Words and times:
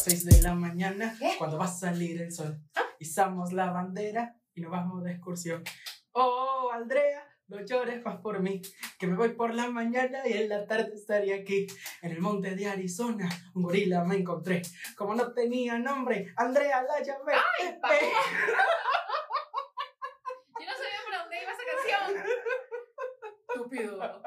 las 0.00 0.04
6 0.04 0.24
de 0.24 0.40
la 0.42 0.54
mañana, 0.54 1.14
¿Qué? 1.18 1.34
cuando 1.36 1.58
va 1.58 1.66
a 1.66 1.68
salir 1.68 2.22
el 2.22 2.32
sol. 2.32 2.58
Izamos 2.98 3.52
la 3.52 3.70
bandera 3.70 4.34
y 4.54 4.62
nos 4.62 4.70
vamos 4.70 5.04
de 5.04 5.12
excursión. 5.12 5.62
Oh, 6.12 6.70
Andrea, 6.72 7.22
no 7.48 7.62
llores 7.66 8.02
más 8.02 8.18
por 8.20 8.40
mí, 8.40 8.62
que 8.98 9.06
me 9.06 9.14
voy 9.14 9.34
por 9.34 9.54
la 9.54 9.68
mañana 9.68 10.26
y 10.26 10.32
en 10.32 10.48
la 10.48 10.66
tarde 10.66 10.92
estaría 10.94 11.36
aquí. 11.36 11.66
En 12.00 12.12
el 12.12 12.20
monte 12.20 12.56
de 12.56 12.66
Arizona, 12.66 13.28
un 13.54 13.64
gorila 13.64 14.02
me 14.04 14.16
encontré. 14.16 14.62
Como 14.96 15.14
no 15.14 15.34
tenía 15.34 15.78
nombre, 15.78 16.32
Andrea 16.36 16.82
la 16.82 17.02
llamé. 17.02 17.34
¡Ay, 17.34 17.78
papá! 17.78 17.94
Yo 20.60 20.66
no 20.66 20.72
sabía 20.72 21.00
por 21.04 21.12
dónde 21.18 21.42
iba 21.42 21.52
esa 21.52 21.64
canción. 21.68 22.24
Estúpido. 23.48 24.22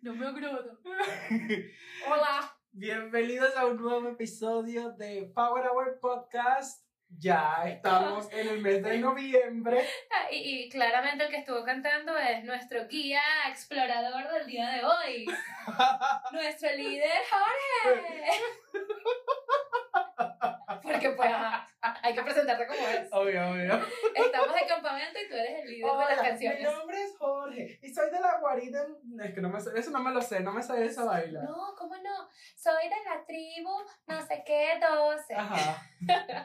No 0.00 0.14
me 0.14 0.26
acuerdo. 0.26 0.80
Hola. 2.10 2.53
Bienvenidos 2.76 3.56
a 3.56 3.66
un 3.66 3.80
nuevo 3.80 4.08
episodio 4.08 4.90
de 4.90 5.30
Power 5.32 5.64
Hour 5.68 6.00
Podcast. 6.00 6.82
Ya 7.08 7.62
estamos 7.68 8.28
en 8.32 8.48
el 8.48 8.60
mes 8.62 8.82
de 8.82 8.98
noviembre. 8.98 9.86
Ah, 10.10 10.26
Y, 10.32 10.64
y 10.64 10.68
claramente 10.70 11.22
el 11.22 11.30
que 11.30 11.36
estuvo 11.36 11.62
cantando 11.64 12.18
es 12.18 12.42
nuestro 12.42 12.88
guía 12.88 13.22
explorador 13.48 14.28
del 14.32 14.46
día 14.48 14.68
de 14.70 14.84
hoy. 14.84 15.24
Nuestro 16.32 16.74
líder 16.74 17.12
Jorge. 17.30 18.42
Porque 20.82 21.10
pues 21.10 21.28
ajá, 21.30 21.68
hay 22.02 22.14
que 22.14 22.22
presentarte 22.22 22.66
como 22.66 22.88
es. 22.88 23.08
Obvio, 23.12 23.50
obvio. 23.50 23.80
Estamos 24.14 24.54
de 24.54 24.66
campamento 24.66 25.18
y 25.18 25.28
tú 25.28 25.34
eres 25.34 25.64
el 25.64 25.70
líder 25.70 25.90
de 25.90 25.96
las 25.98 26.12
Hola, 26.12 26.22
mi 26.22 26.28
canciones. 26.28 26.62
nombre 26.62 27.02
es 27.02 27.16
Jorge 27.18 27.78
y 27.82 27.92
soy 27.92 28.10
de 28.10 28.20
la 28.20 28.38
guarida. 28.40 28.86
Es 29.22 29.34
que 29.34 29.40
no 29.40 29.48
me 29.48 29.60
sé, 29.60 29.70
eso 29.76 29.90
no 29.90 30.00
me 30.00 30.12
lo 30.12 30.22
sé, 30.22 30.40
no 30.40 30.52
me 30.52 30.62
sé 30.62 30.84
esa 30.84 31.04
baila. 31.04 31.42
No, 31.42 31.74
¿cómo 31.76 31.96
no? 31.96 32.28
Soy 32.56 32.84
de 32.84 32.96
la 33.04 33.24
tribu 33.26 33.70
no 34.06 34.26
sé 34.26 34.42
qué 34.46 34.78
12. 34.80 35.34
Ajá. 35.34 35.82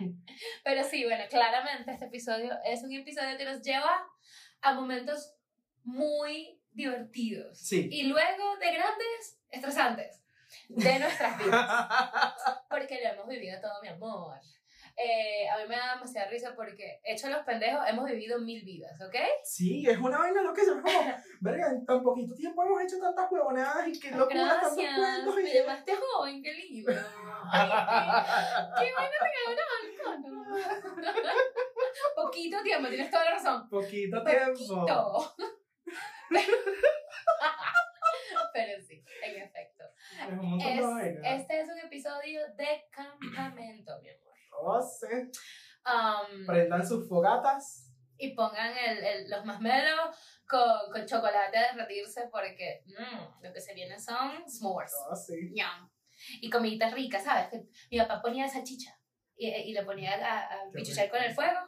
Pero 0.64 0.84
sí, 0.84 1.06
bueno, 1.06 1.24
claramente 1.30 1.92
este 1.92 2.06
episodio 2.06 2.54
es 2.66 2.84
un 2.84 2.94
episodio 2.94 3.38
que 3.38 3.46
nos 3.46 3.62
lleva 3.62 4.08
a 4.62 4.74
momentos 4.74 5.36
muy 5.84 6.62
divertidos. 6.72 7.60
Sí. 7.60 7.88
Y 7.92 8.04
luego 8.04 8.58
de 8.58 8.72
grandes, 8.74 9.40
estresantes 9.50 10.22
de 10.68 11.00
nuestras 11.00 11.38
vidas. 11.38 11.88
Porque 12.70 13.02
lo 13.04 13.10
hemos 13.10 13.28
vivido 13.28 13.60
todo, 13.62 13.82
mi 13.82 13.88
amor. 13.88 14.40
Eh, 15.02 15.48
a 15.48 15.58
mí 15.58 15.64
me 15.70 15.78
da 15.78 15.94
demasiada 15.94 16.30
risa 16.30 16.54
porque, 16.54 17.00
hecho 17.06 17.30
los 17.30 17.46
pendejos, 17.46 17.88
hemos 17.88 18.04
vivido 18.04 18.38
mil 18.42 18.66
vidas, 18.66 19.00
¿ok? 19.00 19.16
Sí, 19.46 19.88
es 19.88 19.98
una 19.98 20.18
vaina 20.18 20.42
lo 20.42 20.54
que 20.54 20.66
se 20.66 20.72
verga, 21.40 21.70
en 21.70 21.86
tan 21.86 22.04
poquito 22.04 22.36
tiempo 22.36 22.66
hemos 22.66 22.84
hecho 22.84 23.00
tantas 23.00 23.32
huevonadas 23.32 23.88
y 23.88 23.98
qué 23.98 24.12
locura, 24.12 24.60
tantos 24.60 24.76
Gracias, 24.76 24.98
cuentos 24.98 25.36
me 25.36 25.50
y... 25.50 25.54
llamaste 25.54 25.96
joven, 25.96 26.44
qué 26.44 26.54
lindo. 26.54 26.92
Ay, 27.50 27.70
qué, 28.78 28.92
bueno 28.92 29.10
te 29.22 29.28
quedó 29.32 29.54
una 29.54 29.64
balcón. 29.72 30.20
Poquito 32.16 32.62
tiempo, 32.62 32.90
tienes 32.90 33.10
toda 33.10 33.24
la 33.24 33.32
razón. 33.32 33.70
Poquito 33.70 34.22
tiempo. 34.22 34.52
Poquito. 34.52 35.34
Pero 38.54 38.82
sí, 38.82 39.02
en 39.24 39.44
efecto. 39.44 39.86
Es 40.20 40.28
este 41.24 41.62
es 41.62 41.70
un 41.70 41.80
episodio 41.80 42.42
de 42.56 42.86
campamento, 42.92 43.98
mi 44.02 44.10
amor. 44.10 44.29
Oh, 44.52 44.82
sí. 44.82 45.08
Um, 45.86 46.46
Prendan 46.46 46.86
sus 46.86 47.08
fogatas. 47.08 47.86
y 48.18 48.34
pongan 48.36 48.78
el, 48.78 48.98
el- 49.04 49.30
los 49.30 49.46
masmelos 49.46 50.16
con, 50.48 50.92
con 50.92 51.06
chocolate 51.06 51.58
a 51.58 51.74
derretirse 51.74 52.28
porque 52.32 52.84
mm, 52.86 53.44
lo 53.44 53.54
que 53.54 53.62
se 53.62 53.74
viene 53.74 53.98
son 54.00 54.44
s'mores. 54.50 54.94
Oh, 55.10 55.16
sí. 55.16 55.36
Yum. 55.56 55.90
Y 56.42 56.50
comiditas 56.50 56.94
ricas, 56.94 57.24
¿sabes? 57.24 57.48
Que 57.50 57.64
mi 57.90 57.98
papá 57.98 58.22
ponía 58.22 58.48
salchicha 58.48 58.92
y, 59.38 59.48
y 59.50 59.74
lo 59.74 59.86
ponía 59.86 60.14
a, 60.16 60.46
a 60.54 60.72
pichuchar 60.74 61.10
con 61.10 61.24
el 61.24 61.34
fuego. 61.34 61.60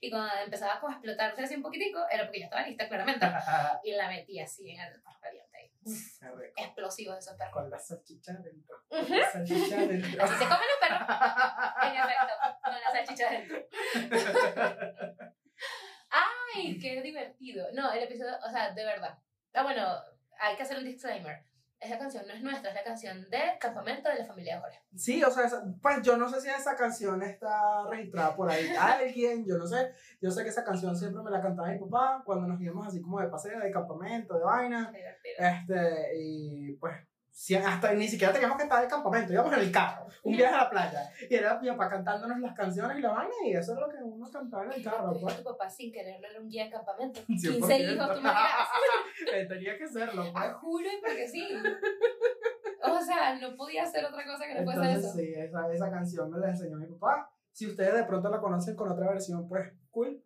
Y 0.00 0.10
cuando 0.10 0.32
empezaba 0.44 0.78
como 0.78 0.92
a 0.92 0.96
explotarse 0.96 1.42
así 1.42 1.56
un 1.56 1.62
poquitico, 1.62 1.98
era 2.10 2.24
porque 2.24 2.38
ya 2.40 2.44
estaba 2.46 2.66
lista, 2.66 2.86
claramente. 2.88 3.26
Y 3.84 3.92
la 3.92 4.08
metía 4.08 4.44
así 4.44 4.70
en 4.70 4.80
el 4.80 5.02
perro 5.02 5.45
explosivos 6.56 7.18
esos 7.18 7.36
perros. 7.36 7.52
Con 7.52 7.70
la 7.70 7.78
salchicha 7.78 8.32
dentro. 8.34 8.76
Ujú. 8.90 9.14
La 9.14 9.30
salchicha 9.30 9.76
dentro. 9.76 10.24
Así 10.24 10.34
se 10.34 10.44
comen 10.44 10.68
los 10.68 10.80
perros. 10.80 11.08
En 11.82 11.96
efecto, 11.96 12.32
con 12.64 12.74
la 12.74 12.90
salchicha 12.90 13.30
dentro. 13.30 13.56
¡Ay, 16.10 16.78
qué 16.78 17.02
divertido! 17.02 17.66
No, 17.72 17.92
el 17.92 18.02
episodio, 18.04 18.36
o 18.46 18.50
sea, 18.50 18.72
de 18.72 18.84
verdad. 18.84 19.18
Ah, 19.54 19.62
bueno, 19.62 19.86
hay 20.38 20.56
que 20.56 20.62
hacer 20.62 20.78
un 20.78 20.84
disclaimer. 20.84 21.44
Esa 21.78 21.98
canción 21.98 22.26
no 22.26 22.32
es 22.32 22.42
nuestra, 22.42 22.70
es 22.70 22.74
la 22.76 22.84
canción 22.84 23.28
del 23.30 23.58
campamento 23.60 24.08
de 24.08 24.18
la 24.20 24.24
familia 24.24 24.54
de 24.56 24.60
Jorge. 24.62 24.80
Sí, 24.94 25.22
o 25.22 25.30
sea, 25.30 25.44
esa- 25.44 25.62
pues 25.82 26.00
yo 26.02 26.16
no 26.16 26.28
sé 26.28 26.40
si 26.40 26.48
esa 26.48 26.74
canción 26.74 27.22
está 27.22 27.86
registrada 27.90 28.34
por 28.34 28.48
ahí 28.50 28.66
alguien, 28.80 29.44
yo 29.46 29.58
no 29.58 29.66
sé. 29.66 29.92
Yo 30.20 30.30
sé 30.30 30.42
que 30.42 30.48
esa 30.48 30.64
canción 30.64 30.96
siempre 30.96 31.22
me 31.22 31.30
la 31.30 31.42
cantaba 31.42 31.68
mi 31.68 31.78
papá 31.78 32.22
cuando 32.24 32.46
nos 32.48 32.60
íbamos 32.60 32.86
así 32.86 33.00
como 33.02 33.20
de 33.20 33.28
paseo, 33.28 33.60
de 33.60 33.70
campamento, 33.70 34.38
de 34.38 34.44
vaina. 34.44 34.90
Divertido. 34.90 35.34
Este, 35.38 36.10
y 36.18 36.72
pues, 36.76 36.94
si- 37.38 37.54
hasta 37.54 37.92
ni 37.92 38.08
siquiera 38.08 38.32
teníamos 38.32 38.56
que 38.56 38.62
estar 38.62 38.80
de 38.82 38.88
campamento, 38.88 39.30
íbamos 39.30 39.52
en 39.52 39.60
el 39.60 39.70
carro, 39.70 40.06
un 40.24 40.34
viaje 40.36 40.54
a 40.54 40.64
la 40.64 40.70
playa. 40.70 41.10
Y 41.28 41.34
era 41.34 41.60
mi 41.60 41.68
papá 41.68 41.90
cantándonos 41.90 42.40
las 42.40 42.54
canciones 42.56 42.96
y 42.98 43.02
la 43.02 43.10
vaina, 43.12 43.34
y 43.44 43.52
eso 43.52 43.74
es 43.74 43.78
lo 43.78 43.88
que 43.90 43.96
uno 44.02 44.26
cantaba 44.30 44.64
en 44.64 44.72
el 44.72 44.82
carro, 44.82 45.12
pues. 45.20 45.36
Tu 45.36 45.44
papá 45.44 45.68
sin 45.68 45.92
quererlo 45.92 46.26
era 46.28 46.40
un 46.40 46.48
guía 46.48 46.64
de 46.64 46.70
campamento. 46.70 47.20
100%. 47.28 47.52
15 47.52 47.78
hijos, 47.78 48.06
tú 48.08 48.14
me 48.14 48.18
dirás. 48.20 48.68
Eh, 49.34 49.46
Tenía 49.46 49.76
que 49.76 49.86
serlo, 49.88 50.22
Ah, 50.34 50.40
pues. 50.46 50.54
juro, 50.54 50.88
porque 51.04 51.28
sí. 51.28 51.46
O 52.82 53.00
sea, 53.00 53.34
no 53.38 53.54
podía 53.56 53.82
hacer 53.82 54.04
otra 54.04 54.24
cosa 54.24 54.46
que 54.46 54.54
no 54.60 54.64
fuese 54.72 54.92
eso. 54.92 55.12
sí, 55.12 55.32
esa, 55.36 55.70
esa 55.72 55.90
canción 55.90 56.30
me 56.30 56.38
la 56.38 56.48
enseñó 56.50 56.76
mi 56.78 56.86
papá. 56.86 57.30
Si 57.52 57.66
ustedes 57.66 57.94
de 57.94 58.04
pronto 58.04 58.28
la 58.30 58.40
conocen 58.40 58.76
con 58.76 58.90
otra 58.90 59.08
versión, 59.10 59.48
pues, 59.48 59.72
cool. 59.90 60.22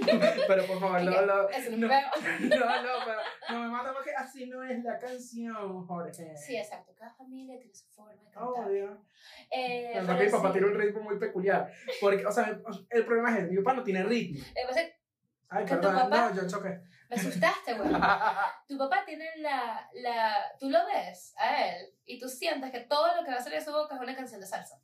pero 0.48 0.64
por 0.66 0.80
favor, 0.80 1.02
no, 1.02 1.12
que 1.12 1.26
no, 1.26 1.48
Eso 1.48 1.70
no, 1.72 1.76
no. 1.76 1.88
no, 1.88 2.82
no, 2.82 2.92
pero 3.04 3.20
no 3.50 3.60
me 3.60 3.68
mata 3.68 3.92
porque 3.92 4.12
así 4.14 4.46
no 4.46 4.62
es 4.62 4.82
la 4.82 4.98
canción, 4.98 5.86
Jorge. 5.86 6.36
Sí, 6.36 6.56
exacto. 6.56 6.92
Cada 6.96 7.12
familia 7.14 7.58
tiene 7.58 7.74
su 7.74 7.86
forma 7.88 8.12
de 8.12 8.18
cantar. 8.18 8.42
Obvio. 8.42 9.04
Eh, 9.50 9.90
Pero 9.94 10.14
mi 10.18 10.28
papá 10.30 10.48
sí. 10.48 10.52
tiene 10.52 10.66
un 10.68 10.74
ritmo 10.80 11.02
muy 11.02 11.18
peculiar. 11.18 11.70
Porque, 12.00 12.24
o 12.26 12.32
sea, 12.32 12.44
el, 12.48 12.62
el 12.90 13.04
problema 13.04 13.30
es 13.30 13.44
que 13.44 13.50
mi 13.50 13.56
papá 13.58 13.74
no 13.74 13.82
tiene 13.82 14.02
ritmo. 14.04 14.38
Lo 14.38 14.54
que 14.54 14.66
pasa 14.68 14.80
es 14.82 14.88
que 14.90 15.02
Ay, 15.52 15.66
¿Con 15.66 15.80
tu 15.82 15.88
perdón, 15.88 16.10
papá? 16.10 16.30
no, 16.30 16.42
yo 16.42 16.48
choqué. 16.48 16.80
me 17.10 17.16
asustaste, 17.16 17.74
güey. 17.74 17.90
Tu 18.68 18.78
papá 18.78 19.02
tiene 19.04 19.36
la, 19.36 19.86
la... 19.92 20.34
Tú 20.58 20.70
lo 20.70 20.78
ves 20.86 21.34
a 21.36 21.66
él 21.66 21.94
y 22.06 22.18
tú 22.18 22.26
sientes 22.26 22.70
que 22.70 22.80
todo 22.80 23.14
lo 23.14 23.22
que 23.22 23.30
va 23.30 23.36
a 23.36 23.42
salir 23.42 23.58
de 23.58 23.64
su 23.64 23.70
boca 23.70 23.96
es 23.96 24.00
una 24.00 24.16
canción 24.16 24.40
de 24.40 24.46
salsa. 24.46 24.80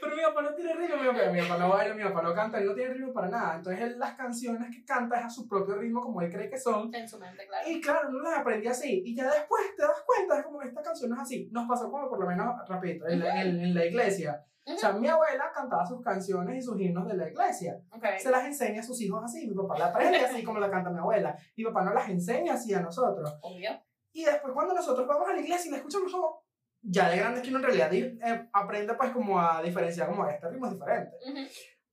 Pero 0.00 0.16
mi 0.16 0.22
papá 0.22 0.42
no 0.42 0.54
tiene 0.54 0.74
ritmo, 0.74 0.96
mi 0.96 1.08
papá, 1.08 1.30
mi 1.30 1.40
papá 1.40 1.58
no 1.58 1.68
baila, 1.68 1.94
mi 1.94 2.02
papá 2.04 2.22
no 2.22 2.34
canta, 2.34 2.58
él 2.58 2.66
no 2.66 2.74
tiene 2.74 2.94
ritmo 2.94 3.12
para 3.12 3.28
nada. 3.28 3.56
Entonces 3.56 3.82
él 3.82 3.98
las 3.98 4.14
canciones 4.14 4.74
que 4.74 4.84
canta 4.84 5.18
es 5.18 5.26
a 5.26 5.30
su 5.30 5.48
propio 5.48 5.76
ritmo 5.76 6.00
como 6.00 6.20
él 6.22 6.32
cree 6.32 6.48
que 6.48 6.58
son. 6.58 6.94
En 6.94 7.08
su 7.08 7.18
mente, 7.18 7.46
claro. 7.46 7.68
Y 7.68 7.80
claro, 7.80 8.08
uno 8.08 8.22
las 8.22 8.38
aprendí 8.38 8.66
así. 8.66 9.02
Y 9.04 9.14
ya 9.14 9.24
después 9.24 9.62
te 9.76 9.82
das 9.82 10.02
cuenta, 10.06 10.38
es 10.38 10.44
como 10.44 10.62
esta 10.62 10.82
canción 10.82 11.12
es 11.12 11.18
así. 11.18 11.48
Nos 11.52 11.68
pasó 11.68 11.90
como 11.90 12.08
por 12.08 12.20
lo 12.20 12.26
menos, 12.26 12.54
repito, 12.68 13.06
en, 13.08 13.20
la, 13.20 13.42
en, 13.42 13.60
en 13.60 13.74
la 13.74 13.84
iglesia. 13.84 14.44
O 14.74 14.76
sea, 14.76 14.92
mi 14.92 15.08
abuela 15.08 15.50
cantaba 15.54 15.86
sus 15.86 16.02
canciones 16.02 16.56
y 16.56 16.62
sus 16.62 16.78
himnos 16.78 17.08
de 17.08 17.14
la 17.14 17.28
iglesia. 17.28 17.80
Ok. 17.90 18.04
Se 18.18 18.30
las 18.30 18.44
enseña 18.44 18.80
a 18.80 18.82
sus 18.82 19.00
hijos 19.00 19.24
así. 19.24 19.46
Mi 19.46 19.54
papá 19.54 19.78
la 19.78 19.86
aprende 19.86 20.18
así 20.18 20.42
como 20.42 20.58
la 20.58 20.70
canta 20.70 20.90
mi 20.90 20.98
abuela. 20.98 21.36
Mi 21.56 21.64
papá 21.64 21.84
no 21.84 21.94
las 21.94 22.08
enseña 22.08 22.52
así 22.54 22.74
a 22.74 22.80
nosotros. 22.80 23.38
Obvio. 23.40 23.70
Y 24.12 24.24
después 24.24 24.52
cuando 24.52 24.74
nosotros 24.74 25.06
vamos 25.06 25.28
a 25.28 25.32
la 25.32 25.40
iglesia 25.40 25.68
y 25.68 25.72
la 25.72 25.76
escuchamos 25.78 26.12
como... 26.12 26.42
Ya 26.82 27.10
de 27.10 27.16
grande 27.16 27.42
que 27.42 27.48
uno 27.48 27.58
en 27.58 27.64
realidad 27.64 27.92
eh, 27.92 28.48
aprende 28.52 28.94
pues 28.94 29.10
como 29.10 29.40
a 29.40 29.62
diferenciar 29.62 30.08
como 30.08 30.28
este 30.28 30.48
ritmo 30.48 30.66
es 30.66 30.72
diferente. 30.74 31.16
Ujú. 31.26 31.38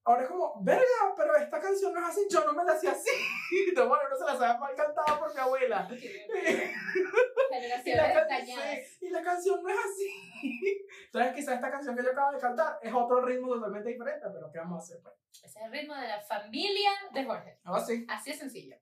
Ahora 0.07 0.21
es 0.21 0.27
como, 0.29 0.61
verga, 0.61 0.83
pero 1.17 1.35
esta 1.35 1.59
canción 1.59 1.91
no 1.91 1.99
es 1.99 2.05
así, 2.05 2.27
yo 2.29 2.45
no 2.45 2.53
me 2.53 2.63
la 2.63 2.73
hacía 2.73 2.91
así. 2.91 3.09
Entonces, 3.69 3.89
bueno, 3.89 4.03
no 4.07 4.15
se 4.15 4.25
la 4.25 4.37
sabe 4.37 4.59
mal 4.59 4.75
cantada 4.75 5.19
por 5.19 5.33
mi 5.33 5.39
abuela. 5.39 5.87
Y 7.55 7.67
la, 7.67 7.81
y 9.01 9.09
la 9.09 9.23
canción 9.23 9.63
no 9.63 9.69
es 9.69 9.77
así. 9.77 10.87
Entonces, 11.05 11.33
quizás 11.33 11.55
esta 11.55 11.71
canción 11.71 11.95
que 11.95 12.03
yo 12.03 12.11
acabo 12.11 12.33
de 12.33 12.39
cantar 12.39 12.79
es 12.81 12.93
otro 12.93 13.21
ritmo 13.21 13.47
totalmente 13.47 13.89
diferente, 13.89 14.27
pero 14.31 14.51
¿qué 14.51 14.59
vamos 14.59 14.81
a 14.81 14.83
hacer? 14.83 15.01
Pues? 15.01 15.15
Ese 15.43 15.59
es 15.59 15.65
el 15.65 15.71
ritmo 15.71 15.95
de 15.95 16.07
la 16.07 16.21
familia 16.21 16.91
de 17.13 17.23
Jorge. 17.23 17.59
Ah, 17.63 17.79
sí. 17.79 18.05
Así 18.09 18.31
de 18.31 18.37
sencillo. 18.37 18.75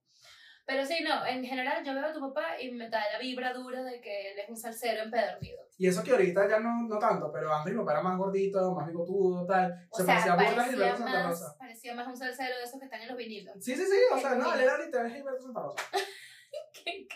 Pero 0.65 0.85
sí, 0.85 1.03
no, 1.03 1.25
en 1.25 1.43
general 1.43 1.83
yo 1.83 1.93
veo 1.93 2.05
a 2.05 2.13
tu 2.13 2.21
papá 2.21 2.59
y 2.59 2.71
me 2.71 2.89
da 2.89 3.01
la 3.11 3.19
vibra 3.19 3.53
dura 3.53 3.83
de 3.83 3.99
que 3.99 4.31
él 4.31 4.39
es 4.39 4.49
un 4.49 4.55
salsero 4.55 5.03
empedernido. 5.03 5.59
Y 5.77 5.87
eso 5.87 6.03
que 6.03 6.11
ahorita 6.11 6.47
ya 6.47 6.59
no, 6.59 6.83
no 6.87 6.97
tanto, 6.99 7.31
pero 7.33 7.53
antes 7.53 7.73
mi 7.73 7.79
papá 7.79 7.93
era 7.93 8.01
más 8.01 8.17
gordito, 8.17 8.73
más 8.73 8.87
bigotudo, 8.87 9.45
tal. 9.45 9.87
O 9.89 9.97
se 9.97 10.05
sea, 10.05 10.13
parecía 10.15 10.35
mucho 10.35 10.51
a 10.51 10.55
parecía 10.55 10.95
Santa 10.95 11.27
Rosa. 11.27 11.55
parecía 11.59 11.95
más 11.95 12.07
un 12.07 12.15
salsero 12.15 12.57
de 12.57 12.63
esos 12.63 12.79
que 12.79 12.85
están 12.85 13.01
en 13.01 13.07
los 13.09 13.17
vinilos. 13.17 13.55
Sí, 13.59 13.75
sí, 13.75 13.85
sí, 13.85 13.97
o 14.13 14.17
sea, 14.17 14.35
no, 14.35 14.53
él 14.53 14.61
era 14.61 14.77
literal 14.77 15.11
Gilberto 15.11 15.41
Santa 15.41 15.61
Rosa. 15.61 15.83
¿Qué 16.85 17.07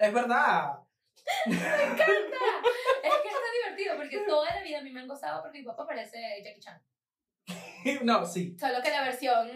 Es 0.00 0.12
verdad. 0.12 0.80
Es 1.46 3.16
que 3.16 3.28
está 3.28 3.48
divertido 3.62 3.96
porque 3.96 4.24
toda 4.26 4.54
la 4.54 4.62
vida 4.62 4.78
a 4.80 4.82
mí 4.82 4.90
me 4.90 5.00
han 5.00 5.08
gozado 5.08 5.42
porque 5.42 5.58
mi 5.58 5.64
papá 5.64 5.86
parece 5.86 6.18
Jackie 6.42 6.60
Chan. 6.60 6.82
no, 8.02 8.26
sí. 8.26 8.56
Solo 8.58 8.82
que 8.82 8.90
la 8.90 9.04
versión 9.04 9.48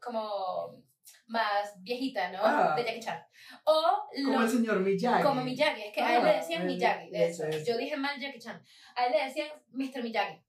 como 0.00 0.83
más 1.26 1.74
viejita, 1.82 2.30
¿no? 2.30 2.38
Ah. 2.42 2.74
De 2.76 2.84
Jackie 2.84 3.00
Chan. 3.00 3.22
O 3.64 4.08
Como 4.24 4.42
el 4.42 4.48
señor 4.48 4.80
Miyagi. 4.80 5.22
como 5.22 5.42
Miyagi, 5.42 5.82
es 5.82 5.92
que 5.92 6.00
a 6.00 6.16
él 6.16 6.22
le 6.24 6.30
Ah, 6.30 6.34
decían 6.34 6.62
eh, 6.62 6.66
Miyagi, 6.66 7.10
de 7.10 7.28
hecho. 7.28 7.44
eso. 7.46 7.64
Yo 7.72 7.76
dije 7.78 7.96
mal 7.96 8.20
Jackie 8.20 8.38
Chan. 8.40 8.62
A 8.96 9.06
él 9.06 9.12
le 9.12 9.24
decían 9.24 9.48
Mr. 9.72 10.02
Miyagi. 10.02 10.40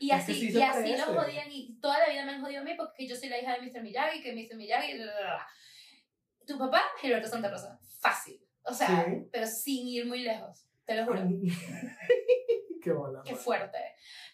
Y 0.00 0.10
Es 0.10 0.22
así, 0.22 0.34
sí 0.34 0.58
y 0.58 0.62
así 0.62 0.96
lo 0.96 1.04
jodían, 1.20 1.48
y 1.50 1.78
toda 1.80 1.98
la 1.98 2.08
vida 2.10 2.24
me 2.24 2.32
han 2.32 2.40
jodido 2.42 2.60
a 2.60 2.64
mí 2.64 2.74
porque 2.76 3.06
yo 3.06 3.16
soy 3.16 3.28
la 3.28 3.38
hija 3.38 3.56
de 3.56 3.62
Mr. 3.62 3.82
Miyagi, 3.82 4.22
que 4.22 4.32
Mr. 4.34 4.56
Miyagi, 4.56 4.94
bla, 4.94 5.04
bla, 5.04 5.20
bla. 5.20 5.46
Tu 6.46 6.58
papá, 6.58 6.82
Gilberto 7.00 7.28
Santa 7.28 7.50
Rosa. 7.50 7.78
Fácil. 8.00 8.40
O 8.62 8.72
sea, 8.74 8.86
Sí. 9.06 9.26
pero 9.32 9.46
sin 9.46 9.86
ir 9.88 10.06
muy 10.06 10.20
lejos. 10.20 10.66
Te 10.84 10.94
lo 10.94 11.04
juro. 11.06 11.20
Qué 12.82 12.92
bola. 12.92 13.22
Qué 13.24 13.34
fuerte. 13.34 13.78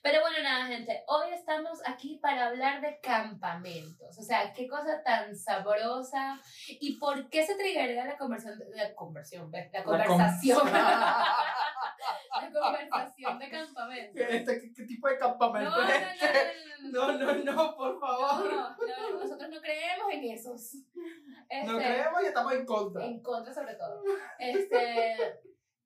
Pero 0.03 0.21
bueno, 0.21 0.43
nada, 0.43 0.67
gente. 0.67 1.03
Hoy 1.07 1.33
estamos 1.33 1.81
aquí 1.87 2.19
para 2.23 2.47
hablar 2.49 2.81
de 2.83 3.01
campamentos. 3.01 4.19
O 4.19 4.23
sea, 4.23 4.53
qué 4.53 4.69
cosa 4.69 5.03
tan 5.03 5.35
sabrosa. 5.37 6.39
¿Y 6.69 6.99
por 6.99 7.29
qué 7.31 7.45
se 7.47 7.55
triggería 7.55 8.05
la 8.05 8.17
conversión? 8.19 8.59
La 8.75 8.95
conversión. 8.95 9.51
La 9.51 9.61
La 9.73 9.83
con- 9.85 9.99
conversación. 9.99 10.59
la 10.73 12.61
conversación 12.61 13.39
de 13.39 13.49
campamentos. 13.51 14.23
Este, 14.29 14.61
¿qué, 14.61 14.73
qué 14.75 14.83
tipo 14.85 15.09
de 15.09 15.15
No, 15.15 15.21
campamento 15.21 15.71
no, 15.71 15.83
no, 15.83 15.89
es 15.89 16.01
no, 16.01 16.09
este? 16.11 16.55
no, 16.83 17.13
No, 17.13 17.19
no, 17.35 17.35
no, 17.53 17.77
por 17.77 17.95
no, 17.95 18.01
favor. 18.01 18.53
no, 18.53 18.77
no, 18.77 19.19
nosotros 19.21 19.49
no 19.51 19.61
creemos 19.61 20.13
en 20.13 20.25
esos. 20.25 20.75
No 20.75 21.01
Este, 21.49 21.77
creemos 21.77 22.23
y 22.23 22.27
estamos 22.27 22.53
en 22.53 22.67
contra. 22.67 23.05
En 23.05 23.23
contra, 23.23 23.55
sobre 23.55 23.75
todo. 23.75 24.03
Este, 24.39 25.41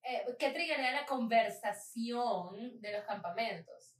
eh, 0.08 0.24
¿Qué 0.38 0.50
triggería 0.50 0.92
la 0.92 1.06
conversación 1.06 2.80
de 2.80 2.92
los 2.92 3.04
campamentos? 3.04 3.96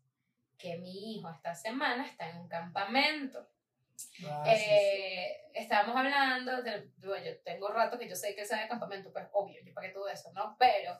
Que 0.56 0.78
mi 0.78 1.14
hijo 1.14 1.30
esta 1.30 1.54
semana 1.54 2.06
está 2.06 2.30
en 2.30 2.38
un 2.38 2.48
campamento. 2.48 3.46
Ah, 4.26 4.44
sí, 4.46 4.64
sí. 4.64 4.70
Eh, 4.70 5.36
estábamos 5.54 5.96
hablando, 5.96 6.62
de, 6.62 6.88
bueno, 6.98 7.24
yo 7.24 7.38
tengo 7.40 7.68
rato 7.68 7.98
que 7.98 8.08
yo 8.08 8.14
sé 8.14 8.34
que 8.34 8.42
él 8.42 8.46
sabe 8.46 8.62
de 8.62 8.68
campamento, 8.68 9.12
pues 9.12 9.26
obvio, 9.32 9.60
yo 9.64 9.74
pagué 9.74 9.90
todo 9.90 10.08
eso, 10.08 10.32
¿no? 10.32 10.56
Pero 10.58 10.98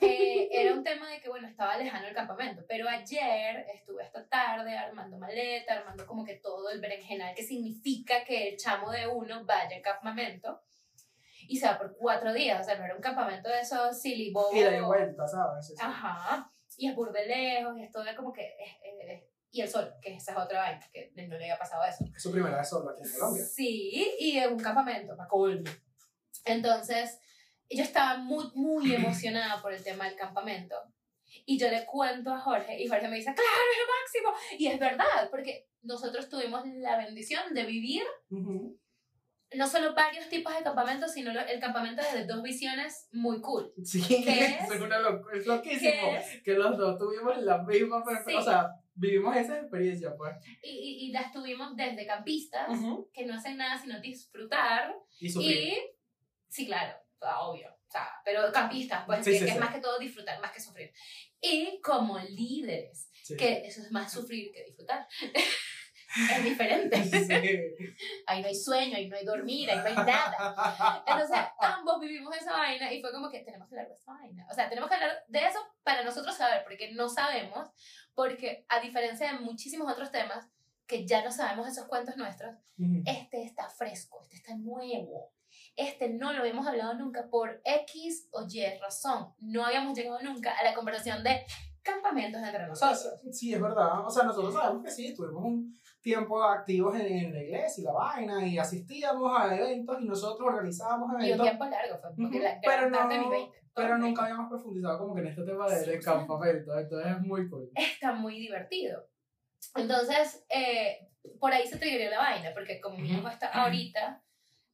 eh, 0.00 0.48
era 0.52 0.72
un 0.72 0.82
tema 0.82 1.10
de 1.10 1.20
que, 1.20 1.28
bueno, 1.28 1.46
estaba 1.46 1.76
lejano 1.76 2.06
el 2.06 2.14
campamento. 2.14 2.64
Pero 2.66 2.88
ayer 2.88 3.66
estuve 3.72 4.02
esta 4.02 4.26
tarde 4.28 4.76
armando 4.76 5.18
maleta, 5.18 5.74
armando 5.74 6.06
como 6.06 6.24
que 6.24 6.36
todo 6.36 6.70
el 6.70 6.80
berenjenal 6.80 7.34
que 7.34 7.42
significa 7.42 8.24
que 8.24 8.48
el 8.48 8.56
chamo 8.56 8.90
de 8.90 9.06
uno 9.06 9.44
vaya 9.44 9.76
al 9.76 9.82
campamento. 9.82 10.62
Y 11.48 11.56
se 11.56 11.66
va 11.66 11.78
por 11.78 11.96
cuatro 11.96 12.32
días, 12.32 12.60
o 12.60 12.64
sea, 12.64 12.76
no 12.78 12.84
era 12.84 12.94
un 12.94 13.00
campamento 13.00 13.48
de 13.48 13.60
esos 13.60 14.00
silly 14.00 14.28
y 14.28 14.32
vuelta, 14.32 15.26
¿sabes? 15.26 15.74
Ajá. 15.80 16.52
Y 16.76 16.88
es 16.88 16.94
burde 16.94 17.26
lejos, 17.26 17.76
y 17.78 17.82
es 17.82 17.90
todo 17.90 18.04
como 18.16 18.32
que. 18.32 18.42
es- 18.42 19.08
es- 19.08 19.24
y 19.50 19.62
el 19.62 19.68
sol, 19.68 19.90
que 20.02 20.14
esa 20.14 20.32
es 20.32 20.38
otra 20.38 20.60
vaina, 20.60 20.86
que 20.92 21.10
no 21.16 21.36
le 21.38 21.44
había 21.44 21.58
pasado 21.58 21.82
eso. 21.84 22.04
Es 22.14 22.22
su 22.22 22.30
primera 22.30 22.58
vez 22.58 22.68
solo 22.68 22.90
aquí 22.90 23.02
en 23.02 23.10
Colombia. 23.18 23.42
Sí, 23.44 24.14
y 24.20 24.36
en 24.36 24.52
un 24.52 24.58
campamento, 24.60 25.16
para 25.16 25.26
colmo. 25.26 25.64
Entonces, 26.44 27.18
yo 27.70 27.82
estaba 27.82 28.18
muy, 28.18 28.44
muy 28.54 28.94
emocionada 28.94 29.60
por 29.62 29.72
el 29.72 29.82
tema 29.82 30.04
del 30.06 30.16
campamento. 30.16 30.76
Y 31.46 31.58
yo 31.58 31.70
le 31.70 31.86
cuento 31.86 32.30
a 32.32 32.40
Jorge, 32.40 32.78
y 32.82 32.88
Jorge 32.88 33.08
me 33.08 33.16
dice, 33.16 33.32
claro, 33.34 33.50
es 33.72 33.78
lo 33.78 34.28
máximo. 34.30 34.58
Y 34.58 34.66
es 34.66 34.78
verdad, 34.78 35.30
porque 35.30 35.68
nosotros 35.82 36.28
tuvimos 36.28 36.66
la 36.66 36.98
bendición 36.98 37.54
de 37.54 37.64
vivir 37.64 38.02
Ujú. 38.30 38.78
No 39.54 39.66
solo 39.66 39.94
varios 39.94 40.28
tipos 40.28 40.54
de 40.56 40.62
campamentos, 40.62 41.12
sino 41.12 41.30
el 41.30 41.60
campamento 41.60 42.02
de 42.12 42.26
dos 42.26 42.42
visiones 42.42 43.08
muy 43.12 43.40
cool. 43.40 43.72
Sí, 43.84 44.02
¿Qué 44.06 44.16
es? 44.60 44.70
es, 44.70 44.80
una 44.80 44.98
locu- 45.00 45.34
es 45.36 45.46
loquísimo 45.46 45.90
¿Qué 46.10 46.16
es? 46.16 46.42
que 46.42 46.52
los 46.54 46.76
dos 46.76 46.98
tuvimos 46.98 47.36
la 47.38 47.58
misma, 47.62 48.02
Sí. 48.26 48.34
o 48.34 48.42
sea, 48.42 48.68
vivimos 48.94 49.34
esa 49.36 49.58
experiencia, 49.58 50.14
pues. 50.16 50.34
Y, 50.62 50.70
y, 50.70 51.08
y 51.08 51.12
las 51.12 51.32
tuvimos 51.32 51.74
desde 51.76 52.06
campistas, 52.06 52.68
que 53.14 53.24
no 53.26 53.34
hacen 53.34 53.56
nada 53.56 53.78
sino 53.78 53.98
disfrutar. 54.00 54.94
Y 55.20 55.30
sufrir. 55.30 55.56
Y, 55.56 55.76
sí, 56.48 56.66
claro, 56.66 56.98
obvio. 57.20 57.68
O 57.70 57.90
sea, 57.90 58.06
pero 58.22 58.52
campistas, 58.52 59.04
pues, 59.06 59.24
Sí, 59.24 59.30
que, 59.32 59.38
sí, 59.38 59.44
que 59.46 59.50
es 59.52 59.58
más 59.58 59.74
que 59.74 59.80
todo 59.80 59.98
disfrutar, 59.98 60.38
más 60.42 60.52
que 60.52 60.60
sufrir. 60.60 60.92
Y 61.40 61.80
como 61.80 62.18
líderes, 62.18 63.10
que 63.38 63.62
eso 63.66 63.80
es 63.80 63.90
más 63.92 64.12
sufrir 64.12 64.50
que 64.52 64.64
disfrutar. 64.64 65.06
es 66.36 66.44
diferente. 66.44 66.96
Sí. 67.28 67.94
Ahí 68.26 68.40
no 68.40 68.48
hay 68.48 68.54
sueño, 68.54 68.96
ahí 68.96 69.08
no 69.08 69.16
hay 69.16 69.24
dormir, 69.24 69.70
ahí 69.70 69.78
no 69.78 69.84
hay 69.84 69.94
nada. 70.06 71.04
Entonces, 71.06 71.38
ambos 71.60 72.00
vivimos 72.00 72.34
esa 72.36 72.52
vaina 72.52 72.92
y 72.92 73.00
fue 73.00 73.12
como 73.12 73.28
que 73.30 73.40
tenemos 73.40 73.68
que 73.68 73.74
hablar 73.74 73.88
de 73.88 73.94
esa 73.94 74.12
vaina. 74.12 74.46
O 74.50 74.54
sea, 74.54 74.68
tenemos 74.68 74.88
que 74.88 74.96
hablar 74.96 75.24
de 75.28 75.44
eso 75.44 75.58
para 75.82 76.02
nosotros 76.04 76.34
saber, 76.34 76.62
porque 76.64 76.92
no 76.92 77.08
sabemos, 77.08 77.68
porque 78.14 78.64
a 78.68 78.80
diferencia 78.80 79.32
de 79.32 79.40
muchísimos 79.40 79.90
otros 79.92 80.10
temas, 80.10 80.48
que 80.86 81.06
ya 81.06 81.22
no 81.22 81.30
sabemos 81.30 81.68
esos 81.68 81.86
cuentos 81.86 82.16
nuestros, 82.16 82.54
Ujú. 82.78 83.02
este 83.04 83.42
está 83.42 83.68
fresco, 83.68 84.20
este 84.22 84.36
está 84.36 84.54
nuevo. 84.56 85.32
Este 85.76 86.08
no 86.08 86.32
lo 86.32 86.40
habíamos 86.40 86.66
hablado 86.66 86.94
nunca 86.94 87.28
por 87.28 87.60
X 87.64 88.28
o 88.32 88.46
Y 88.48 88.64
razón. 88.80 89.34
No 89.38 89.64
habíamos 89.64 89.96
llegado 89.96 90.20
nunca 90.22 90.52
a 90.58 90.64
la 90.64 90.74
conversación 90.74 91.22
de 91.22 91.44
campamentos 91.82 92.42
entre 92.42 92.66
nosotros. 92.66 93.08
Sí, 93.32 93.54
es 93.54 93.60
verdad. 93.60 94.04
O 94.04 94.10
sea, 94.10 94.24
nosotros 94.24 94.54
sabemos 94.54 94.82
que 94.84 94.90
sí, 94.90 95.14
tuvimos 95.14 95.44
un 95.44 95.78
tiempo 96.08 96.42
activos 96.42 96.94
en, 96.96 97.06
en 97.06 97.32
la 97.34 97.42
iglesia 97.42 97.82
y 97.82 97.84
la 97.84 97.92
vaina, 97.92 98.46
y 98.46 98.58
asistíamos 98.58 99.30
a 99.38 99.54
eventos 99.56 100.00
y 100.00 100.04
nosotros 100.06 100.48
organizábamos 100.48 101.10
Y 101.12 101.14
un 101.14 101.22
eventos. 101.22 101.46
tiempo 101.46 101.64
largo 101.66 101.98
fue, 102.00 102.10
porque 102.16 102.40
la 102.40 102.58
pero 102.62 102.76
gran 102.88 102.92
parte 102.92 103.14
de 103.14 103.20
no- 103.20 103.26
mi 103.28 103.36
20. 103.36 103.58
Pero 103.74 103.98
nunca 103.98 104.22
habíamos 104.24 104.48
profundizado 104.48 104.98
como 104.98 105.14
que 105.14 105.20
en 105.20 105.26
este 105.28 105.42
tema 105.44 105.68
de, 105.68 105.86
de 105.86 106.00
campamento, 106.00 106.76
entonces 106.78 107.12
es 107.12 107.20
muy 107.20 107.48
cool. 107.48 107.70
está 107.76 108.12
muy 108.12 108.38
divertido. 108.40 109.06
Entonces, 109.76 110.44
eh, 110.48 111.08
por 111.38 111.52
ahí 111.52 111.66
se 111.66 111.78
triggeró 111.78 112.10
la 112.10 112.18
vaina, 112.18 112.50
porque 112.54 112.80
como 112.80 112.96
mi 112.98 113.08
hijo 113.10 113.28
está 113.28 113.48
ahorita, 113.48 114.22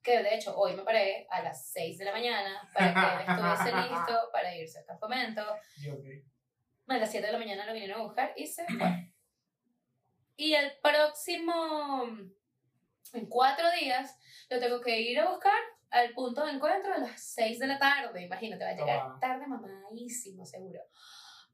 que 0.02 0.22
de 0.22 0.34
hecho 0.34 0.56
hoy 0.56 0.74
me 0.76 0.82
paré 0.84 1.26
a 1.30 1.42
las 1.42 1.70
6 1.72 1.98
de 1.98 2.04
la 2.04 2.12
mañana 2.12 2.68
para 2.72 2.94
que 2.94 3.00
él 3.24 3.28
estuviese 3.28 3.76
listo 3.90 4.18
para 4.32 4.54
irse 4.56 4.78
al 4.78 4.84
campamento. 4.86 5.42
Yo, 5.82 5.94
ok. 5.94 6.04
A 6.88 6.98
las 6.98 7.10
7 7.10 7.26
de 7.26 7.32
la 7.32 7.38
mañana 7.38 7.66
lo 7.66 7.72
vinieron 7.72 8.00
a 8.00 8.04
buscar 8.04 8.32
y 8.36 8.46
se 8.46 8.64
fue. 8.66 9.12
Y 10.36 10.54
el 10.54 10.72
próximo, 10.82 12.06
en 13.12 13.26
cuatro 13.28 13.66
días, 13.80 14.18
lo 14.50 14.58
tengo 14.58 14.80
que 14.80 15.00
ir 15.00 15.20
a 15.20 15.30
buscar 15.30 15.52
al 15.90 16.10
punto 16.12 16.44
de 16.44 16.52
encuentro 16.52 16.92
a 16.92 16.98
las 16.98 17.20
6 17.22 17.58
de 17.60 17.66
la 17.68 17.78
tarde. 17.78 18.22
Imagínate, 18.22 18.64
va 18.64 18.70
a 18.70 18.74
llegar 18.74 19.08
Wow. 19.10 19.20
tarde 19.20 19.46
mamadísimo, 19.46 20.44
seguro. 20.44 20.80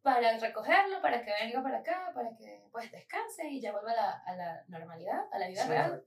Para 0.02 0.38
recogerlo, 0.38 1.02
para 1.02 1.22
que 1.22 1.30
venga 1.30 1.62
para 1.62 1.78
acá, 1.80 2.10
para 2.14 2.30
que 2.34 2.64
pues 2.72 2.90
descanse 2.90 3.46
y 3.50 3.60
ya 3.60 3.70
vuelva 3.72 3.92
a 3.92 3.96
la, 3.96 4.10
a 4.26 4.34
la 4.36 4.64
normalidad, 4.68 5.26
a 5.30 5.38
la 5.38 5.46
vida 5.48 5.62
Sí, 5.62 5.68
real. 5.68 6.04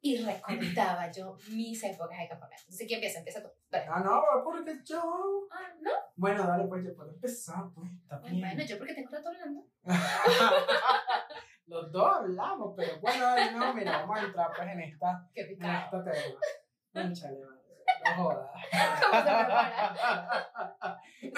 Y 0.00 0.16
recordaba 0.24 1.10
yo 1.10 1.36
mis 1.50 1.82
épocas 1.84 2.18
de 2.18 2.28
campamento. 2.28 2.62
Así 2.68 2.86
que 2.86 2.94
empieza, 2.94 3.18
empieza 3.18 3.42
tú. 3.42 3.50
Dale. 3.68 3.86
Ah, 3.90 4.00
no, 4.00 4.22
porque 4.42 4.78
yo. 4.84 5.48
Ah, 5.50 5.74
¿no? 5.82 5.90
Bueno, 6.16 6.46
dale, 6.46 6.64
pues 6.64 6.82
yo 6.84 6.94
puedo 6.94 7.10
empezar, 7.10 7.64
pues. 7.74 7.90
Está 7.90 8.18
bien. 8.20 8.40
Bueno, 8.40 8.62
yo 8.64 8.78
porque 8.78 8.94
tengo 8.94 9.10
rato 9.10 9.28
hablando. 9.28 9.66
Los 11.68 11.92
dos 11.92 12.16
hablamos, 12.16 12.72
pero 12.74 12.98
bueno, 13.00 13.36
no, 13.52 13.74
mira, 13.74 13.98
vamos 13.98 14.18
a 14.18 14.22
entrar 14.22 14.50
pues 14.56 14.68
en 14.68 14.80
esta, 14.80 15.28
Qué 15.34 15.42
en 15.42 15.50
este 15.50 15.56
tema. 15.56 15.90
Madre, 15.92 16.38
no 18.04 18.10
jodas. 18.16 18.50
¿Cómo 19.02 19.18
se 19.18 19.24
prepara? 19.28 20.98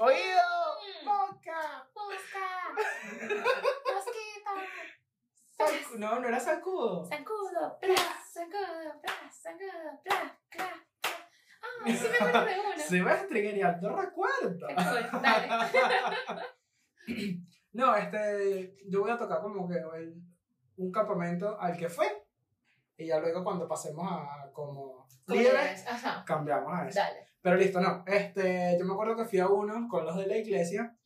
¡Oído! 0.00 0.42
¡Boca! 1.06 1.88
Mosca. 1.94 2.74
Mosquito. 3.86 4.50
No, 5.98 6.20
no 6.20 6.28
era 6.28 6.40
sacudo. 6.40 7.04
Zancudo. 7.06 7.78
Plas, 7.80 8.32
zancudo. 8.32 9.00
Plas, 9.00 9.42
zancudo. 9.42 10.00
Plas, 10.04 10.32
plas. 10.50 10.89
Ah, 11.62 11.66
sí 11.86 12.06
me 12.10 12.16
acuerdo 12.26 12.44
de 12.46 12.60
uno. 12.60 12.82
Se 12.88 13.02
va 13.02 13.10
a 13.12 13.14
recuerdo. 13.96 14.66
Qué 14.68 14.74
cool. 14.74 15.22
Dale. 15.22 16.46
No, 17.72 17.94
este, 17.94 18.76
yo 18.88 19.00
voy 19.02 19.10
a 19.12 19.16
tocar 19.18 19.40
como 19.40 19.68
que 19.68 19.76
el- 19.76 20.20
un 20.76 20.90
campamento 20.90 21.60
al 21.60 21.76
que 21.76 21.88
fue. 21.88 22.06
Y 22.96 23.06
ya 23.06 23.20
luego 23.20 23.44
cuando 23.44 23.68
pasemos 23.68 24.04
a 24.10 24.50
como 24.52 25.06
líderes, 25.28 25.84
cambiamos 26.26 26.72
a 26.76 26.88
eso. 26.88 26.98
Dale. 26.98 27.26
Pero 27.40 27.56
listo, 27.56 27.80
no. 27.80 28.02
Este, 28.06 28.76
yo 28.78 28.84
me 28.84 28.92
acuerdo 28.92 29.16
que 29.16 29.24
fui 29.24 29.38
a 29.38 29.46
uno 29.48 29.86
con 29.88 30.04
los 30.04 30.16
de 30.16 30.26
la 30.26 30.36
iglesia. 30.36 30.96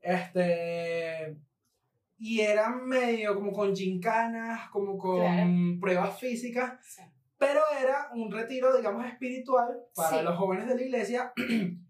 Este. 0.00 1.36
Y 2.18 2.40
era 2.40 2.68
medio 2.68 3.34
como 3.34 3.50
con 3.52 3.74
gincanas, 3.74 4.68
como 4.70 4.96
con 4.98 5.20
Claro. 5.20 5.50
pruebas 5.80 6.20
físicas. 6.20 6.74
Sí. 6.84 7.02
Pero 7.46 7.60
era 7.80 8.08
un 8.14 8.30
retiro, 8.32 8.76
digamos, 8.76 9.04
espiritual 9.06 9.76
para 9.94 10.18
Sí. 10.18 10.24
los 10.24 10.36
jóvenes 10.36 10.66
de 10.68 10.74
la 10.76 10.82
iglesia. 10.82 11.32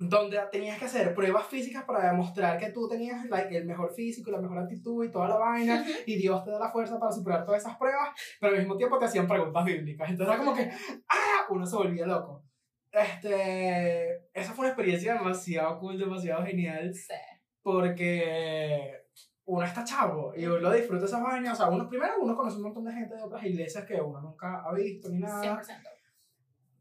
donde 0.00 0.38
tenías 0.52 0.78
que 0.78 0.84
hacer 0.84 1.12
pruebas 1.12 1.46
físicas 1.48 1.82
para 1.82 2.08
demostrar 2.12 2.56
que 2.56 2.70
tú 2.70 2.88
tenías 2.88 3.26
like, 3.26 3.56
el 3.56 3.64
mejor 3.66 3.92
físico 3.92 4.30
y 4.30 4.32
la 4.32 4.40
mejor 4.40 4.58
actitud 4.58 5.04
y 5.04 5.10
toda 5.10 5.26
la 5.28 5.36
vaina, 5.38 5.84
y 6.06 6.14
Dios 6.16 6.44
te 6.44 6.52
da 6.52 6.60
la 6.60 6.70
fuerza 6.70 7.00
para 7.00 7.10
superar 7.10 7.44
todas 7.44 7.62
esas 7.64 7.76
pruebas, 7.76 8.10
pero 8.40 8.52
al 8.52 8.60
mismo 8.60 8.76
tiempo 8.76 8.96
te 8.96 9.06
hacían 9.06 9.26
preguntas 9.26 9.64
bíblicas. 9.64 10.08
Entonces 10.08 10.32
era 10.36 10.44
como 10.44 10.56
que, 10.56 10.70
¡ah! 11.08 11.46
Uno 11.50 11.66
se 11.66 11.74
volvía 11.74 12.06
loco. 12.06 12.44
Este, 12.92 14.28
esa 14.32 14.52
fue 14.52 14.66
una 14.66 14.68
experiencia 14.68 15.14
demasiado 15.14 15.78
cool, 15.80 15.98
demasiado 15.98 16.44
genial, 16.46 16.94
Sí. 16.94 17.14
porque 17.62 19.02
uno 19.48 19.64
está 19.64 19.82
chavo 19.82 20.34
y 20.36 20.44
uno 20.44 20.70
disfruta 20.70 21.06
esas 21.06 21.22
vainas. 21.22 21.54
O 21.54 21.56
sea, 21.56 21.70
uno, 21.70 21.88
primero 21.88 22.14
uno 22.20 22.36
conoce 22.36 22.58
un 22.58 22.64
montón 22.64 22.84
de 22.84 22.92
gente 22.92 23.16
de 23.16 23.22
otras 23.22 23.42
iglesias 23.44 23.84
que 23.86 23.98
uno 24.00 24.20
nunca 24.20 24.62
ha 24.62 24.74
visto 24.74 25.08
ni 25.08 25.20
nada. 25.20 25.62
100%. 25.62 25.88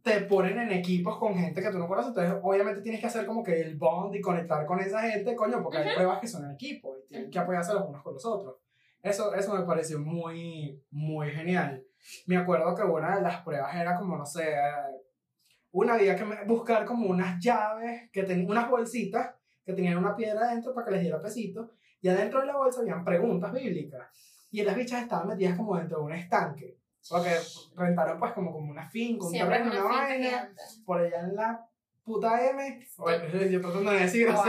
Te 0.04 0.22
ponen 0.22 0.60
en 0.60 0.72
equipos 0.72 1.18
con 1.18 1.36
gente 1.36 1.62
que 1.62 1.70
tú 1.70 1.80
no 1.80 1.88
conoces, 1.88 2.10
entonces 2.10 2.36
obviamente 2.42 2.82
tienes 2.82 3.00
que 3.00 3.08
hacer 3.08 3.26
como 3.26 3.42
que 3.42 3.60
el 3.62 3.78
bond 3.78 4.16
y 4.16 4.22
conectar 4.22 4.66
con 4.66 4.80
esa 4.80 5.02
gente, 5.02 5.36
coño, 5.36 5.62
porque 5.64 5.78
hay 5.78 5.86
Ujú. 5.86 5.96
pruebas 5.96 6.20
que 6.20 6.28
son 6.28 6.46
en 6.46 6.52
equipo 6.52 6.98
y 6.98 7.08
tienen 7.08 7.32
que 7.32 7.40
apoyarse 7.40 7.74
los 7.74 7.88
unos 7.88 8.04
con 8.04 8.14
los 8.14 8.26
otros. 8.26 8.56
Eso, 9.02 9.34
eso 9.34 9.56
me 9.56 9.66
pareció 9.66 10.00
muy, 10.00 10.82
muy 10.92 11.30
genial. 11.32 11.86
Me 12.26 12.38
acuerdo 12.38 12.76
que 12.76 12.84
una 12.84 13.16
de 13.16 13.22
las 13.22 13.42
pruebas 13.44 13.74
era 13.76 13.96
como, 13.96 14.18
no 14.18 14.26
sé, 14.26 14.56
una 15.72 15.94
había 15.94 16.16
que 16.16 16.26
buscar 16.46 16.86
como 16.86 17.10
unas 17.10 17.42
llaves, 17.42 18.10
que 18.12 18.24
tenían 18.24 18.50
unas 18.50 18.70
bolsitas 18.70 19.36
que 19.66 19.74
tenían 19.74 19.98
una 19.98 20.16
piedra 20.16 20.46
adentro 20.46 20.74
para 20.74 20.86
que 20.86 20.94
les 20.94 21.02
diera 21.02 21.22
pesito, 21.22 21.72
y 22.02 22.10
adentro 22.10 22.42
de 22.42 22.48
la 22.48 22.58
bolsa 22.58 22.82
habían 22.82 23.04
preguntas 23.04 23.52
bíblicas. 23.54 24.08
Y 24.52 24.64
las 24.64 24.76
bichas 24.76 25.04
estaban 25.04 25.28
metidas 25.28 25.58
como 25.58 25.78
dentro 25.78 26.00
de 26.00 26.04
un 26.06 26.14
estanque. 26.14 26.78
Porque 27.10 27.38
rentaron 27.76 28.20
pues 28.20 28.34
como, 28.34 28.52
como 28.52 28.72
una 28.72 28.90
finca, 28.90 29.26
un 29.26 29.32
Siempre 29.32 29.58
terreno, 29.58 29.72
una 29.72 29.86
una 29.86 29.98
vaina, 30.04 30.54
por 30.86 31.00
allá 31.00 31.22
en 31.22 31.36
la 31.36 31.66
puta 32.04 32.50
M. 32.50 32.88
Bueno, 32.98 33.26
yo 33.50 33.62
tratando 33.62 33.92
de 33.92 34.00
decir 34.00 34.28
¡Wow! 34.30 34.44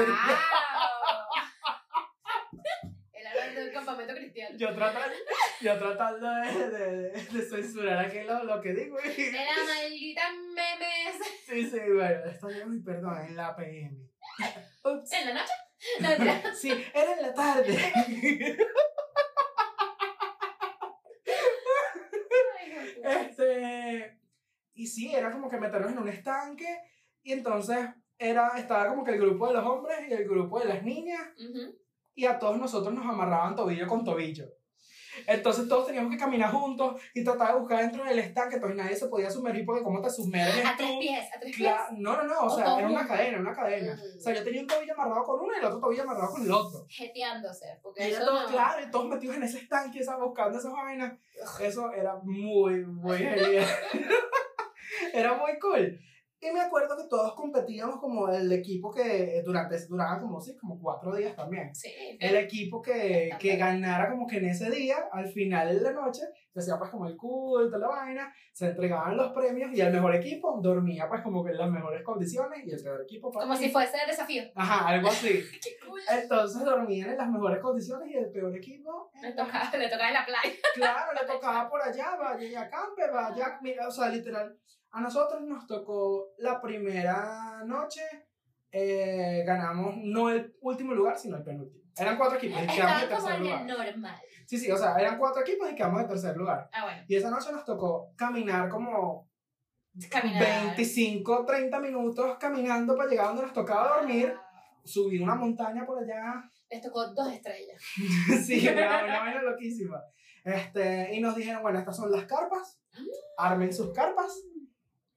El 3.14 3.54
del 3.54 3.72
campamento 3.72 4.14
cristiano. 4.14 4.56
Yo 4.56 4.74
tratando, 4.74 5.16
yo 5.60 5.78
tratando 5.78 6.30
de, 6.34 6.70
de, 6.70 7.10
de 7.10 7.42
censurar 7.42 7.98
aquí 7.98 8.20
lo, 8.22 8.44
lo 8.44 8.60
que 8.60 8.72
digo. 8.72 8.98
Era 8.98 9.50
maldita 9.66 10.22
memes. 10.54 11.26
Sí, 11.46 11.68
sí, 11.68 11.78
bueno, 11.94 12.24
esto 12.26 12.50
yo, 12.50 12.64
perdón, 12.84 13.18
en 13.26 13.36
la 13.36 13.54
PM. 13.56 13.96
Ups. 14.84 15.12
¿En 15.12 15.26
la 15.28 15.34
noche? 15.34 15.52
No. 16.00 16.08
Sí, 16.54 16.72
era 16.94 17.12
en 17.14 17.22
la 17.22 17.34
tarde. 17.34 17.78
Este, 23.00 24.18
y 24.74 24.86
sí, 24.86 25.14
era 25.14 25.30
como 25.30 25.48
que 25.48 25.56
meternos 25.56 25.92
en 25.92 25.98
un 25.98 26.08
estanque 26.08 26.66
y 27.22 27.32
entonces 27.32 27.78
era, 28.18 28.48
estaba 28.56 28.88
como 28.88 29.04
que 29.04 29.12
el 29.12 29.20
grupo 29.20 29.46
de 29.46 29.54
los 29.54 29.64
hombres 29.64 30.00
y 30.08 30.12
el 30.12 30.28
grupo 30.28 30.58
de 30.58 30.66
las 30.66 30.82
niñas 30.82 31.20
y 32.14 32.26
a 32.26 32.38
todos 32.38 32.58
nosotros 32.58 32.92
nos 32.92 33.06
amarraban 33.06 33.54
tobillo 33.54 33.86
con 33.86 34.04
tobillo. 34.04 34.46
Entonces 35.26 35.68
todos 35.68 35.86
teníamos 35.86 36.10
que 36.12 36.18
caminar 36.18 36.52
juntos 36.52 37.00
y 37.14 37.24
tratar 37.24 37.54
de 37.54 37.60
buscar 37.60 37.80
dentro 37.80 38.04
del 38.04 38.18
estanque, 38.18 38.56
entonces 38.56 38.76
nadie 38.76 38.96
se 38.96 39.08
podía 39.08 39.30
sumergir 39.30 39.64
porque 39.66 39.82
cómo 39.82 40.00
te 40.00 40.10
sumerges 40.10 40.64
A 40.64 40.76
tres 40.76 40.90
tú. 40.90 40.98
pies, 41.00 41.24
a 41.34 41.40
tres 41.40 41.56
pies. 41.56 41.74
No, 41.96 42.16
no, 42.16 42.22
no, 42.24 42.40
o 42.40 42.46
O 42.46 42.50
sea, 42.56 42.78
era 42.78 42.88
una 42.88 43.06
cadena, 43.06 43.38
una 43.40 43.52
cadena. 43.54 43.94
Mm. 43.94 44.18
O 44.18 44.20
sea, 44.20 44.34
yo 44.34 44.44
tenía 44.44 44.60
un 44.60 44.66
tobillo 44.66 44.94
amarrado 44.94 45.24
con 45.24 45.40
uno 45.40 45.52
y 45.54 45.58
el 45.58 45.64
otro 45.64 45.80
tobillo 45.80 46.02
amarrado 46.02 46.30
con 46.32 46.42
el 46.42 46.50
otro. 46.52 46.86
Jeteándose. 46.88 47.78
Porque 47.82 48.08
Y 48.08 48.12
eso 48.12 48.24
todos, 48.24 48.42
no. 48.44 48.48
claro, 48.50 48.86
y 48.86 48.90
todos 48.90 49.08
metidos 49.08 49.36
en 49.36 49.42
ese 49.42 49.58
estanque, 49.58 50.00
esa, 50.00 50.16
buscando 50.16 50.58
esas 50.58 50.72
vainas. 50.72 51.14
Eso 51.60 51.92
era 51.92 52.16
muy, 52.22 52.84
muy 52.84 53.18
genial. 53.18 53.66
era 55.12 55.34
muy 55.34 55.58
cool. 55.58 56.00
Y 56.40 56.52
me 56.52 56.60
acuerdo 56.60 56.96
que 56.96 57.08
todos 57.08 57.34
competíamos 57.34 57.98
como 57.98 58.28
el 58.28 58.50
equipo 58.52 58.92
que 58.92 59.42
durante, 59.44 59.76
duraba 59.88 60.20
como, 60.20 60.40
sí, 60.40 60.56
como 60.56 60.78
cuatro 60.80 61.16
días 61.16 61.34
también. 61.34 61.74
Sí. 61.74 61.90
El 62.20 62.36
equipo 62.36 62.80
que, 62.80 63.30
que 63.40 63.56
ganara 63.56 64.08
como 64.08 64.26
que 64.26 64.36
en 64.36 64.46
ese 64.46 64.70
día, 64.70 65.08
al 65.12 65.28
final 65.32 65.74
de 65.74 65.80
la 65.80 65.92
noche, 65.92 66.22
se 66.60 66.70
hacía 66.70 66.78
pues 66.78 66.90
como 66.90 67.06
el 67.06 67.16
culto, 67.16 67.78
la 67.78 67.88
vaina, 67.88 68.32
se 68.52 68.68
entregaban 68.70 69.16
los 69.16 69.32
premios 69.32 69.70
y 69.72 69.80
el 69.80 69.92
mejor 69.92 70.14
equipo 70.14 70.58
dormía 70.62 71.08
pues 71.08 71.22
como 71.22 71.44
que 71.44 71.50
en 71.52 71.58
las 71.58 71.70
mejores 71.70 72.02
condiciones 72.02 72.60
y 72.64 72.70
el 72.70 72.82
peor 72.82 73.02
equipo 73.02 73.30
para 73.30 73.46
Como 73.46 73.56
si 73.56 73.70
fuese 73.70 73.96
el 74.02 74.08
desafío. 74.10 74.42
Ajá, 74.54 74.88
algo 74.88 75.08
así. 75.08 75.28
Qué 75.62 75.76
cool. 75.86 76.00
Entonces 76.10 76.64
dormían 76.64 77.10
en 77.10 77.16
las 77.16 77.28
mejores 77.28 77.60
condiciones 77.60 78.08
y 78.10 78.16
el 78.16 78.30
peor 78.30 78.54
equipo, 78.56 79.10
Le 79.22 79.32
tocaba, 79.32 79.70
le 79.76 79.88
tocaba 79.88 80.08
en 80.08 80.14
la 80.14 80.26
playa. 80.26 80.56
claro, 80.74 81.12
le 81.12 81.26
tocaba 81.26 81.68
por 81.68 81.82
allá, 81.82 82.16
vaya 82.16 82.46
y 82.46 82.54
acampe, 82.54 83.10
vaya, 83.10 83.58
mira, 83.62 83.88
o 83.88 83.90
sea, 83.90 84.08
literal. 84.08 84.56
A 84.90 85.00
nosotros 85.00 85.42
nos 85.42 85.66
tocó 85.66 86.32
la 86.38 86.60
primera 86.60 87.62
noche, 87.66 88.00
eh, 88.72 89.42
ganamos 89.46 89.94
no 89.98 90.30
el 90.30 90.54
último 90.60 90.94
lugar, 90.94 91.18
sino 91.18 91.36
el 91.36 91.44
penúltimo. 91.44 91.84
Eran 91.96 92.16
cuatro 92.16 92.38
equipos 92.38 92.62
y 92.62 92.66
quedamos 92.66 93.02
Estaba 93.02 93.34
en 93.34 93.42
como 93.42 93.50
en 93.50 93.70
el 93.70 93.76
normal. 93.76 94.16
Sí, 94.48 94.56
sí, 94.56 94.70
o 94.70 94.78
sea, 94.78 94.96
eran 94.96 95.18
cuatro 95.18 95.42
equipos 95.42 95.70
y 95.70 95.74
quedamos 95.74 96.00
en 96.00 96.08
tercer 96.08 96.34
lugar. 96.34 96.70
Ah, 96.72 96.84
bueno. 96.84 97.02
Y 97.06 97.16
esa 97.16 97.28
noche 97.28 97.52
nos 97.52 97.66
tocó 97.66 98.14
caminar 98.16 98.70
como 98.70 99.28
Caminar. 100.10 100.42
25, 100.76 101.44
30 101.44 101.78
minutos 101.80 102.36
caminando 102.40 102.96
para 102.96 103.10
llegar 103.10 103.26
donde 103.26 103.42
nos 103.42 103.52
tocaba 103.52 103.98
dormir, 103.98 104.28
Wow. 104.32 104.40
subir 104.84 105.22
una 105.22 105.34
montaña 105.34 105.84
por 105.84 105.98
allá, 106.02 106.50
Les 106.70 106.80
tocó 106.80 107.06
dos 107.08 107.30
estrellas. 107.30 107.76
sí, 108.46 108.66
una, 108.66 109.04
una 109.04 109.18
vaina 109.20 109.42
loquísima. 109.42 110.00
Este, 110.44 111.14
y 111.14 111.20
nos 111.20 111.34
dijeron, 111.36 111.60
bueno, 111.60 111.78
estas 111.80 111.96
son 111.96 112.10
las 112.10 112.24
carpas, 112.24 112.80
armen 113.36 113.70
sus 113.74 113.92
carpas. 113.92 114.32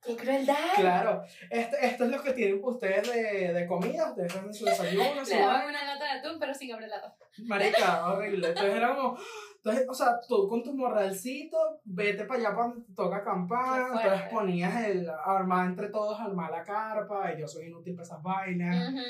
¡Qué 0.04 0.16
crueldad! 0.16 0.56
Claro, 0.76 1.24
este, 1.50 1.86
esto 1.86 2.06
es 2.06 2.10
lo 2.10 2.24
que 2.24 2.34
tienen 2.34 2.60
ustedes 2.64 3.08
de, 3.12 3.54
de 3.54 3.68
comida, 3.68 4.10
ustedes 4.10 4.36
hacen 4.36 4.54
su 4.54 4.66
desayuno, 4.66 5.24
su 5.26 5.34
Le 5.36 5.42
daban 5.42 5.70
una 5.70 5.86
lata 5.86 6.06
de 6.06 6.12
atún, 6.20 6.40
pero 6.40 6.54
sin 6.54 6.74
abrir 6.74 6.90
la 6.90 7.02
tapa. 7.02 7.26
Marica, 7.46 8.08
horrible. 8.12 8.48
Entonces 8.50 8.76
era 8.76 8.96
como, 8.96 9.18
entonces, 9.58 9.86
o 9.88 9.94
sea, 9.94 10.20
tú 10.28 10.48
con 10.50 10.64
tu 10.64 10.74
morralcito, 10.76 11.58
vete 11.86 12.26
para 12.26 12.40
allá 12.40 12.56
para 12.56 12.74
toca 12.96 13.18
acampar, 13.18 13.92
entonces 13.94 14.22
ponías 14.32 14.86
el, 14.86 15.08
armar 15.10 15.68
entre 15.68 15.90
todos, 15.90 16.20
armar 16.20 16.50
la 16.52 16.64
carpa, 16.64 17.32
y 17.34 17.40
yo 17.40 17.48
soy 17.48 17.68
inútil 17.68 17.94
para 17.96 18.08
esas 18.08 18.24
vainas. 18.24 18.90
Ujú. 18.90 19.02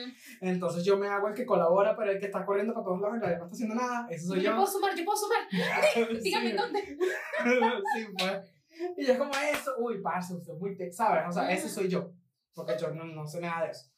Entonces 0.41 0.83
yo 0.83 0.97
me 0.97 1.07
hago 1.07 1.29
el 1.29 1.33
que 1.33 1.45
colabora, 1.45 1.95
pero 1.95 2.11
el 2.11 2.19
que 2.19 2.25
está 2.25 2.45
corriendo 2.45 2.73
para 2.73 2.83
todos 2.83 2.99
lados 2.99 3.15
en 3.15 3.21
realidad 3.21 3.39
no 3.39 3.45
está 3.45 3.55
haciendo 3.55 3.75
nada, 3.75 4.07
eso 4.09 4.27
soy 4.27 4.41
Yo 4.41 4.49
yo. 4.51 4.55
puedo 4.55 4.67
sumar, 4.67 4.95
yo 4.95 5.05
puedo 5.05 5.17
sumar. 5.17 5.39
Dígame 6.21 6.49
Sí. 6.51 6.57
dónde. 6.57 6.81
sí, 7.95 8.05
pues. 8.17 8.60
Y 8.97 9.05
yo 9.05 9.17
como 9.17 9.31
eso, 9.31 9.75
uy, 9.79 10.01
parce, 10.01 10.33
usted 10.33 10.53
es 10.53 10.59
muy, 10.59 10.75
te- 10.75 10.91
¿sabes? 10.91 11.23
O 11.27 11.31
sea, 11.31 11.51
ese 11.51 11.69
soy 11.69 11.87
yo, 11.89 12.11
porque 12.53 12.73
yo 12.79 12.91
no, 12.91 13.05
no 13.05 13.25
sé 13.27 13.39
nada 13.41 13.65
de 13.65 13.71
eso. 13.71 13.89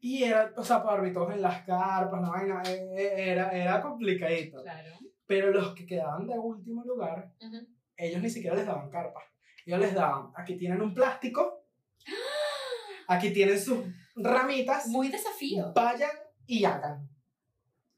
Y 0.00 0.22
era, 0.24 0.52
o 0.56 0.62
sea, 0.64 0.82
para 0.82 1.10
todos 1.12 1.32
en 1.32 1.40
las 1.42 1.62
carpas, 1.64 2.20
la 2.20 2.28
vaina, 2.30 2.62
eh, 2.66 2.88
eh, 2.96 3.30
era, 3.32 3.50
era 3.50 3.80
complicadito. 3.80 4.62
Claro. 4.62 4.90
Pero 5.26 5.50
los 5.50 5.74
que 5.74 5.86
quedaban 5.86 6.26
de 6.26 6.38
último 6.38 6.84
lugar, 6.84 7.32
Ujú. 7.40 7.66
ellos 7.96 8.20
ni 8.20 8.28
siquiera 8.28 8.54
les 8.56 8.66
daban 8.66 8.90
carpas. 8.90 9.24
Ellos 9.64 9.80
les 9.80 9.94
daban, 9.94 10.30
aquí 10.36 10.56
tienen 10.56 10.82
un 10.82 10.92
plástico, 10.92 11.64
aquí 13.08 13.32
tienen 13.32 13.58
sus 13.58 13.78
ramitas, 14.16 14.86
Muy 14.88 15.08
desafío. 15.08 15.72
vayan 15.74 16.10
y 16.46 16.64
hagan. 16.64 17.08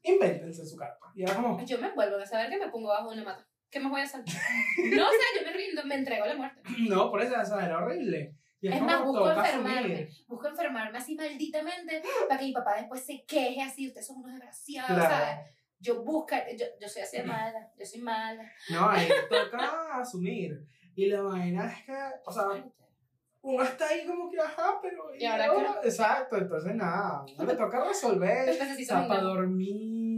Invéntense 0.01 0.65
su 0.65 0.77
carpa. 0.77 1.11
Y 1.15 1.23
era 1.23 1.35
como, 1.35 1.59
Yo 1.65 1.77
me 1.79 1.87
envuelvo 1.89 2.17
en 2.19 2.25
saber 2.27 2.49
que 2.49 2.57
me 2.57 2.69
pongo 2.69 2.87
bajo 2.89 3.09
una 3.09 3.23
mata. 3.23 3.46
¿Qué 3.69 3.79
más 3.79 3.91
voy 3.91 4.01
a 4.01 4.03
hacer? 4.05 4.21
No, 4.21 5.05
o 5.07 5.09
sea, 5.09 5.27
yo 5.41 5.45
me 5.45 5.53
rindo, 5.53 5.85
me 5.85 5.95
entrego 5.95 6.23
a 6.23 6.27
la 6.27 6.35
muerte. 6.35 6.61
no, 6.89 7.09
por 7.11 7.21
eso, 7.21 7.33
o 7.35 7.59
era 7.59 7.77
horrible. 7.77 8.33
Y 8.59 8.69
Es 8.69 8.75
como, 8.75 8.85
más, 8.87 9.03
busco 9.05 9.29
enfermarme. 9.31 9.79
asumir. 9.79 10.09
Busco 10.27 10.47
enfermarme 10.47 10.97
así 10.97 11.15
malditamente 11.15 12.01
para 12.27 12.39
que 12.39 12.45
mi 12.45 12.53
papá 12.53 12.75
después 12.77 13.05
se 13.05 13.23
queje 13.25 13.61
así. 13.61 13.87
Ustedes 13.87 14.07
son 14.07 14.17
unos 14.17 14.31
desgraciados, 14.31 14.91
Claro. 14.91 15.09
¿sabes? 15.15 15.35
Yo 15.79 16.03
busco, 16.03 16.35
yo, 16.57 16.65
yo 16.81 16.89
soy 16.89 17.03
así 17.03 17.17
de 17.17 17.23
mala, 17.23 17.71
yo 17.77 17.85
soy 17.85 18.01
mala. 18.01 18.51
No, 18.69 18.89
ahí 18.89 19.07
toca 19.29 19.99
asumir. 20.01 20.65
Y 20.95 21.05
la 21.05 21.21
vaina 21.21 21.71
es 21.71 21.83
que, 21.85 21.93
o 22.25 22.31
sea, 22.31 22.45
uno 23.43 23.63
está 23.63 23.87
ahí 23.87 24.03
como 24.07 24.27
que, 24.31 24.39
ajá, 24.39 24.79
pero. 24.81 25.13
¿Y 25.15 25.23
ahora 25.25 25.51
qué? 25.81 25.87
Exacto, 25.89 26.37
entonces 26.37 26.73
nada, 26.73 27.23
uno 27.37 27.45
le 27.45 27.55
toca 27.55 27.85
resolver. 27.85 28.49
O 28.49 28.83
sea, 28.83 29.07
para 29.07 29.21
dormir, 29.21 30.16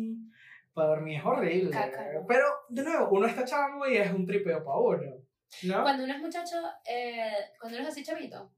para 0.80 0.90
dormir 0.96 1.20
es 1.20 1.26
horrible. 1.26 1.72
Caca. 1.72 2.06
Pero, 2.28 2.46
de 2.70 2.84
nuevo, 2.84 3.10
uno 3.12 3.28
está 3.28 3.44
chamo 3.46 3.86
y 3.88 3.98
es 3.98 4.12
un 4.12 4.26
tripeo 4.26 4.64
para 4.64 4.78
uno. 4.80 5.24
¿No? 5.64 5.82
Cuando 5.84 6.04
uno 6.04 6.14
es 6.14 6.20
muchacho, 6.22 6.56
eh, 6.86 7.32
cuando 7.60 7.78
uno 7.80 7.88
es 7.88 7.92
así 7.94 8.04
chavito, 8.04 8.54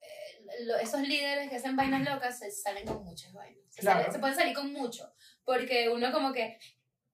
eh, 0.00 0.64
lo- 0.64 0.76
esos 0.76 1.00
líderes 1.02 1.48
que 1.50 1.56
hacen 1.56 1.76
vainas 1.76 2.02
locas 2.08 2.38
se 2.38 2.50
salen 2.50 2.86
con 2.86 3.04
muchas 3.04 3.32
vainas. 3.32 3.62
Se, 3.68 3.80
Claro. 3.82 4.00
salen- 4.00 4.12
se 4.12 4.18
pueden 4.18 4.36
salir 4.36 4.54
con 4.54 4.72
mucho. 4.72 5.12
Porque 5.44 5.88
uno 5.88 6.10
como 6.12 6.32
que, 6.32 6.58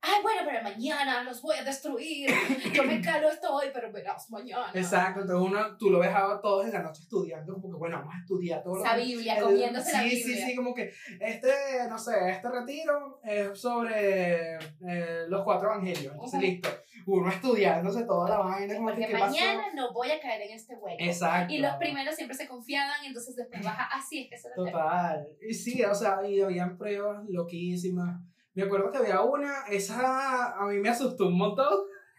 ay, 0.00 0.22
bueno, 0.22 0.40
pero 0.44 0.62
mañana 0.62 1.22
los 1.24 1.42
voy 1.42 1.56
a 1.56 1.64
destruir. 1.64 2.30
Yo 2.72 2.84
me 2.84 3.00
calo 3.00 3.28
esto 3.28 3.52
hoy, 3.54 3.66
pero 3.72 3.92
verás 3.92 4.30
mañana. 4.30 4.70
Exacto, 4.74 5.22
entonces 5.22 5.48
uno, 5.50 5.76
tú 5.76 5.90
lo 5.90 5.98
ves 5.98 6.10
a 6.14 6.40
todos 6.40 6.66
en 6.66 6.72
la 6.72 6.82
noche 6.82 7.02
estudiando, 7.02 7.54
como 7.54 7.70
que, 7.70 7.78
bueno, 7.78 7.98
vamos 7.98 8.14
a 8.14 8.18
estudiar 8.20 8.62
todo 8.62 8.82
que- 8.82 8.96
Biblia, 9.04 9.40
comiéndose 9.40 9.90
sí, 9.90 9.92
la 9.96 10.02
Sí, 10.02 10.08
Biblia. 10.24 10.46
sí, 10.46 10.56
como 10.56 10.74
que 10.74 10.92
este, 11.20 11.48
no 11.88 11.98
sé, 11.98 12.30
este 12.30 12.48
retiro 12.48 13.20
es 13.24 13.60
sobre 13.60 14.54
eh, 14.56 15.24
los 15.28 15.42
cuatro 15.44 15.68
evangelios. 15.72 16.12
Entonces, 16.14 16.34
Ujú. 16.38 16.42
listo. 16.46 16.68
Uno 17.06 17.30
estudiándose 17.30 18.04
toda 18.04 18.28
la 18.28 18.38
vaina, 18.38 18.76
como 18.76 18.94
que 18.94 19.06
qué 19.06 19.12
pasó. 19.12 19.26
mañana 19.26 19.62
no 19.74 19.92
voy 19.94 20.10
a 20.10 20.20
caer 20.20 20.42
en 20.42 20.52
este 20.54 20.74
hueco. 20.76 20.96
Exacto. 20.98 21.54
Y 21.54 21.58
los 21.58 21.74
primeros 21.76 22.14
siempre 22.14 22.36
se 22.36 22.46
confiaban, 22.46 23.02
entonces 23.04 23.34
después 23.34 23.62
baja 23.64 23.88
así, 23.92 24.24
es 24.24 24.30
que 24.30 24.36
se 24.36 24.48
lo 24.50 24.64
Total. 24.66 25.26
Y 25.40 25.54
sí, 25.54 25.82
o 25.84 25.94
sea, 25.94 26.18
y 26.28 26.40
habían 26.40 26.76
pruebas 26.76 27.24
loquísimas. 27.28 28.20
Me 28.58 28.64
acuerdo 28.64 28.90
que 28.90 28.98
había 28.98 29.20
una, 29.20 29.66
esa 29.70 30.52
a 30.60 30.66
mí 30.66 30.78
me 30.78 30.88
asustó 30.88 31.28
un 31.28 31.38
montón. 31.38 31.72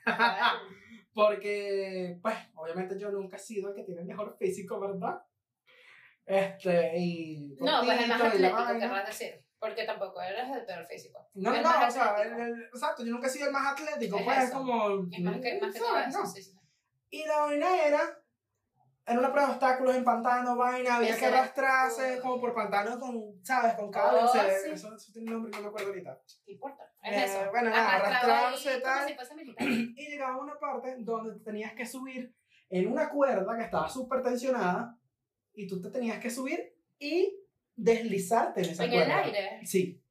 Porque, 1.13 2.17
pues, 2.21 2.35
obviamente 2.55 2.97
yo 2.97 3.11
nunca 3.11 3.35
he 3.35 3.39
sido 3.39 3.69
el 3.69 3.75
que 3.75 3.83
tiene 3.83 4.01
el 4.01 4.07
mejor 4.07 4.37
físico, 4.39 4.79
¿verdad? 4.79 5.21
Este, 6.25 6.93
y. 6.97 7.57
No, 7.59 7.81
pues 7.83 8.01
el 8.01 8.07
más 8.07 8.21
atlético, 8.21 8.79
querrás 8.79 9.07
decir. 9.07 9.43
Porque 9.59 9.83
tampoco 9.83 10.21
eres 10.21 10.49
de 10.49 10.61
peor 10.61 10.85
físico. 10.87 11.27
No, 11.33 11.53
Es 11.53 11.61
no, 11.61 11.69
o 11.87 11.91
sea, 11.91 12.15
el- 12.21 12.39
el- 12.39 12.63
exacto, 12.73 13.03
yo 13.03 13.11
nunca 13.11 13.27
he 13.27 13.29
sido 13.29 13.47
el 13.47 13.51
más 13.51 13.73
atlético, 13.73 14.17
Es 14.19 14.23
pues 14.23 14.37
es 14.37 14.43
eso. 14.45 14.53
como... 14.59 14.89
Es 15.11 15.21
más 15.21 15.41
que, 15.41 15.59
más 15.59 15.73
que 15.73 15.79
todo 15.79 15.89
¿sabes? 15.89 16.07
eso, 16.07 16.19
No. 16.19 16.25
sí, 16.25 16.41
sí. 16.43 16.53
Y 17.09 17.25
la 17.25 17.39
vaina 17.41 17.85
era, 17.85 17.99
era 19.09 19.19
una 19.19 19.31
prueba 19.31 19.47
de 19.47 19.53
obstáculos 19.53 19.95
en 19.95 20.03
pantano, 20.03 20.55
vaina, 20.55 20.95
había 20.97 21.17
que 21.17 21.25
era 21.25 21.39
arrastrarse 21.39 22.13
cool. 22.13 22.21
como 22.21 22.41
por 22.41 22.53
pantanos 22.53 22.97
con, 22.97 23.43
¿sabes? 23.43 23.73
Con 23.73 23.89
cables, 23.91 24.23
Oh, 24.25 24.31
sí. 24.31 24.39
eso, 24.71 24.95
eso 24.95 25.11
tiene 25.11 25.27
un 25.27 25.33
nombre 25.33 25.51
que 25.51 25.57
no 25.57 25.63
me 25.63 25.69
acuerdo 25.69 25.87
ahorita. 25.89 26.21
¿Qué 26.45 26.51
importa? 26.53 26.83
Es 27.03 27.11
Eh, 27.17 27.25
eso. 27.25 27.49
bueno, 27.51 27.69
nada, 27.69 27.95
arrastrarse, 27.95 28.71
como 28.81 28.83
tal. 28.83 29.07
si. 29.57 29.95
Y 29.97 30.09
llegaba 30.09 30.37
una 30.37 30.57
parte 30.59 30.95
donde 30.99 31.39
tenías 31.43 31.73
que 31.73 31.85
subir 31.85 32.33
en 32.69 32.87
una 32.91 33.09
cuerda 33.09 33.57
que 33.57 33.63
estaba 33.63 33.89
súper 33.89 34.21
tensionada 34.21 34.95
y 35.53 35.67
tú 35.67 35.81
te 35.81 35.89
tenías 35.89 36.19
que 36.19 36.29
subir 36.29 36.75
y 36.99 37.35
deslizarte 37.75 38.61
en 38.61 38.69
esa 38.69 38.83
En 38.85 38.91
el 38.93 38.97
cuerda. 38.99 39.23
aire. 39.23 39.65
Sí, 39.65 40.01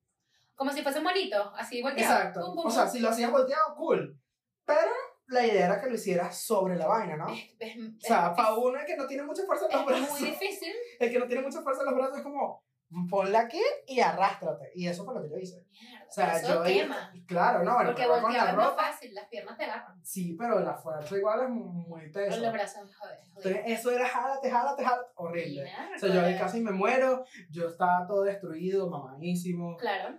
Como 0.54 0.72
si 0.72 0.82
fuese 0.82 1.00
monito, 1.00 1.52
así 1.56 1.80
volteado. 1.82 2.14
exacto. 2.16 2.40
Pum, 2.46 2.54
pum, 2.56 2.66
O 2.66 2.70
sea, 2.70 2.84
pum. 2.84 2.92
si 2.92 2.98
lo 2.98 3.10
hacías 3.10 3.30
volteado, 3.30 3.74
cool. 3.76 4.18
Pero 4.64 4.90
la 5.28 5.46
idea 5.46 5.66
era 5.66 5.80
que 5.80 5.88
lo 5.88 5.94
hicieras 5.94 6.40
sobre 6.40 6.76
la 6.76 6.86
vaina, 6.86 7.16
¿no? 7.16 7.28
Es, 7.28 7.54
es, 7.58 7.76
O 7.78 8.00
sea, 8.00 8.28
es- 8.30 8.36
para 8.36 8.54
uno 8.54 8.78
que 8.86 8.96
no 8.96 9.06
tiene 9.06 9.22
mucha 9.22 9.44
fuerza 9.44 9.66
en 9.66 9.72
los 9.72 9.80
es 9.80 9.86
brazos, 9.86 10.20
muy 10.20 10.30
difícil. 10.30 10.72
el 11.00 11.10
que 11.10 11.18
no 11.18 11.26
tiene 11.26 11.42
mucha 11.42 11.62
fuerza 11.62 11.82
en 11.82 11.86
los 11.86 11.94
brazos 11.96 12.16
es 12.18 12.22
como, 12.22 12.64
ponla 13.10 13.40
aquí 13.40 13.60
y 13.86 14.00
arrástrate. 14.00 14.70
Y 14.74 14.86
eso 14.88 15.04
fue 15.04 15.14
lo 15.14 15.22
que 15.22 15.28
yo 15.28 15.36
hice. 15.36 15.62
Mierda, 15.70 16.06
O 16.08 16.10
sea, 16.10 16.36
eso 16.38 16.54
yo 16.54 16.62
quema. 16.62 17.12
Claro, 17.26 17.62
no, 17.62 17.74
bueno, 17.74 17.90
Porque 17.90 18.04
pero 18.08 18.22
con 18.22 18.32
la 18.32 18.48
es 18.48 18.54
ropa. 18.54 18.76
fácil, 18.84 19.14
las 19.14 19.26
piernas 19.28 19.58
te 19.58 19.64
agarran. 19.64 20.02
Sí, 20.02 20.34
pero 20.38 20.60
la 20.60 20.74
fuerza 20.74 21.14
igual 21.18 21.42
es 21.42 21.50
muy 21.50 22.10
Pero 22.10 22.28
teso. 22.30 22.40
los 22.40 22.52
brazos, 22.54 22.96
joder. 22.96 23.18
Entonces, 23.26 23.62
eso 23.66 23.90
era 23.90 24.08
jálate, 24.08 24.50
jálate, 24.50 24.82
jálate. 24.84 25.08
Horrible. 25.16 25.62
Mierda, 25.64 25.90
O 25.94 25.98
sea, 25.98 26.08
yo 26.08 26.20
ahí 26.20 26.32
joder. 26.32 26.38
casi 26.38 26.60
me 26.62 26.70
muero, 26.72 27.24
yo 27.50 27.68
estaba 27.68 28.06
todo 28.06 28.22
destruido, 28.22 28.88
mamadísimo. 28.88 29.76
Claro. 29.76 30.18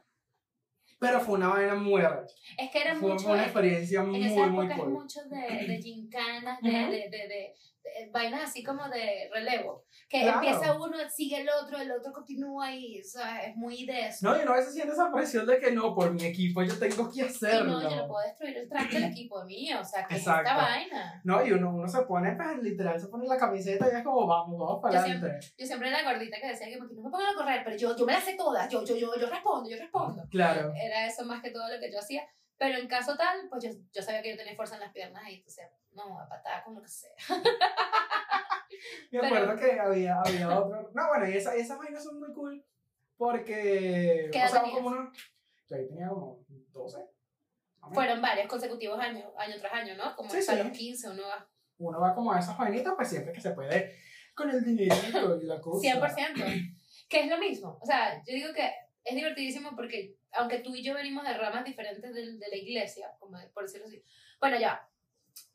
Pero 1.00 1.22
fue 1.22 1.36
una 1.36 1.48
vaina 1.50 1.75
muy 1.75 2.01
arrecha. 2.01 2.36
Es 2.58 2.72
que 2.72 2.82
era 2.82 2.96
Fue 2.96 3.12
mucho. 3.13 3.27
una 3.29 3.38
En 3.39 3.44
experiencia 3.46 4.03
muy, 4.03 4.24
esa 4.25 4.48
muy 4.48 4.65
época 4.65 4.75
es 4.75 4.79
cool. 4.82 4.91
mucho 4.94 5.20
de, 5.29 5.68
de 5.68 5.77
gincanas, 5.82 6.62
de, 6.62 6.70
Ujú. 6.70 6.91
de, 6.91 6.98
de, 6.98 7.10
de, 7.10 7.27
de 7.27 7.53
vainas 8.08 8.44
así 8.50 8.63
como 8.63 8.88
de 8.89 9.29
relevo. 9.34 9.86
Que 10.08 10.22
Claro. 10.22 10.38
empieza 10.39 10.74
uno, 10.74 10.98
sigue 11.10 11.41
el 11.41 11.50
otro, 11.50 11.77
el 11.77 11.91
otro 11.91 12.12
continúa 12.13 12.74
y, 12.74 13.00
o 13.01 13.03
sea, 13.03 13.44
es 13.44 13.56
muy 13.56 13.86
de 13.86 14.08
eso. 14.08 14.27
No, 14.29 14.38
y 14.38 14.41
uno 14.44 14.53
a 14.53 14.58
veces 14.58 14.74
siente 14.74 14.94
esa 14.94 15.12
presión 15.12 15.46
de 15.46 15.60
que 15.60 15.72
no, 15.72 15.94
por 15.94 16.12
mi 16.13 16.24
equipo 16.25 16.63
yo 16.63 16.77
tengo 16.79 17.12
que 17.12 17.20
Y 17.20 17.22
hacerlo. 17.22 17.79
no, 17.79 17.82
yo 17.89 17.96
no 17.96 18.08
puedo 18.08 18.25
destruir 18.25 18.58
el 18.58 18.70
track 18.70 18.89
del 18.91 19.03
equipo 19.06 19.44
mío, 19.46 19.79
o 19.82 19.84
sea, 19.86 20.06
que 20.08 20.15
es 20.15 20.20
esta 20.22 20.41
vaina. 20.56 21.22
No, 21.24 21.46
y 21.46 21.51
uno, 21.51 21.74
uno 21.75 21.88
se 21.88 22.01
pone, 22.03 22.36
pues 22.36 22.58
literal, 22.63 23.00
se 23.00 23.08
pone 23.08 23.27
la 23.27 23.38
camiseta 23.38 23.88
y 23.91 23.96
es 23.98 24.03
como, 24.03 24.25
vamos, 24.25 24.58
vamos 24.60 24.79
para 24.82 24.96
Yo 24.96 25.00
adelante. 25.01 25.48
Yo 25.58 25.65
siempre 25.65 25.89
era 25.89 26.01
la 26.01 26.12
gordita 26.12 26.38
que 26.39 26.48
decía 26.48 26.68
que 26.70 26.77
porque 26.77 26.96
no 26.96 27.03
me 27.03 27.10
pongan 27.10 27.34
a 27.34 27.36
correr, 27.36 27.62
pero 27.63 27.75
yo, 27.77 27.96
yo 27.96 28.06
me 28.06 28.13
las 28.13 28.24
sé 28.24 28.36
todas, 28.36 28.70
yo, 28.70 28.84
yo, 28.86 28.96
yo, 28.96 29.12
yo 29.20 29.29
respondo, 29.29 29.70
yo 29.70 29.77
respondo. 29.77 30.24
Claro. 30.32 30.74
Era 30.75 31.06
eso 31.06 31.25
más 31.25 31.41
que 31.41 31.51
todo 31.51 31.68
lo 31.68 31.79
que 31.79 31.91
yo 31.91 32.00
hacía. 32.00 32.24
Pero 32.58 32.77
en 32.77 32.89
caso 32.89 33.15
tal, 33.15 33.48
pues 33.50 33.63
yo, 33.63 33.70
yo 33.94 34.01
sabía 34.01 34.22
que 34.22 34.32
yo 34.32 34.38
tenía 34.38 34.53
fuerza 34.53 34.75
en 34.75 34.82
las 34.82 34.91
piernas 34.91 35.24
y 35.29 35.36
entonces, 35.36 35.65
no, 36.08 36.20
a 36.20 36.27
patada 36.27 36.63
con 36.63 36.75
lo 36.75 36.82
que 36.82 36.88
sea. 36.88 37.12
Me 39.12 39.20
Pero- 39.20 39.25
acuerdo 39.25 39.56
que 39.60 39.79
había, 39.79 40.20
había 40.22 40.60
otro. 40.60 40.91
No, 40.94 41.08
bueno, 41.10 41.27
y 41.29 41.36
esa, 41.38 41.56
esas 41.56 41.77
vainas 41.77 42.03
son 42.03 42.20
muy 42.20 42.32
cool 42.34 42.63
porque. 43.18 44.29
¿Qué 44.32 44.38
o 44.38 44.41
edad 44.41 44.50
sea, 44.50 44.62
tenías? 44.62 44.77
como 44.77 44.88
uno. 44.89 45.12
Yo 45.70 45.75
ahí 45.75 45.88
tenía 45.88 46.08
como 46.10 46.46
12. 46.72 46.98
más 46.98 47.06
o 47.06 47.86
menos. 47.89 47.94
Fueron 47.94 48.22
varios 48.22 48.48
consecutivos 48.48 49.00
años, 49.00 49.32
año 49.38 49.56
tras 49.60 49.74
año, 49.74 49.96
¿no? 49.98 50.15
Como 50.15 50.29
Sí, 50.29 50.38
hasta 50.38 50.53
sí. 50.58 50.63
los 50.63 50.72
15 50.77 51.10
uno 51.10 51.24
va. 51.27 51.50
Uno 51.77 52.00
va 52.00 52.13
como 52.13 52.32
a 52.32 52.39
esas 52.39 52.58
vainitas, 52.58 52.94
pues 52.96 53.10
siempre 53.10 53.34
que 53.34 53.41
se 53.41 53.51
puede. 53.51 53.96
Con 54.36 54.50
el 54.50 54.63
dinerito 54.63 55.39
y 55.41 55.46
la 55.46 55.60
cosa. 55.60 55.82
100%. 55.82 56.75
Que 57.10 57.22
es 57.22 57.29
lo 57.29 57.38
mismo. 57.39 57.77
O 57.82 57.86
sea, 57.86 58.18
yo 58.25 58.34
digo 58.34 58.53
que 58.53 58.70
es 59.03 59.15
divertidísimo 59.15 59.75
porque, 59.75 60.15
aunque 60.34 60.60
tú 60.60 60.75
y 60.75 60.84
yo 60.84 60.94
venimos 60.94 61.24
de 61.25 61.34
ramas 61.38 61.65
diferentes 61.65 62.13
de, 62.13 62.38
de 62.38 62.48
la 62.50 62.56
iglesia, 62.56 63.12
como 63.20 63.38
de- 63.38 63.48
por 63.50 63.63
decirlo 63.63 63.88
así. 63.88 64.03
Bueno, 64.39 64.60
ya. 64.60 64.88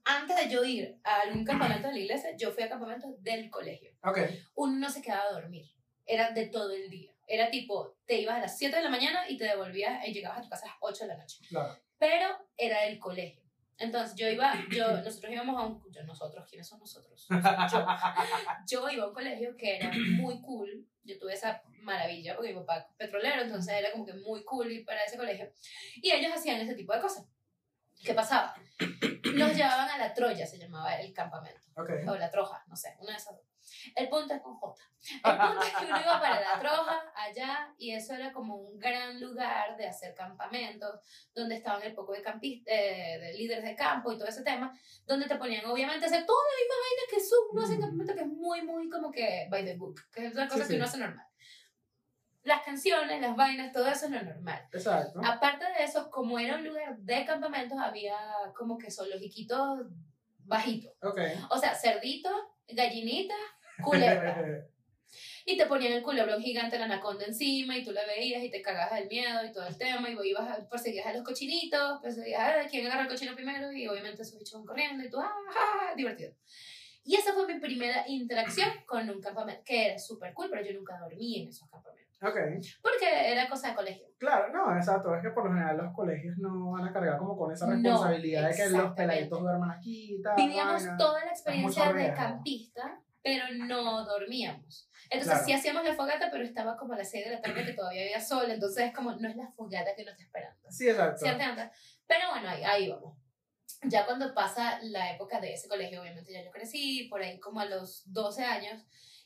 Antes 0.04 0.36
de 0.36 0.48
yo 0.50 0.64
ir 0.64 0.98
a 1.04 1.20
algún 1.20 1.44
campamento 1.44 1.88
de 1.88 1.94
la 1.94 2.00
iglesia, 2.00 2.36
yo 2.36 2.52
fui 2.52 2.62
a 2.62 2.68
campamentos 2.68 3.10
del 3.22 3.50
colegio. 3.50 3.90
Ok. 4.02 4.18
Uno 4.54 4.78
no 4.78 4.90
se 4.90 5.02
quedaba 5.02 5.24
a 5.24 5.32
dormir. 5.32 5.66
Era 6.06 6.30
de 6.32 6.46
todo 6.48 6.72
el 6.72 6.90
día. 6.90 7.12
Era 7.26 7.50
tipo, 7.50 7.96
te 8.04 8.20
ibas 8.20 8.36
a 8.36 8.40
las 8.40 8.58
7 8.58 8.76
de 8.76 8.82
la 8.82 8.90
mañana 8.90 9.28
y 9.28 9.38
te 9.38 9.44
devolvías 9.44 10.06
y 10.06 10.12
llegabas 10.12 10.38
a 10.38 10.42
tu 10.42 10.48
casa 10.50 10.66
a 10.66 10.68
las 10.68 10.76
8 10.80 11.04
de 11.04 11.08
la 11.08 11.16
noche. 11.16 11.38
Claro. 11.48 11.78
Pero 11.98 12.28
era 12.56 12.82
del 12.82 12.98
colegio. 12.98 13.44
Entonces 13.78 14.14
yo 14.16 14.28
iba, 14.28 14.52
yo, 14.70 15.00
nosotros 15.02 15.32
íbamos 15.32 15.60
a 15.60 15.66
un, 15.66 15.82
yo, 15.90 16.02
nosotros, 16.04 16.46
¿quiénes 16.48 16.68
son 16.68 16.78
nosotros? 16.78 17.26
Yo, 17.28 17.86
yo 18.68 18.90
iba 18.90 19.04
a 19.04 19.08
un 19.08 19.14
colegio 19.14 19.56
que 19.56 19.76
era 19.76 19.90
muy 20.16 20.40
cool. 20.40 20.86
Yo 21.02 21.18
tuve 21.18 21.34
esa 21.34 21.60
maravilla 21.82 22.34
porque 22.36 22.54
mi 22.54 22.60
papá 22.60 22.88
petrolero, 22.96 23.42
entonces 23.42 23.74
era 23.74 23.90
como 23.92 24.06
que 24.06 24.14
muy 24.14 24.44
cool 24.44 24.70
ir 24.70 24.84
para 24.84 25.04
ese 25.04 25.16
colegio. 25.16 25.50
Y 25.96 26.12
ellos 26.12 26.32
hacían 26.34 26.60
ese 26.60 26.74
tipo 26.74 26.94
de 26.94 27.00
cosas. 27.00 27.26
¿Qué 28.04 28.14
pasaba? 28.14 28.54
Nos 29.34 29.54
llevaban 29.56 29.88
a 29.88 29.98
la 29.98 30.12
Troya, 30.14 30.46
se 30.46 30.58
llamaba 30.58 30.94
el 31.00 31.12
campamento. 31.12 31.60
Ok. 31.76 31.90
O 32.08 32.14
la 32.16 32.30
Troja, 32.30 32.62
no 32.66 32.76
sé, 32.76 32.94
una 33.00 33.12
de 33.12 33.16
esas 33.18 33.34
dos. 33.36 33.44
El 33.96 34.08
punto 34.08 34.34
es 34.34 34.42
con 34.42 34.54
J. 34.56 34.82
El 35.24 35.36
punto 35.38 35.62
es 35.62 35.74
que 35.74 35.84
uno 35.86 36.00
iba 36.00 36.20
para 36.20 36.40
la 36.40 36.60
Troja, 36.60 37.02
allá, 37.16 37.74
y 37.78 37.92
eso 37.92 38.14
era 38.14 38.32
como 38.32 38.56
un 38.56 38.78
gran 38.78 39.18
lugar 39.20 39.76
de 39.76 39.86
hacer 39.88 40.14
campamentos, 40.14 41.00
donde 41.34 41.56
estaban 41.56 41.82
el 41.82 41.94
poco 41.94 42.12
de 42.12 42.22
campistas, 42.22 42.74
de 42.74 43.32
líderes 43.36 43.64
de 43.64 43.74
campo 43.74 44.12
y 44.12 44.18
todo 44.18 44.28
ese 44.28 44.42
tema, 44.42 44.72
donde 45.06 45.26
te 45.26 45.36
ponían 45.36 45.64
obviamente 45.66 46.04
a 46.04 46.08
hacer 46.08 46.26
toda 46.26 46.42
la 46.44 46.60
misma 46.60 46.74
vaina 46.84 47.02
que 47.10 47.20
su- 47.24 47.48
uno 47.52 47.62
hace 47.62 47.74
en 47.74 47.80
campamento, 47.80 48.14
que 48.14 48.20
es 48.20 48.26
muy, 48.26 48.62
muy 48.62 48.88
como 48.90 49.10
que 49.10 49.46
by 49.50 49.64
the 49.64 49.76
book, 49.76 50.00
que 50.12 50.26
es 50.26 50.32
otra 50.32 50.46
cosa 50.46 50.56
Sí, 50.58 50.62
que 50.62 50.68
sí. 50.68 50.76
uno 50.76 50.84
hace 50.84 50.98
normal. 50.98 51.26
Las 52.44 52.62
canciones, 52.62 53.20
las 53.20 53.34
vainas, 53.36 53.72
todo 53.72 53.88
eso 53.88 54.04
es 54.04 54.12
lo 54.12 54.22
normal. 54.22 54.68
Exacto. 54.72 55.20
Aparte 55.24 55.64
de 55.64 55.84
eso, 55.84 56.10
como 56.10 56.38
era 56.38 56.56
un 56.56 56.64
lugar 56.64 56.96
de 56.98 57.24
campamentos, 57.24 57.78
había 57.78 58.16
como 58.54 58.78
que 58.78 58.90
zoologiquitos 58.90 59.86
bajitos. 60.40 60.92
Ok. 61.02 61.18
O 61.50 61.58
sea, 61.58 61.74
cerdito, 61.74 62.30
gallinita, 62.68 63.34
culebra. 63.82 64.66
Y 65.46 65.58
te 65.58 65.66
ponían 65.66 65.92
el 65.92 66.02
culebrón 66.02 66.42
gigante, 66.42 66.78
la 66.78 66.86
anaconda 66.86 67.26
encima, 67.26 67.76
y 67.76 67.84
tú 67.84 67.92
la 67.92 68.06
veías 68.06 68.42
y 68.42 68.50
te 68.50 68.62
cagabas 68.62 68.98
del 68.98 69.08
miedo 69.08 69.44
y 69.44 69.52
todo 69.52 69.66
el 69.66 69.76
tema, 69.76 70.08
y 70.08 70.16
ibas 70.28 70.50
a, 70.50 70.68
perseguías 70.68 71.06
a 71.06 71.12
los 71.12 71.22
cochinitos, 71.22 72.00
perseguías 72.00 72.64
a 72.64 72.68
quién 72.68 72.86
agarra 72.86 73.02
el 73.02 73.08
cochino 73.08 73.34
primero, 73.34 73.70
y 73.70 73.86
obviamente 73.86 74.22
esos 74.22 74.38
bichos 74.38 74.54
van 74.54 74.64
corriendo, 74.64 75.04
y 75.04 75.10
tú, 75.10 75.18
¡ah! 75.20 75.30
ja", 75.50 75.94
divertido. 75.94 76.32
Y 77.04 77.16
esa 77.16 77.34
fue 77.34 77.46
mi 77.46 77.60
primera 77.60 78.08
interacción 78.08 78.70
con 78.86 79.08
un 79.10 79.20
campamento, 79.20 79.62
que 79.66 79.88
era 79.88 79.98
súper 79.98 80.32
cool, 80.32 80.48
pero 80.50 80.64
yo 80.64 80.72
nunca 80.72 80.98
dormí 80.98 81.42
en 81.42 81.48
esos 81.48 81.68
campamentos. 81.68 82.03
Ok. 82.26 82.36
Porque 82.82 83.32
era 83.32 83.48
cosa 83.48 83.68
de 83.68 83.74
colegio. 83.74 84.06
Claro, 84.18 84.52
no, 84.52 84.76
exacto. 84.76 85.14
Es 85.14 85.22
que 85.22 85.30
por 85.30 85.44
lo 85.44 85.52
general 85.52 85.76
los 85.76 85.92
colegios 85.94 86.36
no 86.38 86.72
van 86.72 86.88
a 86.88 86.92
cargar 86.92 87.18
como 87.18 87.36
con 87.36 87.52
esa 87.52 87.66
No, 87.66 87.72
responsabilidad 87.72 88.48
de 88.48 88.56
que 88.56 88.70
los 88.70 88.92
peladitos 88.92 89.40
duerman 89.40 89.70
aquí 89.70 90.20
tal. 90.22 90.36
Vivíamos 90.36 90.82
vaina. 90.82 90.96
toda 90.96 91.24
la 91.24 91.30
experiencia 91.30 91.92
de 91.92 92.14
campista, 92.14 93.00
pero 93.22 93.44
no 93.66 94.04
dormíamos. 94.04 94.88
Entonces 95.10 95.32
Claro. 95.32 95.44
sí 95.44 95.52
hacíamos 95.52 95.84
la 95.84 95.94
fogata, 95.94 96.28
pero 96.30 96.44
estaba 96.44 96.76
como 96.76 96.94
a 96.94 96.98
las 96.98 97.10
6 97.10 97.26
de 97.26 97.30
la 97.32 97.40
tarde 97.40 97.64
que 97.64 97.72
todavía 97.74 98.02
había 98.02 98.20
sol, 98.20 98.50
entonces 98.50 98.86
es 98.86 98.94
como, 98.94 99.12
no 99.16 99.28
es 99.28 99.36
la 99.36 99.50
fogata 99.52 99.94
que 99.94 100.02
uno 100.02 100.12
está 100.12 100.22
esperando. 100.24 100.70
Sí, 100.70 100.88
exacto. 100.88 101.26
¿Sí? 101.26 101.32
Pero 102.06 102.30
bueno, 102.30 102.48
ahí, 102.48 102.62
ahí 102.64 102.88
vamos. 102.90 103.18
Ya 103.86 104.06
cuando 104.06 104.32
pasa 104.32 104.78
la 104.82 105.12
época 105.12 105.40
de 105.40 105.52
ese 105.52 105.68
colegio, 105.68 106.00
obviamente 106.00 106.32
ya 106.32 106.42
yo 106.42 106.50
crecí, 106.50 107.06
por 107.10 107.20
ahí 107.20 107.38
como 107.38 107.60
a 107.60 107.66
los 107.66 108.02
12 108.10 108.42
años, 108.42 108.82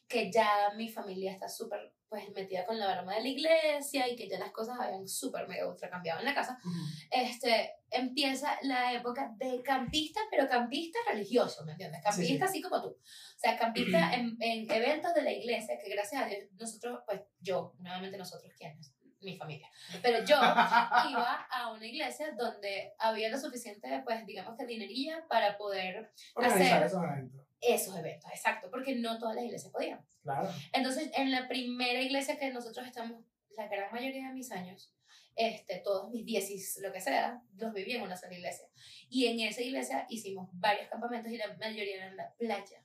que 0.09 0.33
ya 0.33 0.73
mi 0.77 0.89
familia 0.89 1.33
está 1.33 1.49
súper 1.49 1.93
pues 2.09 2.29
metida 2.31 2.64
con 2.64 2.79
la 2.79 2.92
broma 2.94 3.14
de 3.16 3.23
la 3.23 3.29
iglesia 3.29 4.09
y 4.09 4.16
que 4.16 4.29
ya 4.29 4.38
las 4.38 4.51
cosas 4.51 4.79
habían 4.81 5.07
súper 5.07 5.47
mega 5.47 5.68
ultra 5.68 5.90
cambiado 5.90 6.21
en 6.21 6.25
la 6.27 6.35
casa, 6.35 6.59
Ujú. 6.64 6.77
este, 7.11 7.73
empieza 7.90 8.59
la 8.62 8.92
época 8.94 9.31
de 9.37 9.62
campista, 9.62 10.21
pero 10.31 10.49
campista 10.49 10.99
religioso, 11.11 11.64
¿me 11.64 11.73
entiendes? 11.73 12.01
Sí, 12.01 12.11
sí. 12.11 12.16
Campista 12.21 12.44
así 12.47 12.62
como 12.62 12.81
tú. 12.83 12.88
O 12.88 13.38
sea, 13.38 13.59
campista 13.59 14.12
en, 14.14 14.37
en 14.40 14.71
eventos 14.71 15.12
de 15.14 15.23
la 15.23 15.33
iglesia, 15.33 15.79
que 15.79 15.90
gracias 15.90 16.23
a 16.23 16.27
Dios, 16.27 16.44
nosotros, 16.59 17.01
pues 17.07 17.21
yo, 17.40 17.75
nuevamente 17.79 18.16
nosotros, 18.16 18.53
¿quiénes? 18.57 18.94
Mi 19.21 19.37
familia. 19.37 19.68
Pero 20.01 20.25
yo 20.25 20.37
iba 21.11 21.47
a 21.51 21.73
una 21.73 21.85
iglesia 21.87 22.31
donde 22.38 22.94
había 22.99 23.29
lo 23.29 23.37
suficiente, 23.38 24.01
pues 24.05 24.25
digamos 24.25 24.57
que 24.57 24.64
dinerilla 24.64 25.27
para 25.29 25.59
poder 25.59 26.12
Organizar 26.37 26.85
hacer- 26.85 26.87
esos 26.87 27.03
eventos. 27.03 27.48
Esos 27.61 27.97
eventos, 27.97 28.31
exacto, 28.31 28.71
porque 28.71 28.94
no 28.94 29.18
todas 29.18 29.35
las 29.35 29.44
iglesias 29.44 29.73
podían. 29.73 30.05
Claro. 30.23 30.49
Entonces, 30.73 31.11
en 31.16 31.31
la 31.31 31.49
primera 31.49 32.01
iglesia 32.01 32.38
que 32.38 32.53
nosotros 32.53 32.87
estamos, 32.87 33.23
la 33.57 33.66
gran 33.68 33.92
mayoría 33.92 34.29
de 34.29 34.35
mis 34.35 34.53
años, 34.53 34.94
este, 35.35 35.79
todos 35.79 36.11
mis 36.11 36.25
diecis, 36.25 36.79
lo 36.83 36.92
que 36.92 37.01
sea, 37.01 37.40
los 37.57 37.73
viví 37.73 37.92
en 37.92 38.03
una 38.03 38.16
sola 38.16 38.35
iglesia. 38.35 38.66
Y 39.09 39.27
en 39.27 39.40
esa 39.40 39.62
iglesia 39.62 40.07
hicimos 40.09 40.49
varios 40.53 40.88
campamentos 40.88 41.33
y 41.33 41.37
la 41.37 41.57
mayoría 41.57 41.97
eran 41.97 42.11
en 42.11 42.16
la 42.16 42.35
playa. 42.35 42.83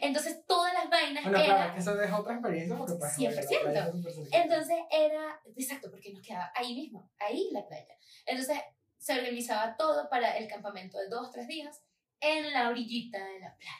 Entonces, 0.00 0.44
todas 0.46 0.74
las 0.74 0.90
vainas 0.90 1.22
Bueno, 1.22 1.38
claro, 1.38 1.62
eran... 1.62 1.74
que 1.74 1.80
eso 1.80 1.94
deja 1.94 2.18
otra 2.18 2.34
experiencia 2.34 2.76
porque 2.76 2.94
pues, 2.94 3.12
100%. 3.16 3.34
la 3.34 3.42
playa 3.62 3.86
es 3.86 3.92
súper 3.92 4.12
cerquita. 4.12 4.42
Entonces, 4.42 4.76
era... 4.90 5.40
Exacto, 5.56 5.90
porque 5.90 6.12
nos 6.12 6.26
quedaba 6.26 6.50
ahí 6.54 6.74
mismo, 6.74 7.10
ahí 7.18 7.48
la 7.52 7.64
playa. 7.66 7.96
Entonces, 8.26 8.58
se 8.98 9.14
organizaba 9.14 9.76
todo 9.76 10.08
para 10.08 10.36
el 10.38 10.48
campamento 10.48 10.98
de 10.98 11.08
dos, 11.08 11.30
tres 11.30 11.46
días 11.46 11.82
en 12.22 12.52
la 12.52 12.68
orillita 12.70 13.18
de 13.24 13.40
la 13.40 13.54
playa. 13.56 13.78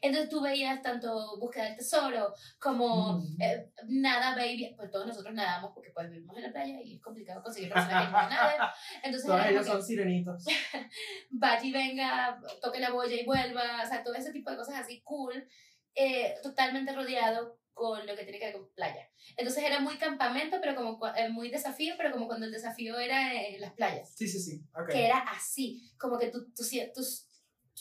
Entonces 0.00 0.30
tú 0.30 0.40
veías 0.40 0.80
tanto 0.80 1.38
búsqueda 1.40 1.64
del 1.64 1.76
tesoro 1.76 2.32
como 2.60 3.18
Mm. 3.18 3.42
eh, 3.42 3.72
nada 3.88 4.36
baby, 4.36 4.72
pues 4.76 4.92
todos 4.92 5.06
nosotros 5.08 5.34
nadamos 5.34 5.72
porque 5.74 5.90
pues 5.90 6.08
vivimos 6.08 6.36
en 6.36 6.44
la 6.44 6.52
playa 6.52 6.80
y 6.84 6.94
es 6.94 7.02
complicado 7.02 7.42
conseguir 7.42 7.72
personas 7.72 8.06
que 8.06 8.12
no 8.12 8.28
naden. 8.30 8.60
Entonces 9.02 9.26
Todos 9.28 9.46
ellos 9.46 9.66
son 9.66 9.82
sirenitos. 9.82 10.44
vaya 11.30 11.64
y 11.64 11.72
venga, 11.72 12.40
toque 12.62 12.78
la 12.80 12.90
boya 12.90 13.20
y 13.20 13.24
vuelva, 13.24 13.82
o 13.84 13.88
sea, 13.88 14.02
todo 14.04 14.14
ese 14.14 14.32
tipo 14.32 14.50
de 14.50 14.56
cosas 14.56 14.76
así 14.76 15.00
cool, 15.02 15.48
eh, 15.96 16.34
totalmente 16.44 16.92
rodeado 16.92 17.58
con 17.74 18.06
lo 18.06 18.16
que 18.16 18.22
tiene 18.24 18.38
que 18.38 18.46
ver 18.46 18.54
con 18.54 18.72
playa. 18.74 19.08
Entonces 19.36 19.62
era 19.64 19.80
muy 19.80 19.96
campamento, 19.98 20.58
pero 20.60 20.74
como 20.76 21.04
eh, 21.16 21.28
muy 21.28 21.48
desafío, 21.50 21.94
pero 21.96 22.12
como 22.12 22.26
cuando 22.28 22.46
el 22.46 22.52
desafío 22.52 22.98
era 22.98 23.34
en 23.34 23.60
las 23.60 23.72
playas 23.72 24.14
Sí, 24.14 24.26
sí, 24.28 24.38
sí. 24.40 24.64
Ok. 24.80 24.90
que 24.92 25.06
era 25.06 25.18
así, 25.18 25.88
como 25.98 26.18
que 26.18 26.28
tú, 26.28 26.44
tú, 26.54 26.62
tú, 26.94 27.02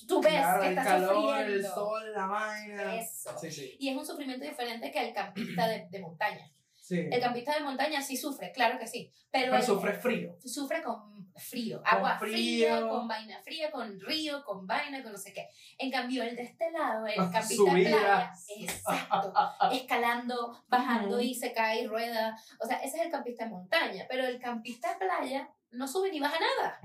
tú 0.06 0.22
ves 0.22 0.34
Claro, 0.34 0.62
que 0.62 0.68
el 0.68 0.72
estás 0.78 0.88
calor, 0.88 1.16
sufriendo. 1.16 1.54
el 1.56 1.66
sol, 1.66 2.14
la 2.14 2.26
vaina. 2.28 2.96
Eso. 2.98 3.38
Sí, 3.40 3.52
sí. 3.52 3.76
Y 3.80 3.90
es 3.90 3.98
un 3.98 4.06
sufrimiento 4.06 4.46
diferente 4.46 4.92
que 4.92 5.08
el 5.08 5.14
campista 5.14 5.68
de, 5.68 5.88
de 5.90 6.00
montaña. 6.00 6.52
sí. 6.76 7.00
El 7.12 7.20
campista 7.22 7.54
de 7.56 7.62
montaña 7.62 8.02
sí 8.02 8.16
sufre, 8.16 8.52
claro 8.52 8.78
que 8.80 8.88
sí, 8.88 9.12
pero, 9.32 9.46
Pero 9.48 9.58
él- 9.58 9.64
sufre 9.64 9.94
frío. 9.94 10.38
sufre 10.46 10.82
con 10.84 11.18
frío, 11.36 11.78
Con 11.84 11.88
agua 11.94 12.18
fría, 12.18 12.78
frío. 12.78 12.90
con 12.90 13.08
vaina 13.08 13.40
fría, 13.44 13.70
con 13.72 14.00
río, 14.00 14.44
con 14.44 14.66
vaina, 14.66 15.04
con 15.04 15.12
no 15.12 15.18
sé 15.18 15.34
qué. 15.34 15.50
En 15.78 15.92
cambio, 15.92 16.24
el 16.24 16.36
de 16.36 16.42
este 16.44 16.72
lado, 16.72 17.06
el 17.06 17.20
Ah, 17.20 17.30
campista 17.32 17.74
de 17.74 17.82
playa, 17.86 18.32
exacto, 18.58 19.34
escalando, 19.72 20.64
bajando 20.68 21.20
y 21.22 21.36
se 21.36 21.54
cae 21.54 21.82
y 21.84 21.88
rueda. 21.88 22.36
O 22.60 22.66
sea, 22.66 22.78
ese 22.78 22.98
es 22.98 23.06
el 23.06 23.12
campista 23.12 23.44
de 23.44 23.52
montaña, 23.52 24.06
pero 24.10 24.26
el 24.26 24.40
campista 24.40 24.94
de 24.94 25.06
playa 25.06 25.50
no 25.72 25.88
sube 25.88 26.10
ni 26.12 26.20
baja 26.20 26.38
nada. 26.40 26.80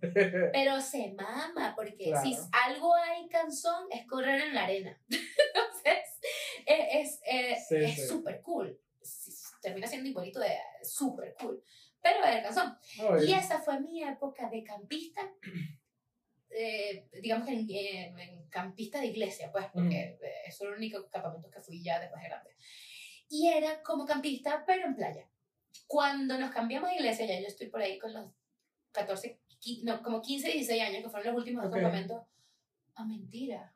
Pero 0.00 0.80
se 0.80 1.12
mama, 1.14 1.74
porque 1.76 1.96
Claro. 2.10 2.22
si 2.28 2.36
algo 2.52 2.94
hay 2.94 3.28
cansón 3.28 3.86
es 3.90 4.06
correr 4.06 4.40
en 4.40 4.54
la 4.54 4.64
arena. 4.64 5.00
Entonces, 5.08 6.20
es 6.66 7.20
es 7.24 7.68
Sí, 7.68 7.76
es 7.76 7.94
sí. 7.96 8.06
súper 8.06 8.40
cool. 8.42 8.80
Termina 9.62 9.86
siendo 9.86 10.08
igualito 10.08 10.40
de 10.40 10.56
súper 10.82 11.34
cool. 11.40 11.62
Pero 12.00 12.24
es 12.24 12.42
cansón. 12.42 12.76
Oye. 13.10 13.26
Y 13.26 13.32
esa 13.34 13.60
fue 13.60 13.80
mi 13.80 14.02
época 14.02 14.48
de 14.48 14.62
campista. 14.62 15.20
eh, 16.50 17.08
digamos 17.22 17.46
que 17.46 17.54
en, 17.54 17.66
en- 17.70 18.18
en 18.18 18.48
campista 18.48 19.00
de 19.00 19.06
iglesia, 19.06 19.50
pues, 19.52 19.66
porque 19.72 20.18
eh, 20.22 20.32
eso 20.46 20.64
era 20.64 20.72
el 20.72 20.78
único 20.78 21.08
campamento 21.10 21.50
que 21.50 21.60
fui 21.60 21.82
ya 21.82 21.98
después 22.00 22.22
de 22.22 22.28
grande. 22.28 22.50
Y 23.28 23.48
era 23.48 23.82
como 23.82 24.06
campista, 24.06 24.64
pero 24.66 24.86
en 24.86 24.94
playa. 24.96 25.28
Cuando 25.86 26.38
nos 26.38 26.50
cambiamos 26.52 26.90
de 26.90 26.96
iglesia, 26.96 27.26
ya 27.26 27.40
yo 27.40 27.46
estoy 27.46 27.68
por 27.68 27.80
ahí 27.82 27.98
con 27.98 28.12
los 28.14 28.30
14, 28.92 29.38
qui- 29.46 29.47
no, 29.84 30.02
como 30.02 30.20
15, 30.22 30.48
16 30.52 30.82
años, 30.82 31.02
que 31.02 31.10
fueron 31.10 31.32
los 31.34 31.40
últimos 31.42 31.64
dos 31.64 31.72
Ok. 31.72 31.80
campamentos. 31.80 32.22
Ah, 32.94 33.04
mentira. 33.04 33.72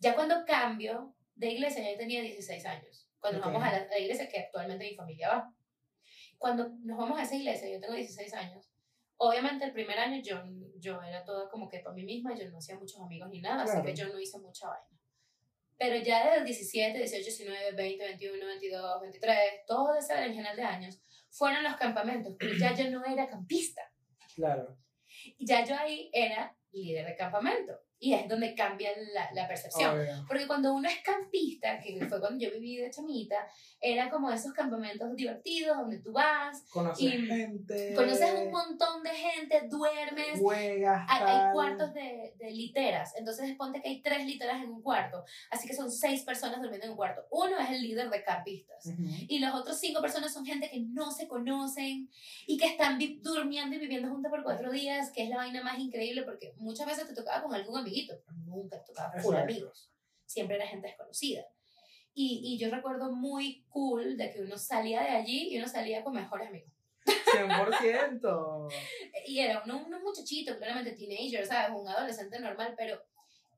Ya 0.00 0.14
cuando 0.14 0.44
cambio 0.44 1.14
de 1.34 1.50
iglesia, 1.52 1.82
ya 1.82 1.92
yo 1.92 1.98
tenía 1.98 2.22
16 2.22 2.64
años. 2.66 3.08
Cuando 3.18 3.38
nos 3.40 3.48
Ok. 3.48 3.54
vamos 3.54 3.68
a 3.68 3.72
la, 3.72 3.84
a 3.84 3.88
la 3.88 3.98
iglesia 3.98 4.28
que 4.28 4.38
actualmente 4.40 4.88
mi 4.90 4.94
familia 4.96 5.28
va. 5.28 5.54
Cuando 6.38 6.68
nos 6.84 6.98
vamos 6.98 7.18
a 7.18 7.22
esa 7.22 7.34
iglesia, 7.34 7.68
yo 7.70 7.80
tengo 7.80 7.94
16 7.94 8.32
años. 8.34 8.70
Obviamente 9.18 9.64
el 9.64 9.72
primer 9.72 9.98
año 9.98 10.20
yo, 10.22 10.42
yo 10.78 11.02
era 11.02 11.24
toda 11.24 11.48
como 11.48 11.68
que 11.68 11.78
para 11.80 11.94
mí 11.94 12.04
misma, 12.04 12.34
yo 12.36 12.50
no 12.50 12.58
hacía 12.58 12.76
muchos 12.78 13.00
amigos 13.00 13.30
ni 13.30 13.40
nada, 13.40 13.64
Claro. 13.64 13.80
así 13.80 13.86
que 13.88 13.94
yo 13.96 14.08
no 14.08 14.20
hice 14.20 14.38
mucha 14.38 14.68
vaina. 14.68 15.00
Pero 15.78 15.96
ya 15.96 16.24
desde 16.24 16.38
el 16.38 16.44
17, 16.44 16.98
18, 16.98 17.24
19, 17.24 17.72
20, 17.72 18.04
21, 18.04 18.46
22, 18.46 19.00
23, 19.00 19.38
todo 19.66 19.94
ese 19.94 20.14
berenjenal 20.14 20.56
de 20.56 20.62
años, 20.62 21.02
fueron 21.30 21.62
los 21.64 21.76
campamentos, 21.76 22.34
pero 22.38 22.52
ya 22.58 22.74
yo 22.74 22.90
no 22.90 23.04
era 23.04 23.26
campista. 23.28 23.82
Claro. 24.34 24.76
Ya 25.38 25.64
yo 25.64 25.76
ahí 25.76 26.10
era 26.12 26.56
líder 26.72 27.06
de 27.06 27.16
campamento. 27.16 27.85
Y 27.98 28.12
es 28.12 28.28
donde 28.28 28.54
cambia 28.54 28.90
la, 29.14 29.30
la 29.32 29.48
percepción. 29.48 29.98
Obvio. 29.98 30.24
Porque 30.28 30.46
cuando 30.46 30.74
uno 30.74 30.86
es 30.88 30.98
campista, 31.02 31.80
que 31.80 32.04
fue 32.06 32.20
cuando 32.20 32.38
yo 32.44 32.50
viví 32.50 32.76
de 32.76 32.90
chamita, 32.90 33.36
era 33.80 34.10
como 34.10 34.30
esos 34.30 34.52
campamentos 34.52 35.14
divertidos 35.16 35.78
donde 35.78 35.98
tú 36.00 36.12
vas, 36.12 36.62
Conoces 36.70 37.02
Y 37.02 37.08
gente. 37.26 37.94
conoces 37.94 38.34
un 38.34 38.50
montón 38.50 39.02
de 39.02 39.10
gente, 39.10 39.62
duermes, 39.68 40.38
Juegas. 40.40 41.06
hay, 41.08 41.22
hay 41.26 41.52
cuartos 41.52 41.94
de, 41.94 42.34
de 42.38 42.50
literas, 42.50 43.14
entonces 43.16 43.54
ponte 43.56 43.80
que 43.80 43.88
hay 43.88 44.02
tres 44.02 44.26
literas 44.26 44.62
en 44.62 44.70
un 44.70 44.82
cuarto, 44.82 45.24
así 45.50 45.66
que 45.66 45.74
son 45.74 45.90
seis 45.90 46.22
personas 46.22 46.60
durmiendo 46.60 46.84
en 46.84 46.90
un 46.90 46.96
cuarto. 46.96 47.26
Uno 47.30 47.58
es 47.58 47.70
el 47.70 47.82
líder 47.82 48.10
de 48.10 48.22
campistas. 48.22 48.86
Ujú. 48.86 49.02
Y 49.28 49.38
los 49.38 49.54
otros 49.54 49.78
cinco 49.78 50.00
personas 50.02 50.32
son 50.34 50.44
gente 50.44 50.68
que 50.70 50.80
no 50.80 51.10
se 51.10 51.26
conocen 51.28 52.10
y 52.46 52.58
que 52.58 52.66
están 52.66 52.98
durmiendo 53.22 53.74
y 53.76 53.78
viviendo 53.78 54.08
juntas 54.10 54.30
por 54.30 54.42
cuatro 54.42 54.70
días, 54.70 55.10
que 55.12 55.22
es 55.24 55.30
la 55.30 55.36
vaina 55.36 55.62
más 55.62 55.78
increíble 55.78 56.22
porque 56.22 56.52
muchas 56.58 56.86
veces 56.86 57.06
te 57.06 57.14
tocaba 57.14 57.42
con 57.42 57.54
algún 57.54 57.76
amiguito, 57.86 58.14
pero 58.24 58.36
nunca 58.38 58.82
tocaba 58.84 59.12
full 59.20 59.36
amigos. 59.36 59.92
Siempre 60.24 60.56
era 60.56 60.66
gente 60.66 60.88
desconocida. 60.88 61.44
Y, 62.14 62.40
y 62.44 62.58
yo 62.58 62.70
recuerdo 62.70 63.12
muy 63.14 63.64
cool 63.68 64.16
de 64.16 64.32
que 64.32 64.40
uno 64.42 64.56
salía 64.58 65.02
de 65.02 65.10
allí 65.10 65.48
y 65.50 65.58
uno 65.58 65.68
salía 65.68 66.02
con 66.02 66.14
mejores 66.14 66.48
amigos. 66.48 66.72
100%. 67.04 68.68
Y 69.26 69.40
era 69.40 69.62
uno, 69.64 69.84
uno 69.86 70.00
muchachito, 70.00 70.56
claramente 70.56 70.92
teenager, 70.92 71.44
¿sabes? 71.46 71.76
Un 71.76 71.88
adolescente 71.88 72.38
normal, 72.38 72.74
pero 72.76 73.00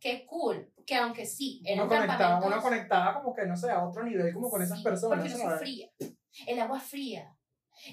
qué 0.01 0.25
cool, 0.27 0.73
que 0.87 0.97
aunque 0.97 1.27
sí, 1.27 1.63
conectaba, 1.65 2.07
campamentos... 2.07 2.47
uno 2.47 2.63
conectaba 2.63 3.15
como 3.15 3.35
que, 3.35 3.47
no 3.47 3.57
sé, 3.57 3.71
a 3.71 3.87
otro 3.87 4.03
nivel, 4.05 4.33
como 4.33 4.49
con 4.49 4.63
esas 4.63 4.79
Sí, 4.79 4.85
personas. 4.85 5.19
Porque 5.19 5.33
no 5.33 5.39
¿sabes? 5.39 5.59
soy 5.59 5.67
fría. 5.67 5.91
El 6.47 6.61
agua 6.61 6.81
fría. 6.81 7.37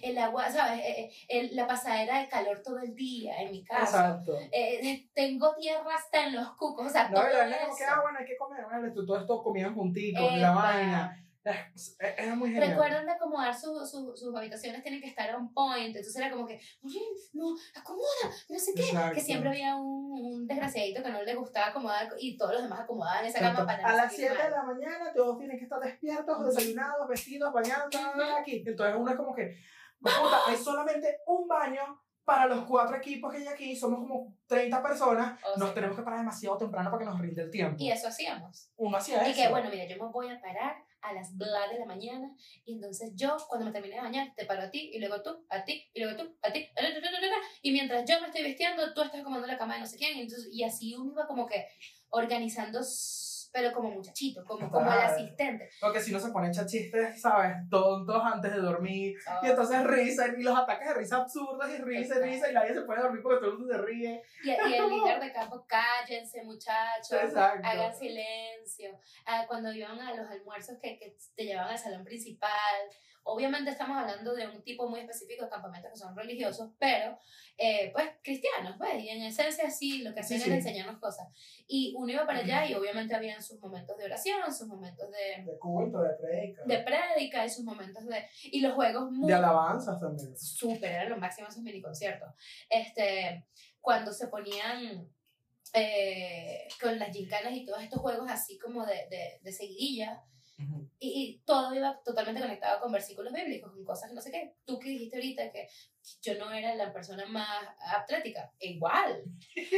El 0.01 0.17
agua, 0.17 0.49
¿sabes? 0.49 0.79
Eh, 0.79 1.01
eh, 1.01 1.11
el- 1.29 1.55
la 1.55 1.67
pasadera 1.67 2.19
de 2.19 2.29
calor 2.29 2.61
todo 2.63 2.79
el 2.79 2.95
día 2.95 3.41
en 3.41 3.51
mi 3.51 3.63
casa. 3.63 3.83
Exacto. 4.09 4.37
Eh, 4.51 5.07
tengo 5.13 5.53
tierra 5.55 5.95
hasta 5.95 6.25
en 6.27 6.35
los 6.35 6.49
cucos. 6.55 6.87
O 6.87 6.89
sea, 6.89 7.09
No, 7.09 7.15
todo 7.21 7.27
la 7.29 7.39
gente 7.43 7.55
eso. 7.57 7.65
como 7.65 7.77
que, 7.77 7.83
ah, 7.85 7.99
bueno, 8.01 8.19
hay 8.19 8.25
que 8.25 8.37
comer. 8.37 8.93
Tú- 8.93 9.05
todo 9.05 9.19
esto 9.19 9.43
comían 9.43 9.73
juntitos, 9.75 10.37
la 10.37 10.51
vaina. 10.51 11.21
Era 11.99 12.35
muy 12.35 12.49
genial. 12.51 12.71
Recuerdan 12.71 13.05
de 13.05 13.11
acomodar 13.11 13.53
su- 13.53 13.85
su- 13.85 14.15
sus 14.15 14.35
habitaciones, 14.35 14.81
tienen 14.81 14.99
que 14.99 15.07
estar 15.07 15.33
on 15.35 15.53
point. 15.53 15.87
Entonces 15.95 16.15
era 16.15 16.31
como 16.31 16.47
que, 16.47 16.59
oye, 16.83 16.99
no, 17.33 17.55
acomoda, 17.75 18.35
no 18.49 18.57
sé 18.59 18.73
qué. 18.75 18.81
Exacto. 18.83 19.15
Que 19.15 19.21
siempre 19.21 19.49
había 19.49 19.75
un, 19.75 20.11
un 20.11 20.47
desgraciadito 20.47 21.03
que 21.03 21.09
no 21.09 21.21
le 21.21 21.35
gustaba 21.35 21.67
acomodar 21.67 22.09
y 22.19 22.35
todos 22.37 22.53
los 22.53 22.63
demás 22.63 22.79
acomodaban 22.79 23.25
esa 23.25 23.37
Exacto. 23.37 23.57
cama 23.65 23.77
para 23.77 23.87
A 23.87 23.95
las 23.95 24.11
sentir 24.11 24.29
7 24.31 24.43
de 24.43 24.49
la 24.51 24.63
mañana 24.63 25.13
todos 25.13 25.37
tienen 25.37 25.57
que 25.57 25.63
estar 25.65 25.79
despiertos, 25.79 26.45
desayunados, 26.45 27.07
vestidos, 27.07 27.53
bañados, 27.53 27.93
aquí. 28.39 28.63
Entonces 28.65 28.95
uno 28.97 29.11
es 29.11 29.17
como 29.17 29.35
que, 29.35 29.55
puta, 29.99 30.39
hay 30.47 30.57
solamente 30.57 31.19
un 31.27 31.47
baño 31.47 32.01
para 32.23 32.47
los 32.47 32.65
cuatro 32.65 32.97
equipos 32.97 33.31
que 33.31 33.37
hay 33.41 33.47
aquí, 33.47 33.75
somos 33.75 33.99
como 33.99 34.35
30 34.47 34.81
personas, 34.81 35.39
O 35.43 35.59
nos 35.59 35.67
sea, 35.67 35.75
tenemos 35.75 35.95
que 35.95 36.01
parar 36.01 36.19
demasiado 36.21 36.57
temprano 36.57 36.89
para 36.89 37.03
que 37.03 37.09
nos 37.11 37.19
rinde 37.19 37.43
el 37.43 37.51
tiempo. 37.51 37.75
Y 37.79 37.91
eso 37.91 38.07
hacíamos. 38.07 38.71
Uno 38.77 38.97
hacía 38.97 39.27
Y 39.27 39.31
eso. 39.31 39.41
que, 39.43 39.49
bueno, 39.49 39.69
mira, 39.69 39.85
yo 39.85 40.03
me 40.03 40.11
voy 40.11 40.31
a 40.31 40.41
parar 40.41 40.75
a 41.05 41.13
las 41.13 41.37
bla 41.37 41.67
de 41.71 41.79
la 41.79 41.85
mañana. 41.85 42.35
Y 42.65 42.73
entonces 42.73 43.11
yo, 43.15 43.37
cuando 43.47 43.65
me 43.65 43.71
termine 43.71 43.95
de 43.95 44.01
bañar, 44.01 44.33
te 44.35 44.45
paro 44.45 44.63
a 44.63 44.71
ti 44.71 44.91
y 44.93 44.99
luego 44.99 45.21
tú, 45.21 45.45
a 45.49 45.63
ti 45.63 45.89
y 45.93 46.01
luego 46.01 46.23
tú, 46.23 46.35
a 46.41 46.51
ti, 46.51 46.67
y 47.61 47.71
mientras 47.71 48.09
yo 48.09 48.19
me 48.21 48.27
estoy 48.27 48.43
vistiendo, 48.43 48.93
tú 48.93 49.01
estás 49.01 49.21
acomodando 49.21 49.47
la 49.47 49.57
cama 49.57 49.75
de 49.75 49.81
no 49.81 49.85
sé 49.85 49.97
quién, 49.97 50.17
y, 50.17 50.21
entonces, 50.21 50.49
y 50.51 50.63
así 50.63 50.95
uno 50.95 51.11
iba 51.11 51.27
como 51.27 51.45
que 51.45 51.67
organizando, 52.09 52.81
pero 53.55 53.71
como 53.71 53.89
muchachito, 53.89 54.43
como, 54.43 54.69
como 54.69 54.91
el 54.91 54.99
asistente. 54.99 55.69
Porque 55.79 56.01
si 56.01 56.11
no 56.11 56.19
se 56.19 56.29
pone 56.29 56.49
a 56.49 56.65
chistes, 56.65 57.21
¿sabes? 57.21 57.55
Tontos 57.69 58.21
antes 58.21 58.51
de 58.51 58.59
dormir. 58.59 59.15
Oh, 59.25 59.45
Y 59.45 59.49
entonces 59.49 59.81
risa, 59.85 60.27
y 60.37 60.43
los 60.43 60.57
ataques 60.59 60.89
de 60.89 60.93
risa 60.93 61.15
absurdos, 61.21 61.69
y 61.69 61.77
risa, 61.81 62.15
y 62.19 62.23
risa, 62.23 62.51
y 62.51 62.53
nadie 62.53 62.73
se 62.73 62.81
puede 62.81 63.01
dormir 63.01 63.21
porque 63.23 63.39
todo 63.39 63.51
el 63.51 63.57
mundo 63.59 63.73
se 63.73 63.81
ríe. 63.81 64.21
y, 64.43 64.49
y 64.49 64.73
el 64.75 64.89
líder 64.89 65.21
de 65.21 65.31
campo, 65.31 65.65
cállense 65.65 66.43
muchachos, 66.43 67.13
Exacto. 67.13 67.65
hagan 67.65 67.95
silencio. 67.95 68.99
Ah, 69.25 69.45
cuando 69.47 69.71
iban 69.71 69.97
a 70.01 70.13
los 70.13 70.29
almuerzos 70.29 70.77
que, 70.81 70.99
que 70.99 71.15
te 71.37 71.45
llevaban 71.45 71.71
al 71.71 71.79
salón 71.79 72.03
principal, 72.03 72.51
obviamente 73.27 73.71
estamos 73.71 73.97
hablando 73.97 74.33
de 74.35 74.47
un 74.47 74.61
tipo 74.63 74.87
muy 74.87 74.99
específico 74.99 75.43
de 75.45 75.49
campamentos 75.49 75.91
que 75.91 75.97
son 75.97 76.15
religiosos, 76.15 76.71
pero 76.79 77.17
eh, 77.57 77.89
pues 77.91 78.07
cristianos, 78.23 78.75
pues, 78.77 79.03
y 79.03 79.09
en 79.09 79.23
esencia 79.23 79.69
sí, 79.69 80.03
lo 80.03 80.13
que 80.13 80.19
hacían 80.19 80.41
Sí, 80.41 80.45
era 80.49 80.61
sí. 80.61 80.67
enseñarnos 80.67 80.99
cosas. 80.99 81.27
Y 81.67 81.93
uno 81.97 82.11
iba 82.11 82.25
para 82.25 82.39
allá 82.39 82.65
y 82.67 82.75
obviamente 82.75 83.15
habían 83.15 83.41
sus 83.41 83.59
momentos 83.59 83.97
de 83.97 84.05
oración, 84.05 84.53
sus 84.53 84.67
momentos 84.67 85.09
de, 85.09 85.43
De 85.43 85.57
culto, 85.57 86.01
de 86.01 86.09
predica. 86.21 86.63
de 86.65 86.77
prédica 86.79 87.45
y 87.45 87.49
sus 87.49 87.65
momentos 87.65 88.05
de... 88.05 88.25
Y 88.43 88.61
los 88.61 88.73
juegos 88.73 89.11
muy... 89.11 89.27
De 89.27 89.33
alabanzas 89.33 89.99
también. 89.99 90.37
súper, 90.37 90.91
eran 90.91 91.09
lo 91.09 91.17
máximo 91.17 91.47
esos 91.47 91.63
mini 91.63 91.81
conciertos. 91.81 92.29
Este, 92.69 93.47
cuando 93.81 94.13
se 94.13 94.27
ponían 94.27 95.09
eh, 95.73 96.67
con 96.79 96.97
las 96.99 97.09
gincanas 97.11 97.53
y 97.53 97.65
todos 97.65 97.81
estos 97.81 97.99
juegos 98.01 98.29
así 98.29 98.57
como 98.59 98.85
de, 98.85 99.07
de, 99.09 99.39
de 99.41 99.51
seguidilla, 99.51 100.23
Ujú. 100.57 100.89
y, 100.99 101.21
y 101.21 101.37
todo 101.45 101.75
iba 101.75 102.01
totalmente 102.01 102.41
conectado 102.41 102.79
con 102.79 102.91
versículos 102.91 103.33
bíblicos, 103.33 103.71
con 103.73 103.83
cosas 103.83 104.09
que 104.09 104.15
no 104.15 104.21
sé 104.21 104.31
qué. 104.31 104.55
Tú 104.63 104.79
que 104.79 104.89
dijiste 104.89 105.17
ahorita 105.17 105.51
que 105.51 105.67
yo 106.21 106.35
no 106.39 106.51
era 106.51 106.73
la 106.75 106.93
persona 106.93 107.25
más 107.25 107.67
atlética, 107.79 108.51
igual. 108.59 109.23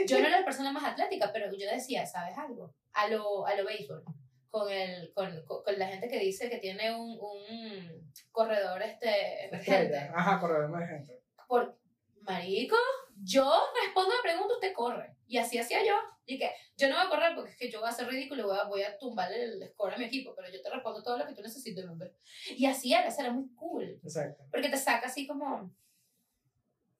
Yo 0.07 0.19
no 0.19 0.27
era 0.27 0.39
la 0.39 0.45
persona 0.45 0.71
más 0.71 0.83
atlética, 0.83 1.31
pero 1.33 1.51
yo 1.51 1.67
decía, 1.69 2.05
¿sabes 2.05 2.37
algo? 2.37 2.75
A 2.93 3.07
lo, 3.07 3.47
a 3.47 3.55
lo 3.55 3.65
béisbol. 3.65 4.03
Con, 4.49 4.71
el, 4.71 5.11
con, 5.13 5.43
con, 5.45 5.63
con 5.63 5.77
la 5.77 5.87
gente 5.87 6.07
que 6.07 6.19
dice 6.19 6.49
que 6.49 6.57
tiene 6.59 6.95
un, 6.95 7.11
un 7.19 8.11
corredor 8.31 8.81
este, 8.81 9.45
emergente. 9.47 9.97
Ajá, 10.13 10.39
corredor 10.39 10.65
emergente. 10.65 11.21
por 11.47 11.77
marico, 12.21 12.75
yo 13.23 13.51
respondo 13.83 14.15
la 14.15 14.21
pregunta, 14.21 14.53
usted 14.53 14.73
corre. 14.73 15.15
Y 15.27 15.37
así 15.37 15.57
hacía 15.57 15.83
yo. 15.85 15.95
Y 16.25 16.37
que 16.37 16.51
yo 16.77 16.89
no 16.89 16.95
voy 16.95 17.05
a 17.05 17.09
correr 17.09 17.35
porque 17.35 17.51
es 17.51 17.57
que 17.57 17.71
yo 17.71 17.79
voy 17.79 17.89
a 17.89 17.93
ser 17.93 18.07
ridículo 18.07 18.43
y 18.43 18.45
voy 18.45 18.57
a, 18.57 18.63
voy 18.65 18.83
a 18.83 18.97
tumbarle 18.97 19.43
el 19.43 19.69
score 19.69 19.93
a 19.93 19.97
mi 19.97 20.05
equipo, 20.05 20.33
pero 20.35 20.49
yo 20.49 20.61
te 20.61 20.69
respondo 20.69 21.01
todo 21.01 21.17
lo 21.17 21.25
que 21.25 21.33
tú 21.33 21.41
necesites, 21.41 21.85
hombre. 21.85 22.13
Y 22.49 22.65
así 22.65 22.93
era, 22.93 23.07
eso 23.07 23.21
era 23.21 23.31
muy 23.31 23.47
cool. 23.55 23.99
Exacto. 24.03 24.43
Porque 24.51 24.69
te 24.69 24.77
saca 24.77 25.07
así 25.07 25.25
como, 25.25 25.73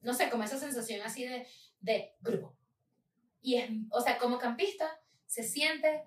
no 0.02 0.14
sé, 0.14 0.30
como 0.30 0.44
esa 0.44 0.58
sensación 0.58 1.02
así 1.02 1.26
de, 1.26 1.48
de 1.80 2.16
grupo. 2.22 2.58
Y 3.42 3.56
es, 3.56 3.70
o 3.92 4.02
sea, 4.02 4.18
como 4.18 4.38
campista, 4.38 5.02
se 5.26 5.44
siente 5.44 6.04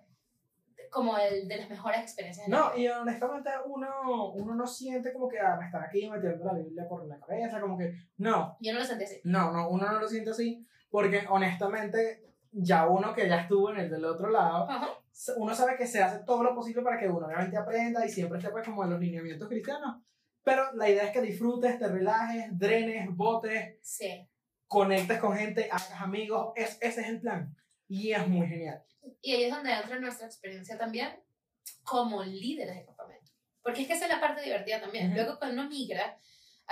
como 0.90 1.16
el 1.16 1.46
de 1.48 1.56
las 1.56 1.70
mejores 1.70 2.00
experiencias. 2.00 2.48
No, 2.48 2.76
y 2.76 2.86
honestamente 2.88 3.50
uno, 3.66 4.32
uno 4.34 4.54
no 4.54 4.66
siente 4.66 5.12
como 5.12 5.28
que 5.28 5.38
ah, 5.40 5.56
me 5.58 5.66
están 5.66 5.84
aquí 5.84 6.08
metiendo 6.10 6.44
la 6.44 6.54
Biblia 6.54 6.86
por 6.88 7.06
la 7.06 7.18
cabeza, 7.20 7.60
como 7.60 7.78
que 7.78 7.92
no, 8.18 8.56
Yo 8.60 8.72
no 8.72 8.80
lo 8.80 8.84
sentí 8.84 9.04
así. 9.04 9.20
no, 9.24 9.52
no, 9.52 9.68
uno 9.70 9.90
no 9.92 10.00
lo 10.00 10.08
siente 10.08 10.30
así, 10.30 10.66
porque 10.90 11.24
honestamente 11.28 12.26
ya 12.52 12.88
uno 12.88 13.14
que 13.14 13.28
ya 13.28 13.42
estuvo 13.42 13.70
en 13.70 13.78
el 13.78 13.90
del 13.90 14.04
otro 14.04 14.28
lado, 14.30 14.68
Ajá. 14.68 14.88
uno 15.36 15.54
sabe 15.54 15.76
que 15.76 15.86
se 15.86 16.02
hace 16.02 16.24
todo 16.24 16.42
lo 16.42 16.54
posible 16.54 16.82
para 16.82 16.98
que 16.98 17.08
uno 17.08 17.26
obviamente 17.26 17.56
aprenda 17.56 18.04
y 18.04 18.08
siempre 18.08 18.38
esté 18.38 18.50
pues 18.50 18.66
como 18.66 18.82
en 18.84 18.90
los 18.90 18.98
lineamientos 19.00 19.48
cristianos, 19.48 20.02
pero 20.42 20.72
la 20.74 20.88
idea 20.88 21.04
es 21.04 21.10
que 21.12 21.20
disfrutes, 21.20 21.78
te 21.78 21.86
relajes, 21.86 22.58
drenes, 22.58 23.08
botes, 23.14 23.78
Sí. 23.82 24.28
conectes 24.66 25.18
con 25.20 25.36
gente, 25.36 25.66
hagas 25.70 26.00
amigos, 26.00 26.52
es, 26.56 26.76
ese 26.80 27.02
es 27.02 27.08
el 27.08 27.20
plan. 27.20 27.54
Y 27.90 28.12
es 28.12 28.26
muy 28.28 28.46
genial. 28.46 28.84
Y 29.20 29.32
ahí 29.34 29.44
es 29.44 29.50
donde 29.52 29.72
entra 29.72 29.98
nuestra 29.98 30.26
experiencia 30.26 30.78
también 30.78 31.20
como 31.82 32.22
líderes 32.22 32.76
de 32.76 32.84
campamento. 32.84 33.32
Porque 33.62 33.82
es 33.82 33.88
que 33.88 33.94
esa 33.94 34.04
es 34.06 34.12
la 34.12 34.20
parte 34.20 34.42
divertida 34.42 34.80
también. 34.80 35.06
Ujú. 35.08 35.14
Luego 35.16 35.38
cuando 35.38 35.60
uno 35.60 35.68
migra 35.68 36.16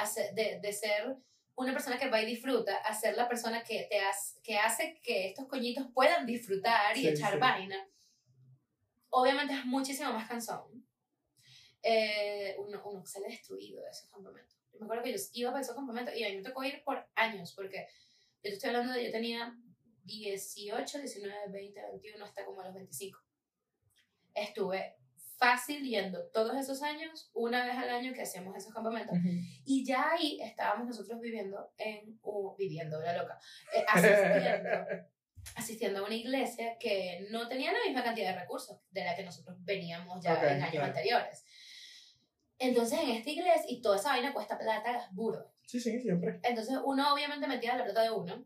ser- 0.06 0.32
de, 0.34 0.60
de 0.60 0.72
ser 0.72 1.16
una 1.56 1.72
persona 1.72 1.98
que 1.98 2.08
va 2.08 2.22
y 2.22 2.26
disfruta 2.26 2.76
a 2.76 2.94
ser 2.94 3.16
la 3.16 3.28
persona 3.28 3.64
que, 3.64 3.88
te 3.90 3.98
hace, 3.98 4.40
que 4.42 4.56
hace 4.58 5.00
que 5.02 5.26
estos 5.26 5.48
coñitos 5.48 5.88
puedan 5.92 6.24
disfrutar 6.24 6.96
y 6.96 7.00
Sí, 7.00 7.08
echar 7.08 7.32
sí. 7.32 7.38
vaina, 7.40 7.84
obviamente 9.10 9.54
es 9.54 9.64
muchísimo 9.64 10.12
más 10.12 10.28
cansón. 10.28 10.86
Eh, 11.82 12.54
uno, 12.58 12.80
uno 12.84 13.04
sale 13.06 13.26
destruido 13.28 13.82
de 13.82 13.90
esos 13.90 14.08
campamentos. 14.10 14.56
Yo 14.72 14.78
me 14.78 14.84
acuerdo 14.86 15.02
que 15.02 15.12
yo 15.16 15.18
iba 15.32 15.50
para 15.50 15.62
esos 15.62 15.74
campamentos 15.74 16.14
y 16.14 16.24
a 16.24 16.28
mí 16.28 16.36
me 16.36 16.42
tocó 16.42 16.62
ir 16.62 16.82
por 16.84 17.08
años, 17.16 17.52
porque 17.54 17.88
yo 18.42 18.50
te 18.50 18.54
estoy 18.54 18.68
hablando 18.70 18.92
de, 18.92 19.06
yo 19.06 19.10
tenía 19.10 19.52
18, 20.08 20.98
19, 20.98 21.34
20, 21.50 21.80
21, 21.92 22.24
hasta 22.24 22.44
como 22.44 22.62
los 22.62 22.74
25. 22.74 23.18
Estuve 24.34 24.96
fácil 25.36 25.84
yendo 25.88 26.26
todos 26.32 26.56
esos 26.56 26.82
años, 26.82 27.30
una 27.34 27.64
vez 27.64 27.76
al 27.76 27.90
año 27.90 28.12
que 28.12 28.22
hacíamos 28.22 28.56
esos 28.56 28.72
campamentos. 28.74 29.16
Y 29.64 29.84
ya 29.84 30.12
ahí 30.12 30.40
estábamos 30.42 30.86
nosotros 30.88 31.20
viviendo 31.20 31.72
en, 31.78 32.18
u- 32.22 32.56
viviendo, 32.56 33.00
la 33.00 33.16
loca, 33.22 33.38
eh, 33.76 33.84
asistiendo, 33.86 34.68
asistiendo 35.54 35.98
a 36.00 36.06
una 36.06 36.14
iglesia 36.14 36.76
que 36.78 37.26
no 37.30 37.46
tenía 37.48 37.72
la 37.72 37.78
misma 37.86 38.02
cantidad 38.02 38.32
de 38.34 38.40
recursos 38.40 38.80
de 38.90 39.04
la 39.04 39.14
que 39.14 39.22
nosotros 39.24 39.56
veníamos 39.60 40.22
ya 40.24 40.34
Ok, 40.34 40.42
en 40.42 40.48
años 40.62 40.70
claro. 40.72 40.86
anteriores. 40.86 41.44
Entonces 42.58 42.98
en 43.00 43.10
esta 43.10 43.30
iglesia, 43.30 43.64
y 43.68 43.80
toda 43.80 43.96
esa 43.96 44.08
vaina 44.10 44.32
cuesta 44.34 44.58
plata 44.58 45.08
burdo. 45.12 45.54
Sí, 45.66 45.78
sí, 45.78 46.00
siempre. 46.00 46.40
Entonces 46.42 46.76
uno 46.84 47.14
obviamente 47.14 47.46
metía 47.46 47.76
la 47.76 47.84
plata 47.84 48.02
de 48.02 48.10
uno 48.10 48.44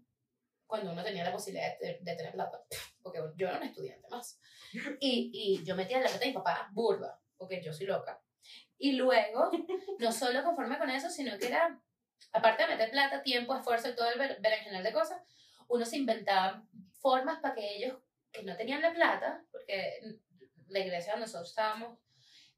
cuando 0.73 0.91
uno 0.91 1.05
tenía 1.05 1.23
la 1.23 1.33
posibilidad 1.33 1.79
de, 1.81 1.99
de 2.01 2.17
tener 2.17 2.33
plata, 2.33 2.65
porque 3.03 3.21
yo 3.37 3.47
era 3.47 3.59
un 3.59 3.65
estudiante 3.65 4.09
más. 4.09 4.41
Y, 5.01 5.31
y 5.35 5.63
yo 5.67 5.77
metía 5.77 6.01
la 6.01 6.07
plata 6.07 6.21
de 6.21 6.29
mi 6.29 6.33
papá 6.33 6.71
burda, 6.73 7.21
porque 7.37 7.63
yo 7.63 7.75
soy 7.75 7.85
loca. 7.85 8.23
Y 8.79 8.93
luego, 8.93 9.51
no 9.99 10.13
solo 10.13 10.43
conforme 10.43 10.79
con 10.79 10.89
eso, 10.89 11.11
sino 11.11 11.37
que 11.37 11.49
era, 11.49 11.79
aparte 12.33 12.63
de 12.63 12.71
meter 12.71 12.91
plata, 12.91 13.23
tiempo, 13.23 13.55
esfuerzo 13.55 13.91
y 13.91 13.95
todo 13.95 14.09
el 14.09 14.19
berenjenal 14.19 14.83
de 14.83 14.95
cosas, 14.95 15.21
uno 15.69 15.85
se 15.85 15.99
inventaba 15.99 16.67
formas 17.03 17.41
para 17.41 17.55
que 17.55 17.77
ellos 17.77 17.99
que 18.33 18.43
no 18.43 18.57
tenían 18.57 18.81
la 18.81 18.95
plata, 18.95 19.45
porque 19.53 20.01
la 20.69 20.79
iglesia 20.79 21.13
donde 21.13 21.27
nosotros 21.27 21.51
estábamos, 21.51 21.99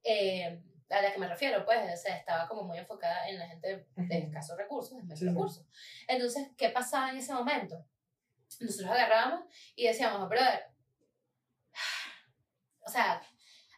eh, 0.04 0.62
a 0.88 1.02
la 1.02 1.12
que 1.12 1.18
me 1.18 1.26
refiero, 1.26 1.64
pues, 1.64 1.80
o 1.92 1.96
sea, 1.96 2.16
estaba 2.16 2.46
como 2.46 2.62
muy 2.62 2.78
enfocada 2.78 3.28
en 3.28 3.40
la 3.40 3.48
gente 3.48 3.88
de 3.96 4.18
escasos 4.18 4.56
recursos, 4.56 4.98
de 4.98 5.02
menos 5.02 5.18
sí. 5.18 5.26
recursos. 5.26 5.66
Entonces, 6.06 6.52
¿qué 6.56 6.68
pasaba 6.68 7.10
en 7.10 7.16
ese 7.16 7.34
momento? 7.34 7.84
Nosotros 8.60 8.90
agarrábamos 8.90 9.44
y 9.74 9.86
decíamos, 9.86 10.28
brother, 10.28 10.64
o 12.86 12.90
sea, 12.90 13.22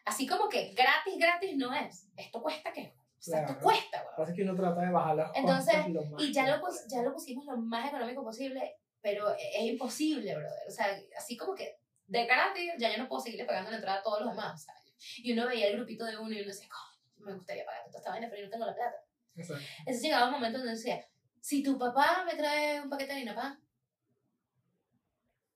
así 0.05 0.27
como 0.27 0.47
que 0.49 0.73
gratis, 0.73 1.15
gratis 1.17 1.55
no 1.55 1.73
es. 1.73 2.07
Esto 2.15 2.41
cuesta 2.41 2.71
qué? 2.71 2.93
O 3.19 3.21
sea, 3.21 3.41
esto 3.41 3.53
Claro. 3.53 3.63
cuesta, 3.63 3.97
Lo 3.97 4.03
que 4.03 4.07
weón. 4.07 4.15
pasa 4.17 4.33
que 4.33 4.43
uno 4.43 4.55
trata 4.55 4.81
de 4.81 4.91
bajar 4.91 5.15
las 5.15 5.31
Entonces, 5.35 5.89
lo 5.89 6.03
más 6.05 6.21
Y 6.23 6.33
ya 6.33 6.45
que 6.45 6.51
lo, 6.51 6.67
ya 6.87 7.01
lo 7.01 7.13
pusimos 7.13 7.45
lo 7.45 7.57
más 7.57 7.87
económico 7.89 8.23
posible, 8.23 8.77
pero 9.01 9.33
es 9.35 9.61
imposible, 9.63 10.35
brother. 10.35 10.67
O 10.67 10.71
sea, 10.71 10.87
así 11.17 11.35
como 11.37 11.55
que 11.55 11.79
de 12.05 12.25
gratis 12.25 12.73
ya 12.79 12.91
yo 12.91 12.97
no 13.01 13.07
puedo 13.09 13.21
seguirle 13.21 13.45
pagando 13.45 13.69
la 13.71 13.77
entrada 13.77 13.99
a 13.99 14.03
todos 14.03 14.21
los 14.21 14.29
demás, 14.29 14.63
¿sabes? 14.63 14.83
Y 15.17 15.33
uno 15.33 15.47
veía 15.47 15.67
el 15.67 15.75
grupito 15.75 16.05
de 16.05 16.17
uno 16.17 16.31
y 16.31 16.39
uno 16.39 16.47
decía, 16.47 16.67
coño, 16.69 17.25
me 17.25 17.33
gustaría 17.35 17.65
pagar 17.65 17.85
toda 17.87 17.99
esta 17.99 18.11
vaina, 18.11 18.27
pero 18.29 18.39
yo 18.41 18.45
no 18.47 18.51
tengo 18.51 18.65
la 18.65 18.75
plata. 18.75 18.95
Exacto. 19.35 19.63
Entonces 19.79 20.01
llegaba 20.03 20.25
un 20.27 20.31
momento 20.33 20.57
donde 20.59 20.73
decía, 20.73 21.05
si 21.41 21.61
tu 21.63 21.77
papá 21.77 22.23
me 22.25 22.35
trae 22.35 22.81
un 22.81 22.89
paquete 22.89 23.11
de 23.11 23.17
harina 23.17 23.35
pan, 23.35 23.59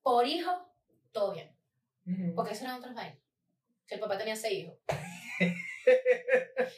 por 0.02 0.28
hijo, 0.28 0.52
todo 1.12 1.34
bien. 1.34 1.56
Porque 2.36 2.54
eso 2.54 2.66
eran 2.66 2.78
otras 2.78 2.96
vainas. 2.96 3.20
Que 3.88 3.96
el 3.96 4.02
papá 4.02 4.18
tenía 4.18 4.36
seis 4.36 4.64
hijos. 4.64 4.78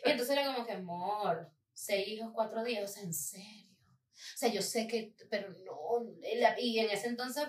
y 0.06 0.10
entonces 0.10 0.38
era 0.38 0.46
como 0.54 0.66
que, 0.66 0.74
amor, 0.74 1.52
seis 1.74 2.08
hijos, 2.08 2.32
cuatro 2.34 2.64
días, 2.64 2.90
o 2.90 2.94
sea, 2.94 3.04
en 3.04 3.14
serio. 3.14 3.70
O 4.14 4.38
sea, 4.38 4.50
yo 4.50 4.62
sé 4.62 4.88
que, 4.88 5.16
pero 5.30 5.50
no, 5.50 6.06
y 6.58 6.80
en 6.80 6.90
ese 6.90 7.08
entonces 7.08 7.48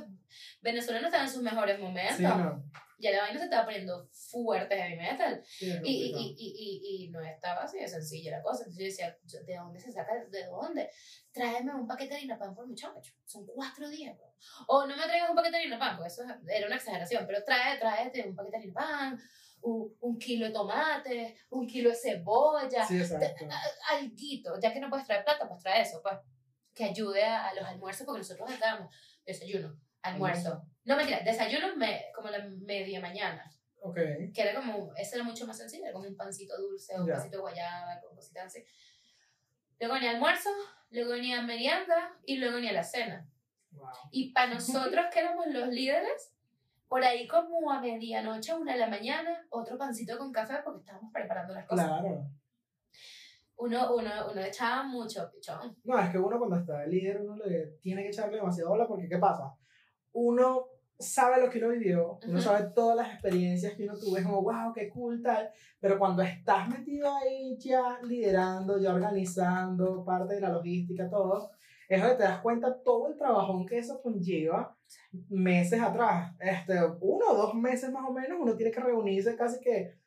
Venezuela 0.60 1.00
no 1.00 1.06
estaba 1.06 1.24
en 1.24 1.30
sus 1.30 1.42
mejores 1.42 1.78
momentos. 1.78 2.16
Sí, 2.16 2.22
no. 2.22 2.64
Ya 3.04 3.10
la 3.10 3.20
vaina 3.20 3.38
se 3.38 3.44
estaba 3.44 3.66
poniendo 3.66 4.08
fuerte 4.10 4.74
heavy 4.76 4.96
metal. 4.96 5.44
Sí, 5.44 5.70
Y, 5.84 6.14
y, 6.16 6.34
y, 6.38 7.04
y, 7.04 7.10
no 7.10 7.20
estaba 7.20 7.64
así 7.64 7.78
de 7.78 7.86
sencilla 7.86 8.38
la 8.38 8.42
cosa. 8.42 8.64
Entonces 8.64 8.78
yo 8.78 8.84
decía, 8.86 9.44
¿de 9.44 9.56
dónde 9.56 9.78
se 9.78 9.92
saca? 9.92 10.12
¿De 10.30 10.46
dónde? 10.46 10.88
Tráeme 11.30 11.74
un 11.74 11.86
paquete 11.86 12.10
de 12.10 12.16
harina 12.16 12.38
pan 12.38 12.54
por 12.54 12.66
muchacho. 12.66 13.12
Son 13.26 13.44
cuatro 13.44 13.90
días, 13.90 14.16
bro. 14.16 14.32
O 14.68 14.86
no 14.86 14.96
me 14.96 15.02
traigas 15.02 15.28
un 15.28 15.36
paquete 15.36 15.52
de 15.52 15.62
harina 15.64 15.78
pan, 15.78 15.96
porque 15.96 16.08
eso 16.08 16.22
era 16.48 16.66
una 16.66 16.76
exageración. 16.76 17.26
Pero 17.26 17.44
trae, 17.44 17.78
tráete 17.78 18.26
un 18.26 18.34
paquete 18.34 18.56
de 18.56 18.62
harina 18.62 18.74
pan, 18.74 19.20
un, 19.60 19.94
un 20.00 20.18
kilo 20.18 20.46
de 20.46 20.52
tomate, 20.52 21.36
un 21.50 21.66
kilo 21.66 21.90
de 21.90 21.96
cebolla, 21.96 22.86
Sí, 22.86 23.02
alguito. 23.90 24.58
Ya 24.60 24.72
que 24.72 24.80
no 24.80 24.88
puedes 24.88 25.06
traer 25.06 25.24
plata, 25.24 25.46
pues 25.46 25.62
trae 25.62 25.82
eso, 25.82 26.00
pues. 26.02 26.16
Que 26.74 26.84
ayude 26.84 27.22
a, 27.22 27.48
a 27.48 27.54
los 27.54 27.64
almuerzos, 27.64 28.06
porque 28.06 28.20
nosotros 28.20 28.50
estábamos 28.50 28.92
desayuno, 29.26 29.78
almuerzo. 30.04 30.62
No, 30.84 30.96
mentira, 30.96 31.20
desayuno 31.20 31.76
me, 31.76 32.04
como 32.14 32.28
la 32.28 32.38
media 32.46 33.00
mañana 33.00 33.50
Ok. 33.80 33.96
que 33.96 34.32
era 34.42 34.54
como, 34.54 34.92
ese 34.96 35.16
era 35.16 35.24
mucho 35.24 35.46
más 35.46 35.56
sencillo, 35.58 35.84
era 35.84 35.92
como 35.92 36.06
un 36.08 36.16
pancito 36.16 36.56
dulce 36.60 36.96
o 36.96 37.02
un 37.02 37.06
Ya. 37.08 37.14
pancito 37.14 37.36
de 37.38 37.40
guayaba, 37.42 38.00
con 38.00 38.14
cositas 38.14 38.46
así. 38.46 38.64
Luego 39.80 39.94
venía 39.94 40.10
almuerzo, 40.12 40.50
luego 40.90 41.10
venía 41.12 41.42
merienda 41.42 42.16
y 42.24 42.36
luego 42.36 42.56
venía 42.56 42.72
la 42.72 42.84
cena. 42.84 43.26
Wow. 43.72 43.88
Y 44.12 44.32
para 44.32 44.54
nosotros 44.54 45.06
que 45.12 45.18
éramos 45.20 45.46
los 45.48 45.68
líderes, 45.68 46.32
por 46.88 47.02
ahí 47.02 47.26
como 47.26 47.70
a 47.72 47.80
medianoche, 47.80 48.54
una 48.54 48.72
de 48.74 48.78
la 48.78 48.86
mañana, 48.88 49.46
otro 49.50 49.76
pancito 49.76 50.16
con 50.16 50.32
café 50.32 50.58
porque 50.64 50.80
estábamos 50.80 51.10
preparando 51.12 51.52
las 51.54 51.66
cosas. 51.66 51.86
Claro. 51.86 52.28
Uno, 53.56 53.94
uno, 53.94 54.10
uno 54.30 54.40
echaba 54.40 54.82
mucho 54.82 55.30
pichón. 55.32 55.76
No, 55.84 55.98
es 55.98 56.10
que 56.10 56.18
uno 56.18 56.38
cuando 56.38 56.56
está 56.56 56.80
de 56.80 56.88
líder, 56.88 57.20
uno 57.22 57.36
le 57.36 57.66
tiene 57.80 58.02
que 58.02 58.08
echarle 58.08 58.36
demasiado 58.36 58.70
bola 58.70 58.86
porque 58.86 59.08
¿qué 59.08 59.18
pasa? 59.18 59.54
Uno 60.14 60.66
sabe 60.98 61.40
lo 61.40 61.50
que 61.50 61.58
uno 61.58 61.68
vivió, 61.70 62.18
uno 62.26 62.40
sabe 62.40 62.70
todas 62.74 62.96
las 62.96 63.12
experiencias 63.12 63.74
que 63.74 63.84
uno 63.84 63.98
tuvo, 63.98 64.16
es 64.16 64.24
como, 64.24 64.42
wow, 64.42 64.72
qué 64.72 64.88
cool, 64.88 65.20
tal, 65.22 65.50
pero 65.80 65.98
cuando 65.98 66.22
estás 66.22 66.68
metido 66.68 67.12
ahí 67.14 67.56
ya 67.58 67.98
liderando, 68.02 68.78
ya 68.78 68.94
organizando, 68.94 70.04
parte 70.04 70.34
de 70.34 70.40
la 70.40 70.50
logística, 70.50 71.10
todo, 71.10 71.50
es 71.88 72.00
donde 72.00 72.16
te 72.16 72.22
das 72.22 72.40
cuenta 72.40 72.82
todo 72.82 73.08
el 73.08 73.16
trabajón 73.16 73.66
que 73.66 73.78
eso 73.78 74.00
conlleva 74.00 74.76
meses 75.28 75.80
atrás. 75.80 76.34
Este, 76.40 76.74
uno 77.00 77.26
o 77.30 77.36
dos 77.36 77.54
meses 77.54 77.90
más 77.92 78.08
o 78.08 78.12
menos, 78.12 78.38
uno 78.40 78.56
tiene 78.56 78.72
que 78.72 78.80
reunirse 78.80 79.36
casi 79.36 79.60
que 79.60 79.98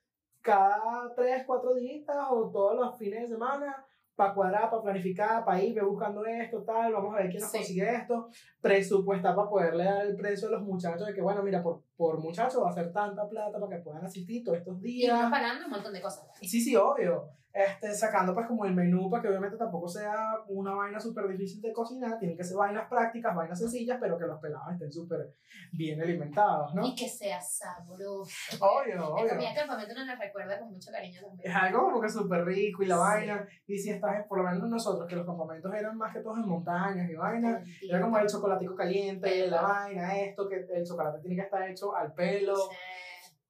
cada 0.41 1.13
tres, 1.15 1.43
cuatro 1.45 1.75
días 1.75 2.05
o 2.31 2.49
todos 2.49 2.75
los 2.75 2.97
fines 2.97 3.21
de 3.21 3.27
semana 3.27 3.85
para 4.17 4.33
cuadrar, 4.33 4.69
para 4.71 4.81
planificar, 4.81 5.45
para 5.45 5.61
ir, 5.61 5.75
ve 5.75 5.81
buscando 5.83 6.25
esto, 6.25 6.63
tal, 6.63 6.91
vamos 6.91 7.13
a 7.13 7.19
ver 7.19 7.29
quién 7.29 7.39
nos 7.41 7.51
Sí. 7.51 7.57
consigue 7.59 7.95
esto, 7.95 8.27
presupuestar 8.59 9.35
para 9.35 9.47
poderle 9.47 9.83
dar 9.83 10.05
el 10.07 10.15
precio 10.15 10.47
a 10.47 10.51
los 10.51 10.63
muchachos 10.63 11.05
de 11.07 11.13
que, 11.13 11.21
bueno, 11.21 11.43
mira, 11.43 11.61
por 11.63 11.83
por 11.95 12.19
muchacho 12.19 12.61
va 12.61 12.69
a 12.69 12.73
ser 12.73 12.91
tanta 12.93 13.27
plata 13.27 13.59
para 13.59 13.75
que 13.77 13.83
puedan 13.83 14.05
asistir 14.05 14.43
todos 14.43 14.57
estos 14.59 14.77
Y 14.81 14.81
días. 14.83 15.19
uno 15.19 15.31
pagando 15.31 15.65
un 15.65 15.71
montón 15.71 15.91
de 15.93 16.01
cosas. 16.01 16.27
Sí, 16.41 16.59
sí, 16.61 16.75
obvio. 16.75 17.29
Este, 17.57 17.91
sacando 17.95 18.35
pues 18.35 18.45
como 18.45 18.65
el 18.65 18.75
menú 18.75 19.09
para 19.09 19.23
que 19.23 19.29
obviamente 19.29 19.57
tampoco 19.57 19.87
sea 19.87 20.13
una 20.47 20.75
vaina 20.75 20.99
súper 20.99 21.27
difícil 21.27 21.59
de 21.59 21.73
cocinar, 21.73 22.19
tienen 22.19 22.37
que 22.37 22.43
ser 22.43 22.55
vainas 22.55 22.87
prácticas, 22.87 23.35
vainas 23.35 23.57
sencillas, 23.57 23.97
pero 23.99 24.15
que 24.15 24.25
los 24.25 24.39
pelados 24.39 24.71
estén 24.73 24.91
súper 24.91 25.33
bien 25.71 25.99
alimentados, 25.99 26.75
¿no? 26.75 26.85
Y 26.85 26.93
que 26.93 27.09
sea 27.09 27.41
sabroso. 27.41 28.29
Obvio, 28.59 28.95
La 28.95 29.07
obvio. 29.07 29.29
comida 29.29 29.49
de 29.49 29.55
campamento 29.55 29.93
no 29.95 30.05
nos 30.05 30.19
recuerda 30.19 30.59
con 30.59 30.71
mucho 30.71 30.91
cariño 30.91 31.19
también. 31.21 31.49
Es 31.49 31.55
algo 31.55 31.81
como 31.81 31.99
que 32.01 32.09
súper 32.09 32.45
rico 32.45 32.83
y 32.83 32.85
la 32.85 32.95
Sí. 32.95 33.01
vaina. 33.01 33.47
Y 33.65 33.77
si 33.77 33.89
estás, 33.89 34.25
por 34.27 34.37
lo 34.37 34.43
menos 34.43 34.69
nosotros, 34.69 35.07
que 35.07 35.15
los 35.15 35.25
campamentos 35.25 35.73
eran 35.73 35.97
más 35.97 36.13
que 36.13 36.19
todos 36.21 36.37
en 36.37 36.47
montañas 36.47 37.09
y 37.09 37.15
vaina, 37.15 37.63
era 37.81 38.01
como 38.01 38.19
el 38.19 38.27
chocolatico 38.27 38.75
caliente, 38.75 39.27
Pelo. 39.27 39.55
la 39.55 39.61
vaina, 39.63 40.15
esto, 40.19 40.47
que 40.47 40.67
el 40.73 40.85
chocolate 40.85 41.19
tiene 41.21 41.35
que 41.35 41.41
estar 41.41 41.67
hecho 41.67 41.95
al 41.95 42.13
pelo. 42.13 42.55
Sí. 42.55 42.75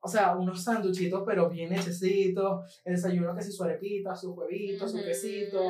O 0.08 0.10
sea, 0.10 0.38
unos 0.38 0.64
sanduchitos, 0.64 1.22
pero 1.26 1.50
bien 1.50 1.74
hechecitos. 1.74 2.80
El 2.86 2.96
desayuno 2.96 3.36
que 3.36 3.42
si 3.44 3.52
su 3.52 3.62
arepita, 3.66 4.16
sus 4.16 4.38
huevitos, 4.38 4.90
su 4.90 4.98
Ujú. 5.00 5.06
quesito. 5.06 5.62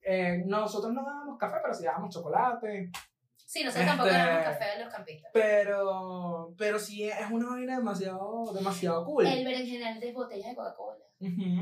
Eh, 0.00 0.44
nosotros 0.46 0.92
no 0.92 1.02
dábamos 1.04 1.36
café, 1.38 1.56
pero 1.60 1.74
sí 1.74 1.82
dábamos 1.84 2.14
chocolate. 2.14 2.90
Sí, 3.36 3.64
nosotros 3.64 3.86
tampoco 3.88 4.10
Este- 4.10 4.18
damos 4.20 4.44
café 4.44 4.64
a 4.64 4.78
los 4.84 4.94
campistas. 4.94 5.30
Pero, 5.34 6.54
pero 6.56 6.78
sí 6.78 7.02
es 7.08 7.30
una 7.32 7.50
vaina 7.50 7.76
demasiado, 7.78 8.52
demasiado 8.54 9.04
cool. 9.04 9.26
El 9.26 9.44
berenjenal 9.44 9.98
de 9.98 10.12
botellas 10.12 10.50
de 10.50 10.54
Coca-Cola. 10.54 11.04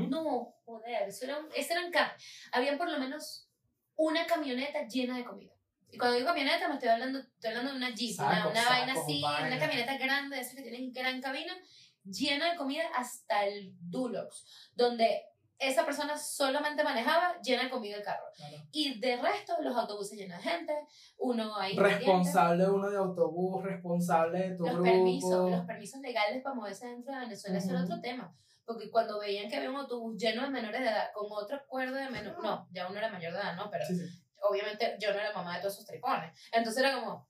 No, 0.09 0.53
joder, 0.65 1.07
eso 1.09 1.25
era 1.25 1.39
un, 1.39 1.47
ese 1.55 1.73
eran 1.73 1.91
ca- 1.91 2.15
Habían 2.51 2.77
por 2.77 2.91
lo 2.91 2.99
menos 2.99 3.49
una 3.95 4.25
camioneta 4.27 4.85
llena 4.87 5.17
de 5.17 5.23
comida. 5.25 5.51
Y 5.91 5.97
cuando 5.97 6.15
digo 6.17 6.27
camioneta, 6.27 6.67
me 6.67 6.73
estoy 6.73 6.89
hablando, 6.89 7.19
estoy 7.19 7.49
hablando 7.51 7.71
de 7.71 7.77
una 7.77 7.89
Jeep, 7.91 8.19
una, 8.19 8.47
una 8.49 8.65
vaina 8.67 8.93
así, 8.93 9.21
vaina. 9.21 9.47
una 9.47 9.59
camioneta 9.59 9.95
grande, 9.97 10.35
de 10.37 10.41
esas 10.41 10.55
que 10.55 10.63
tienen 10.63 10.91
gran 10.91 11.21
cabina, 11.21 11.53
llena 12.03 12.51
de 12.51 12.57
comida 12.57 12.83
hasta 12.95 13.45
el 13.45 13.73
Dulox, 13.89 14.71
donde 14.75 15.23
esa 15.59 15.85
persona 15.85 16.17
solamente 16.17 16.83
manejaba 16.83 17.39
llena 17.41 17.63
de 17.63 17.69
comida 17.69 17.95
el 17.95 18.03
carro. 18.03 18.25
Claro. 18.35 18.57
Y 18.71 18.99
de 18.99 19.15
resto, 19.17 19.55
los 19.61 19.75
autobuses 19.77 20.17
llenos 20.17 20.43
de 20.43 20.49
gente, 20.49 20.73
uno 21.17 21.55
ahí. 21.57 21.77
Responsable 21.77 22.67
uno 22.69 22.89
de 22.89 22.97
autobús, 22.97 23.63
responsable 23.63 24.49
de 24.49 24.55
tu 24.57 24.63
los 24.65 24.73
grupo. 24.73 24.89
permisos, 24.91 25.51
los 25.51 25.65
permisos 25.65 26.01
legales 26.01 26.43
para 26.43 26.55
moverse 26.55 26.87
dentro 26.87 27.13
de 27.13 27.19
Venezuela, 27.21 27.57
eso 27.59 27.69
era 27.69 27.79
Ujú. 27.83 27.85
otro 27.93 28.01
tema. 28.01 28.35
Porque 28.65 28.89
cuando 28.89 29.19
veían 29.19 29.49
que 29.49 29.57
había 29.57 29.69
un 29.69 29.75
autobús 29.77 30.17
lleno 30.17 30.41
de 30.43 30.49
menores 30.49 30.81
de 30.81 30.87
edad 30.87 31.11
con 31.13 31.27
otro 31.29 31.57
acuerdo 31.57 31.95
de 31.95 32.09
menor, 32.09 32.41
no, 32.41 32.67
ya 32.71 32.87
uno 32.89 32.97
era 32.97 33.09
mayor 33.09 33.33
de 33.33 33.39
edad, 33.39 33.55
¿no? 33.55 33.69
Pero 33.69 33.85
Sí, 33.85 33.95
sí. 33.95 34.05
obviamente 34.41 34.97
yo 34.99 35.13
no 35.13 35.19
era 35.19 35.33
mamá 35.33 35.55
de 35.55 35.61
todos 35.61 35.73
esos 35.75 35.85
tricones. 35.85 36.37
Entonces 36.51 36.81
era 36.83 36.95
como, 36.99 37.27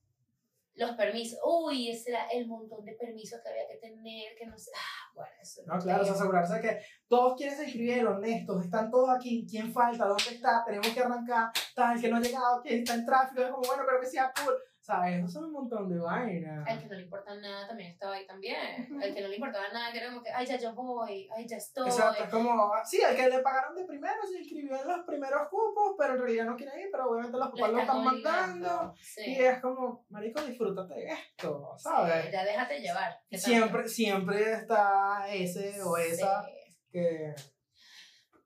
los 0.76 0.92
permisos, 0.92 1.38
uy, 1.44 1.90
ese 1.90 2.10
era 2.10 2.26
el 2.26 2.46
montón 2.46 2.84
de 2.84 2.92
permisos 2.94 3.40
que 3.42 3.48
había 3.48 3.68
que 3.68 3.76
tener, 3.76 4.34
que 4.36 4.46
no 4.46 4.58
sé, 4.58 4.70
ah, 4.74 5.12
bueno, 5.14 5.30
eso 5.40 5.62
era 5.62 5.74
No, 5.74 5.80
claro, 5.80 6.02
o 6.02 6.04
sea, 6.04 6.14
feo. 6.14 6.22
asegurarse 6.22 6.60
que 6.60 6.78
todos 7.08 7.36
quienes 7.36 7.56
se 7.56 7.64
inscribieron, 7.64 8.16
honestos, 8.16 8.64
están 8.64 8.90
todos 8.90 9.10
aquí, 9.10 9.46
quién 9.48 9.72
falta, 9.72 10.06
dónde 10.06 10.30
está, 10.30 10.64
tenemos 10.64 10.88
que 10.88 11.00
arrancar, 11.00 11.52
tal, 11.74 12.00
que 12.00 12.08
no 12.08 12.16
ha 12.16 12.20
llegado, 12.20 12.60
quién 12.62 12.80
está 12.80 12.94
en 12.94 13.06
tráfico, 13.06 13.42
es 13.42 13.50
como, 13.50 13.62
bueno, 13.62 13.82
pero 13.86 14.00
que 14.00 14.06
sea 14.06 14.32
cool. 14.42 14.54
¿Sabes? 14.84 15.18
Eso 15.24 15.28
son 15.28 15.44
un 15.44 15.52
montón 15.52 15.88
de 15.88 15.98
vainas. 15.98 16.68
El 16.68 16.78
que 16.78 16.86
no 16.88 16.94
le 16.94 17.02
importaba 17.04 17.40
nada 17.40 17.66
también 17.66 17.90
estaba 17.92 18.16
ahí 18.16 18.26
también. 18.26 18.86
El 19.02 19.14
que 19.14 19.22
no 19.22 19.28
le 19.28 19.36
importaba 19.36 19.68
nada, 19.72 19.90
que 19.90 19.96
era 19.96 20.10
como 20.10 20.22
que, 20.22 20.30
ay, 20.30 20.44
ya 20.44 20.58
yo 20.58 20.74
voy, 20.74 21.26
ay, 21.34 21.48
ya 21.48 21.56
estoy. 21.56 21.88
Exacto, 21.88 22.22
es 22.24 22.28
como, 22.28 22.70
sí, 22.84 23.00
el 23.00 23.16
que 23.16 23.30
le 23.30 23.38
pagaron 23.38 23.74
de 23.74 23.86
primero 23.86 24.20
se 24.30 24.40
inscribió 24.40 24.78
en 24.78 24.86
los 24.86 25.06
primeros 25.06 25.48
cupos, 25.48 25.94
pero 25.98 26.12
en 26.12 26.18
realidad 26.20 26.44
no 26.44 26.54
quiere 26.54 26.82
ir, 26.82 26.88
pero 26.92 27.08
obviamente 27.08 27.38
los 27.38 27.48
papás 27.48 27.70
lo 27.72 27.78
están 27.80 28.04
mandando. 28.04 28.94
Sí. 29.00 29.22
Y 29.24 29.40
es 29.40 29.58
como, 29.62 30.04
marico, 30.10 30.42
disfrútate 30.42 30.92
de 30.92 31.06
esto, 31.06 31.74
¿sabes? 31.78 32.26
Sí, 32.26 32.30
ya 32.32 32.44
déjate 32.44 32.80
llevar. 32.80 33.18
Siempre, 33.30 33.88
siempre 33.88 34.52
está 34.52 35.26
ese 35.30 35.82
o 35.82 35.96
esa 35.96 36.44
Sí. 36.44 36.52
que, 36.90 37.34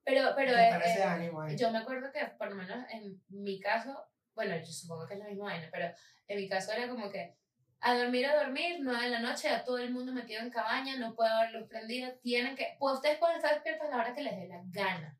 Pero, 0.04 0.22
pero 0.36 0.52
en 0.52 0.58
eh, 0.58 0.98
eh, 0.98 1.02
ánimo 1.02 1.42
ahí. 1.42 1.56
yo 1.56 1.72
me 1.72 1.78
acuerdo 1.78 2.12
que, 2.12 2.24
por 2.38 2.48
lo 2.50 2.54
menos 2.54 2.78
en 2.92 3.20
mi 3.28 3.58
caso, 3.58 4.06
bueno, 4.36 4.56
yo 4.56 4.66
supongo 4.66 5.04
que 5.04 5.14
es 5.14 5.18
la 5.20 5.26
misma 5.26 5.46
vaina, 5.46 5.68
pero 5.72 5.92
en 6.28 6.36
mi 6.38 6.48
caso 6.48 6.72
era 6.72 6.88
como 6.88 7.10
que 7.10 7.36
a 7.80 7.96
dormir, 7.96 8.26
a 8.26 8.36
dormir, 8.42 8.78
nueve 8.80 9.04
de 9.04 9.10
la 9.10 9.20
noche, 9.20 9.48
a 9.48 9.64
todo 9.64 9.78
el 9.78 9.92
mundo 9.92 10.12
metido 10.12 10.40
en 10.40 10.50
cabaña, 10.50 10.96
no 10.96 11.14
puede 11.14 11.30
haber 11.30 11.52
luz 11.52 11.68
prendida, 11.68 12.18
tienen 12.20 12.56
que, 12.56 12.76
pues 12.78 12.94
ustedes 12.94 13.18
pueden 13.18 13.36
estar 13.36 13.54
despiertos 13.54 13.86
a 13.86 13.90
la 13.90 13.96
hora 13.98 14.14
que 14.14 14.22
les 14.22 14.36
dé 14.36 14.48
la 14.48 14.60
gana, 14.66 15.16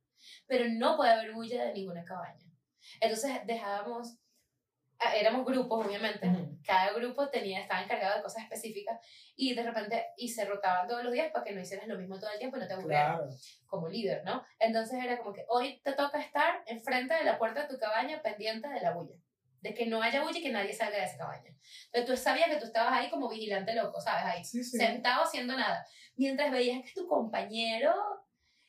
pero 0.46 0.64
no 0.68 0.96
puede 0.96 1.12
haber 1.12 1.32
bulla 1.32 1.64
de 1.64 1.72
ninguna 1.74 2.04
cabaña. 2.04 2.44
Entonces 3.00 3.32
dejábamos, 3.46 4.18
éramos 5.14 5.46
grupos, 5.46 5.86
obviamente, 5.86 6.26
Ujú. 6.26 6.58
cada 6.66 6.92
grupo 6.94 7.28
tenía, 7.28 7.60
estaba 7.60 7.82
encargado 7.82 8.16
de 8.16 8.22
cosas 8.22 8.42
específicas 8.42 8.98
y 9.36 9.54
de 9.54 9.62
repente, 9.62 10.06
y 10.16 10.28
se 10.28 10.44
rotaban 10.44 10.88
todos 10.88 11.04
los 11.04 11.12
días 11.12 11.30
para 11.30 11.44
que 11.44 11.52
no 11.52 11.60
hicieras 11.60 11.86
lo 11.86 11.96
mismo 11.96 12.18
todo 12.18 12.30
el 12.32 12.40
tiempo 12.40 12.56
y 12.56 12.60
no 12.60 12.66
te 12.66 12.74
aburrieras 12.74 13.18
Claro. 13.18 13.30
como 13.66 13.88
líder, 13.88 14.24
¿no? 14.24 14.44
Entonces 14.58 14.98
era 15.00 15.16
como 15.18 15.32
que 15.32 15.44
hoy 15.48 15.80
te 15.84 15.92
toca 15.92 16.18
estar 16.20 16.64
enfrente 16.66 17.14
de 17.14 17.22
la 17.22 17.38
puerta 17.38 17.62
de 17.62 17.68
tu 17.68 17.78
cabaña 17.78 18.20
pendiente 18.20 18.68
de 18.68 18.80
la 18.80 18.92
bulla, 18.94 19.14
de 19.60 19.74
que 19.74 19.86
no 19.86 20.00
haya 20.02 20.22
bulla 20.22 20.38
y 20.38 20.42
que 20.42 20.52
nadie 20.52 20.72
salga 20.72 20.98
de 20.98 21.04
esa 21.04 21.18
cabaña. 21.18 21.54
Entonces 21.92 22.06
tú 22.06 22.16
sabías 22.16 22.48
que 22.48 22.56
tú 22.56 22.66
estabas 22.66 22.92
ahí 22.92 23.10
como 23.10 23.28
vigilante 23.28 23.74
loco, 23.74 24.00
¿sabes? 24.00 24.24
Ahí 24.24 24.44
Sí, 24.44 24.62
sí. 24.62 24.78
sentado 24.78 25.24
haciendo 25.24 25.56
nada, 25.56 25.84
mientras 26.16 26.50
veías 26.50 26.84
que 26.84 26.92
tu 26.92 27.06
compañero 27.06 27.94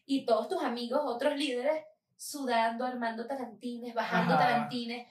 y 0.06 0.26
todos 0.26 0.48
tus 0.48 0.64
amigos, 0.64 1.02
otros 1.04 1.36
líderes, 1.36 1.84
sudando, 2.18 2.86
armando 2.86 3.26
tarantines, 3.28 3.94
bajando 3.94 4.34
Ajá. 4.34 4.44
tarantines, 4.48 5.08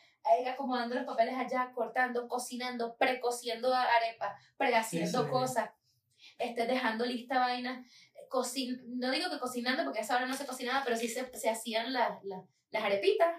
acomodando 0.47 0.95
los 0.95 1.05
papeles 1.05 1.35
allá, 1.37 1.71
cortando, 1.75 2.29
cocinando, 2.29 2.97
precociendo 2.97 3.73
arepas, 3.75 4.39
prehaciendo 4.57 5.25
Sí, 5.25 5.31
cosas, 5.31 5.71
este, 6.39 6.67
dejando 6.67 7.07
lista 7.07 7.39
vainas, 7.39 7.87
cocin 8.29 8.83
no 8.99 9.11
digo 9.11 9.31
que 9.31 9.39
cocinando 9.39 9.85
porque 9.85 10.01
a 10.01 10.03
esa 10.03 10.17
hora 10.17 10.27
no 10.27 10.35
se 10.35 10.45
cocinaba, 10.45 10.85
pero 10.85 10.97
sí 10.97 11.09
se, 11.09 11.25
se 11.35 11.49
hacían 11.49 11.93
las, 11.95 12.23
las, 12.25 12.43
las 12.71 12.85
arepitas, 12.85 13.33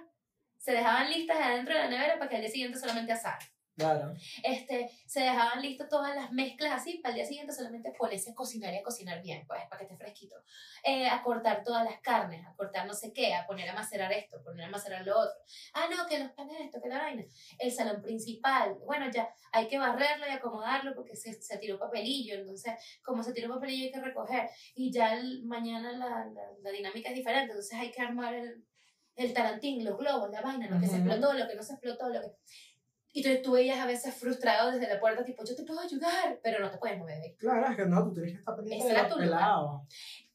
se 0.59 0.73
dejaban 0.73 1.09
listas 1.09 1.37
adentro 1.39 1.73
de 1.73 1.79
la 1.79 1.89
nevera 1.89 2.19
para 2.19 2.29
que 2.29 2.35
al 2.35 2.41
día 2.41 2.51
siguiente 2.51 2.77
solamente 2.77 3.11
asar. 3.13 3.39
Claro. 3.75 4.13
Este, 4.43 4.89
se 5.07 5.21
dejaban 5.21 5.61
listas 5.61 5.87
todas 5.87 6.13
las 6.13 6.33
mezclas 6.33 6.73
así, 6.73 6.97
para 6.97 7.11
el 7.13 7.15
día 7.15 7.25
siguiente 7.25 7.53
solamente 7.53 7.93
ponerse 7.97 8.31
a 8.31 8.35
cocinar 8.35 8.73
y 8.73 8.77
a 8.79 8.83
cocinar 8.83 9.21
bien, 9.23 9.45
pues, 9.47 9.61
para 9.69 9.77
que 9.77 9.85
esté 9.85 9.95
fresquito. 9.95 10.35
Eh, 10.83 11.07
a 11.07 11.23
cortar 11.23 11.63
todas 11.63 11.85
las 11.85 12.01
carnes, 12.01 12.45
a 12.45 12.53
cortar 12.55 12.85
no 12.85 12.93
sé 12.93 13.13
qué, 13.13 13.33
a 13.33 13.47
poner 13.47 13.69
a 13.69 13.73
macerar 13.73 14.11
esto, 14.11 14.43
poner 14.43 14.65
a 14.65 14.69
macerar 14.69 15.05
lo 15.05 15.17
otro. 15.17 15.33
Ah, 15.73 15.87
no, 15.89 16.05
que 16.07 16.19
los 16.19 16.29
panes 16.33 16.59
esto, 16.59 16.81
que 16.81 16.89
la 16.89 16.97
vaina. 16.97 17.23
El 17.57 17.71
salón 17.71 18.01
principal, 18.01 18.75
bueno, 18.85 19.09
ya 19.09 19.33
hay 19.53 19.69
que 19.69 19.79
barrerlo 19.79 20.27
y 20.27 20.31
acomodarlo 20.31 20.93
porque 20.93 21.15
se, 21.15 21.41
se 21.41 21.57
tiró 21.57 21.79
papelillo, 21.79 22.35
entonces, 22.35 22.73
como 23.01 23.23
se 23.23 23.31
tiró 23.31 23.47
papelillo 23.47 23.85
hay 23.85 23.91
que 23.93 24.01
recoger. 24.01 24.49
Y 24.75 24.91
ya 24.91 25.13
el- 25.13 25.45
mañana 25.45 25.93
la, 25.93 26.25
la, 26.25 26.51
la 26.61 26.69
dinámica 26.71 27.11
es 27.11 27.15
diferente, 27.15 27.51
entonces 27.53 27.79
hay 27.79 27.91
que 27.91 28.01
armar 28.01 28.33
el, 28.33 28.65
el 29.19 29.33
tarantín, 29.33 29.83
los 29.83 29.97
globos, 29.97 30.29
la 30.31 30.41
vaina, 30.41 30.67
lo 30.67 30.79
que 30.79 30.87
se 30.87 30.95
Ujú. 30.95 31.09
explotó, 31.09 31.33
lo 31.33 31.47
que 31.47 31.55
no 31.55 31.63
se 31.63 31.73
explotó, 31.73 32.09
lo 32.09 32.21
que... 32.21 32.31
Y 33.11 33.19
entonces 33.19 33.41
tú 33.41 33.53
veías 33.53 33.79
a 33.79 33.87
veces 33.87 34.13
frustrado 34.13 34.71
desde 34.71 34.87
la 34.87 34.99
puerta, 34.99 35.23
tipo, 35.23 35.43
yo 35.43 35.55
te 35.55 35.63
puedo 35.63 35.79
ayudar, 35.79 36.39
pero 36.43 36.59
no 36.59 36.69
te 36.69 36.77
puedes 36.77 36.97
mover. 36.97 37.35
Claro, 37.37 37.67
es 37.67 37.75
que 37.75 37.85
no, 37.85 38.03
tú 38.03 38.13
tienes 38.13 38.33
que 38.33 38.39
estar 38.39 38.55
pendiente 38.55 38.85
Ese 38.85 38.95
de 38.95 39.15
pelados. 39.15 39.81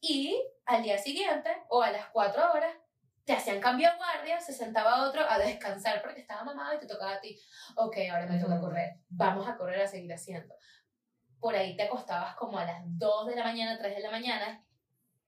Y 0.01 0.45
al 0.67 0.83
día 0.83 0.99
siguiente, 0.99 1.51
o 1.69 1.83
a 1.83 1.93
las 1.93 2.09
4 2.11 2.53
horas, 2.53 2.75
te 3.25 3.33
hacían 3.33 3.61
cambio 3.61 3.89
de 3.91 3.97
guardia, 3.97 4.41
se 4.41 4.53
sentaba 4.53 5.09
otro 5.09 5.23
a 5.27 5.39
descansar 5.39 6.03
porque 6.03 6.21
estaba 6.21 6.45
mamado 6.45 6.75
y 6.75 6.79
te 6.79 6.87
tocaba 6.87 7.15
a 7.15 7.21
ti. 7.21 7.41
Ok, 7.77 7.97
ahora 8.11 8.27
me 8.27 8.39
toca 8.39 8.61
correr. 8.61 8.99
Vamos 9.09 9.49
a 9.49 9.57
correr 9.57 9.81
a 9.81 9.87
seguir 9.87 10.13
haciendo. 10.13 10.55
Por 11.39 11.55
ahí 11.55 11.77
te 11.77 11.85
acostabas 11.85 12.35
como 12.37 12.59
a 12.59 12.65
las 12.65 12.83
2 12.85 13.29
de 13.29 13.37
la 13.37 13.45
mañana, 13.45 13.79
3 13.79 13.97
de 13.97 14.03
la 14.03 14.11
mañana, 14.11 14.67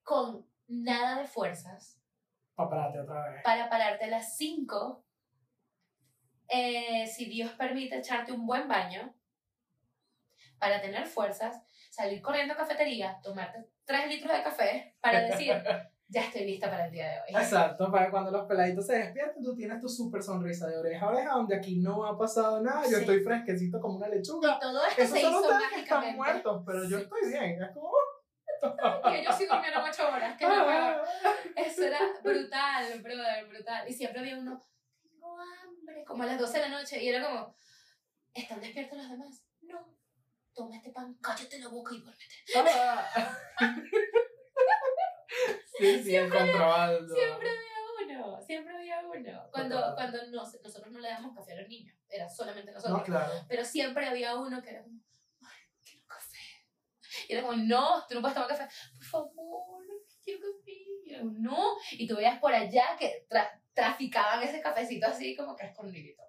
con 0.03 0.47
nada 0.67 1.21
de 1.21 1.27
fuerzas 1.27 2.01
Pa' 2.57 2.69
pararte 2.71 3.01
otra 3.01 3.29
vez. 3.31 3.43
para 3.45 3.69
pararte 3.69 4.05
a 4.07 4.09
las 4.09 4.37
5. 4.37 5.05
eh, 6.49 7.07
si 7.07 7.27
Dios 7.27 7.51
permite 7.53 7.99
echarte 7.99 8.31
un 8.33 8.47
buen 8.47 8.69
baño 8.69 9.13
para 10.59 10.81
tener 10.81 11.05
fuerzas, 11.07 11.61
salir 11.91 12.23
corriendo 12.23 12.55
a 12.55 12.57
cafetería, 12.57 13.19
tomarte 13.23 13.69
3 13.85 14.09
litros 14.09 14.33
de 14.37 14.43
café 14.45 14.97
para 15.01 15.21
decir, 15.23 15.53
ya 16.09 16.21
estoy 16.23 16.45
lista 16.47 16.71
para 16.71 16.87
el 16.87 16.93
día 16.93 17.09
de 17.09 17.21
hoy. 17.21 17.43
Exacto, 17.43 17.91
para 17.91 18.11
cuando 18.11 18.31
los 18.31 18.47
peladitos 18.47 18.87
se 18.87 18.97
despierten, 18.97 19.43
tú 19.43 19.55
tienes 19.57 19.81
tu 19.81 19.89
súper 19.89 20.23
sonrisa 20.23 20.69
de 20.69 20.79
oreja 20.79 21.07
a 21.07 21.09
oreja, 21.11 21.31
donde 21.33 21.57
aquí 21.57 21.81
no 21.81 22.07
ha 22.07 22.17
pasado 22.17 22.63
nada, 22.63 22.85
yo 22.85 22.91
Sí. 22.97 23.01
estoy 23.01 23.21
fresquecito 23.25 23.81
como 23.81 23.97
una 23.97 24.09
lechuga. 24.09 24.55
Y 24.57 24.61
todo 24.61 24.87
esto 24.87 25.03
Esos 25.03 25.17
se 25.19 25.23
son 25.23 25.33
hizo 25.33 25.43
que 25.43 25.49
están 25.49 25.61
mágicamente. 25.73 26.17
muertos, 26.17 26.63
pero 26.65 26.85
yo 26.89 26.99
estoy 26.99 27.29
bien. 27.29 27.63
Es 27.63 27.71
como. 27.75 27.91
Que 29.11 29.25
yo 29.25 29.33
sí 29.33 29.47
durmieron 29.47 29.83
8 29.85 30.09
horas, 30.09 30.37
que 30.37 30.45
es 30.45 30.51
lo 30.51 30.67
peor. 30.67 31.05
Eso 31.57 31.85
era 31.85 31.99
brutal, 32.23 33.01
brother, 33.03 33.47
brutal. 33.47 33.89
Y 33.89 33.93
siempre 33.93 34.21
había 34.21 34.37
uno, 34.39 34.61
tengo 35.03 35.39
hambre, 35.41 36.05
como 36.05 36.23
a 36.23 36.27
las 36.27 36.39
12 36.39 36.59
de 36.59 36.69
la 36.69 36.79
noche, 36.81 37.03
y 37.03 37.09
era 37.09 37.25
como, 37.27 37.57
¿están 38.35 38.61
despiertos 38.61 38.99
los 38.99 39.11
demás? 39.11 39.45
No. 39.63 39.95
Toma 40.55 40.77
este 40.77 40.91
pan, 40.91 41.15
cállate 41.21 41.59
la 41.59 41.69
boca 41.69 41.95
y 41.95 42.01
duérmete. 42.01 42.35
Ah. 42.57 43.37
sí, 45.79 46.03
sí, 46.03 46.17
control. 46.31 47.09
Siempre 47.11 47.49
había 47.51 48.17
uno, 48.17 48.41
siempre 48.41 48.75
había 48.77 49.01
uno. 49.01 49.49
Cuando, 49.53 49.95
cuando 49.95 50.27
nos- 50.29 50.61
nosotros 50.63 50.91
no 50.93 50.99
le 51.01 51.09
damos 51.09 51.35
café 51.35 51.53
a 51.53 51.57
los 51.61 51.69
niños, 51.69 51.95
era 52.09 52.29
solamente 52.29 52.71
No, 52.73 52.77
nosotros. 52.79 53.03
claro. 53.05 53.33
Pero 53.49 53.65
siempre 53.65 54.07
había 54.07 54.35
uno 54.37 54.63
que 54.63 54.71
era 54.71 54.83
como, 54.83 55.01
ay. 55.13 55.26
Y 57.29 57.33
era 57.35 57.43
como, 57.43 57.57
no, 57.57 58.05
tú 58.09 58.15
no 58.15 58.21
puedes 58.21 58.35
tomar 58.35 58.49
café. 58.49 58.67
Por 58.99 59.05
favor, 59.07 59.83
quiero 60.25 60.41
café. 60.41 60.73
Y 61.05 61.13
yo, 61.13 61.19
no. 61.25 61.75
Y 61.93 62.07
tú 62.07 62.17
veías 62.17 62.39
por 62.41 62.53
allá 62.53 62.97
que 62.99 63.27
tra 63.29 63.49
traficaban 63.73 64.43
ese 64.43 64.61
cafecito 64.63 65.07
así 65.07 65.37
como 65.37 65.55
que 65.55 65.67
escondidito. 65.67 66.23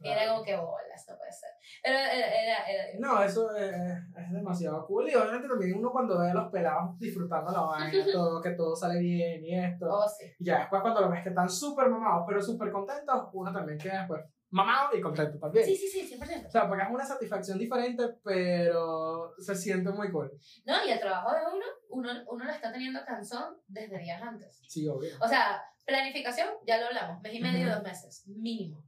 Y 0.00 0.08
era 0.08 0.26
como 0.28 0.42
que 0.42 0.56
bolas, 0.56 1.06
no 1.08 1.16
puede 1.16 1.30
ser. 1.32 1.50
Era, 1.82 2.12
era, 2.12 2.26
era, 2.42 2.66
era- 2.66 2.98
No, 2.98 3.22
eso 3.22 3.54
es, 3.56 3.72
es 3.72 4.32
demasiado 4.32 4.86
cool. 4.86 5.08
Y 5.08 5.14
obviamente 5.14 5.48
también 5.48 5.78
uno 5.78 5.90
cuando 5.92 6.18
ve 6.18 6.30
a 6.30 6.34
los 6.34 6.50
pelados 6.50 6.98
disfrutando 6.98 7.52
la 7.52 7.60
vaina, 7.60 8.04
todo, 8.12 8.40
que 8.42 8.50
todo 8.50 8.74
sale 8.74 8.98
bien 8.98 9.44
y 9.44 9.58
esto. 9.58 9.86
Oh, 9.88 10.08
sí. 10.08 10.26
Y 10.38 10.44
ya 10.46 10.58
después 10.60 10.82
cuando 10.82 11.00
lo 11.02 11.10
ves 11.10 11.22
que 11.22 11.28
están 11.28 11.48
súper 11.48 11.88
mamados, 11.88 12.24
pero 12.26 12.40
súper 12.42 12.70
contentos, 12.72 13.28
uno 13.32 13.52
también 13.52 13.78
queda 13.78 13.98
después 14.00 14.22
mamado 14.54 14.96
y 14.96 15.00
contento 15.00 15.38
también. 15.38 15.64
Sí, 15.66 15.76
sí, 15.76 15.88
sí, 15.88 16.16
100%. 16.16 16.46
O 16.46 16.50
sea, 16.50 16.68
porque 16.68 16.84
es 16.84 16.90
una 16.90 17.04
satisfacción 17.04 17.58
diferente, 17.58 18.04
pero 18.22 19.34
se 19.38 19.54
siente 19.54 19.90
muy 19.90 20.10
cool. 20.12 20.30
No, 20.64 20.86
y 20.86 20.90
el 20.90 21.00
trabajo 21.00 21.32
de 21.34 21.40
uno, 21.56 21.64
uno, 21.90 22.10
uno 22.28 22.44
lo 22.44 22.50
está 22.52 22.72
teniendo 22.72 23.04
cansón 23.04 23.56
desde 23.66 23.98
días 23.98 24.22
antes. 24.22 24.62
Sí, 24.68 24.86
obvio. 24.86 25.10
O 25.20 25.26
sea, 25.28 25.60
planificación, 25.84 26.48
ya 26.66 26.78
lo 26.78 26.86
hablamos, 26.86 27.20
mes 27.20 27.34
y 27.34 27.40
medio, 27.40 27.66
Ujú. 27.66 27.74
dos 27.74 27.82
meses, 27.82 28.26
mínimo. 28.28 28.84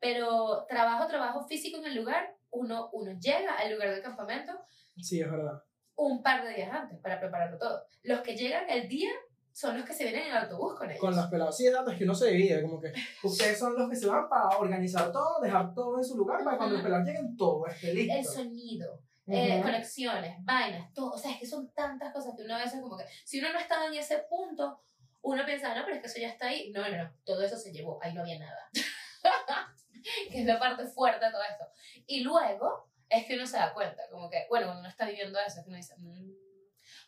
Pero 0.00 0.64
trabajo, 0.68 1.08
trabajo 1.08 1.46
físico 1.48 1.78
en 1.78 1.86
el 1.86 1.96
lugar, 1.96 2.36
uno, 2.50 2.88
uno 2.92 3.18
llega 3.20 3.54
al 3.56 3.72
lugar 3.72 3.90
del 3.90 4.02
campamento 4.02 4.52
Sí, 4.96 5.20
es 5.20 5.30
verdad. 5.30 5.62
un 5.96 6.22
par 6.22 6.44
de 6.44 6.54
días 6.54 6.70
antes 6.72 6.98
para 7.00 7.18
prepararlo 7.18 7.58
todo. 7.58 7.82
Los 8.04 8.20
que 8.20 8.36
llegan 8.36 8.70
el 8.70 8.88
día 8.88 9.10
son 9.58 9.76
los 9.76 9.84
que 9.84 9.92
se 9.92 10.04
vienen 10.04 10.22
en 10.22 10.30
el 10.30 10.36
autobús 10.36 10.74
con 10.76 10.88
ellos. 10.88 11.00
Con 11.00 11.16
los 11.16 11.26
pelados. 11.26 11.56
Sí, 11.56 11.66
exacto, 11.66 11.90
es 11.90 11.98
que 11.98 12.04
uno 12.04 12.14
se 12.14 12.28
divide, 12.30 12.62
como 12.62 12.80
que 12.80 12.92
ustedes 13.24 13.58
son 13.58 13.76
los 13.76 13.90
que 13.90 13.96
se 13.96 14.06
van 14.06 14.28
para 14.28 14.56
organizar 14.56 15.10
todo, 15.10 15.40
dejar 15.40 15.74
todo 15.74 15.98
en 15.98 16.04
su 16.04 16.16
lugar, 16.16 16.44
para 16.44 16.56
cuando 16.56 16.76
los 16.76 16.84
pelados 16.84 17.04
lleguen, 17.04 17.36
todo 17.36 17.66
esté 17.66 17.92
listo. 17.92 18.14
El 18.14 18.24
sonido, 18.24 19.02
eh, 19.26 19.54
Ujú. 19.56 19.62
conexiones, 19.64 20.36
vainas, 20.44 20.94
todo. 20.94 21.10
O 21.10 21.18
sea, 21.18 21.32
es 21.32 21.38
que 21.40 21.46
son 21.46 21.72
tantas 21.72 22.12
cosas 22.12 22.34
que 22.36 22.44
uno 22.44 22.54
a 22.54 22.58
veces 22.58 22.80
como 22.80 22.96
que, 22.96 23.04
si 23.24 23.40
uno 23.40 23.52
no 23.52 23.58
estaba 23.58 23.86
en 23.86 23.94
ese 23.94 24.18
punto, 24.30 24.80
uno 25.22 25.44
piensa, 25.44 25.74
no, 25.74 25.82
pero 25.82 25.96
es 25.96 26.02
que 26.02 26.06
eso 26.06 26.20
ya 26.20 26.28
está 26.28 26.46
ahí. 26.46 26.70
No, 26.70 26.88
no, 26.88 26.96
no, 26.96 27.12
todo 27.24 27.42
eso 27.42 27.56
se 27.56 27.72
llevó, 27.72 27.98
ahí 28.00 28.14
no 28.14 28.20
había 28.20 28.38
nada. 28.38 28.70
que 30.30 30.40
es 30.40 30.46
la 30.46 30.60
parte 30.60 30.86
fuerte 30.86 31.24
de 31.24 31.32
todo 31.32 31.42
esto. 31.42 31.64
Y 32.06 32.20
luego 32.20 32.88
es 33.08 33.26
que 33.26 33.34
uno 33.34 33.44
se 33.44 33.56
da 33.56 33.74
cuenta, 33.74 34.04
como 34.08 34.30
que, 34.30 34.46
bueno, 34.48 34.66
cuando 34.66 34.80
uno 34.82 34.88
está 34.88 35.04
viviendo 35.04 35.36
eso, 35.40 35.58
es 35.58 35.64
que 35.64 35.68
uno 35.70 35.76
dice, 35.78 35.96
"Mm". 35.98 36.30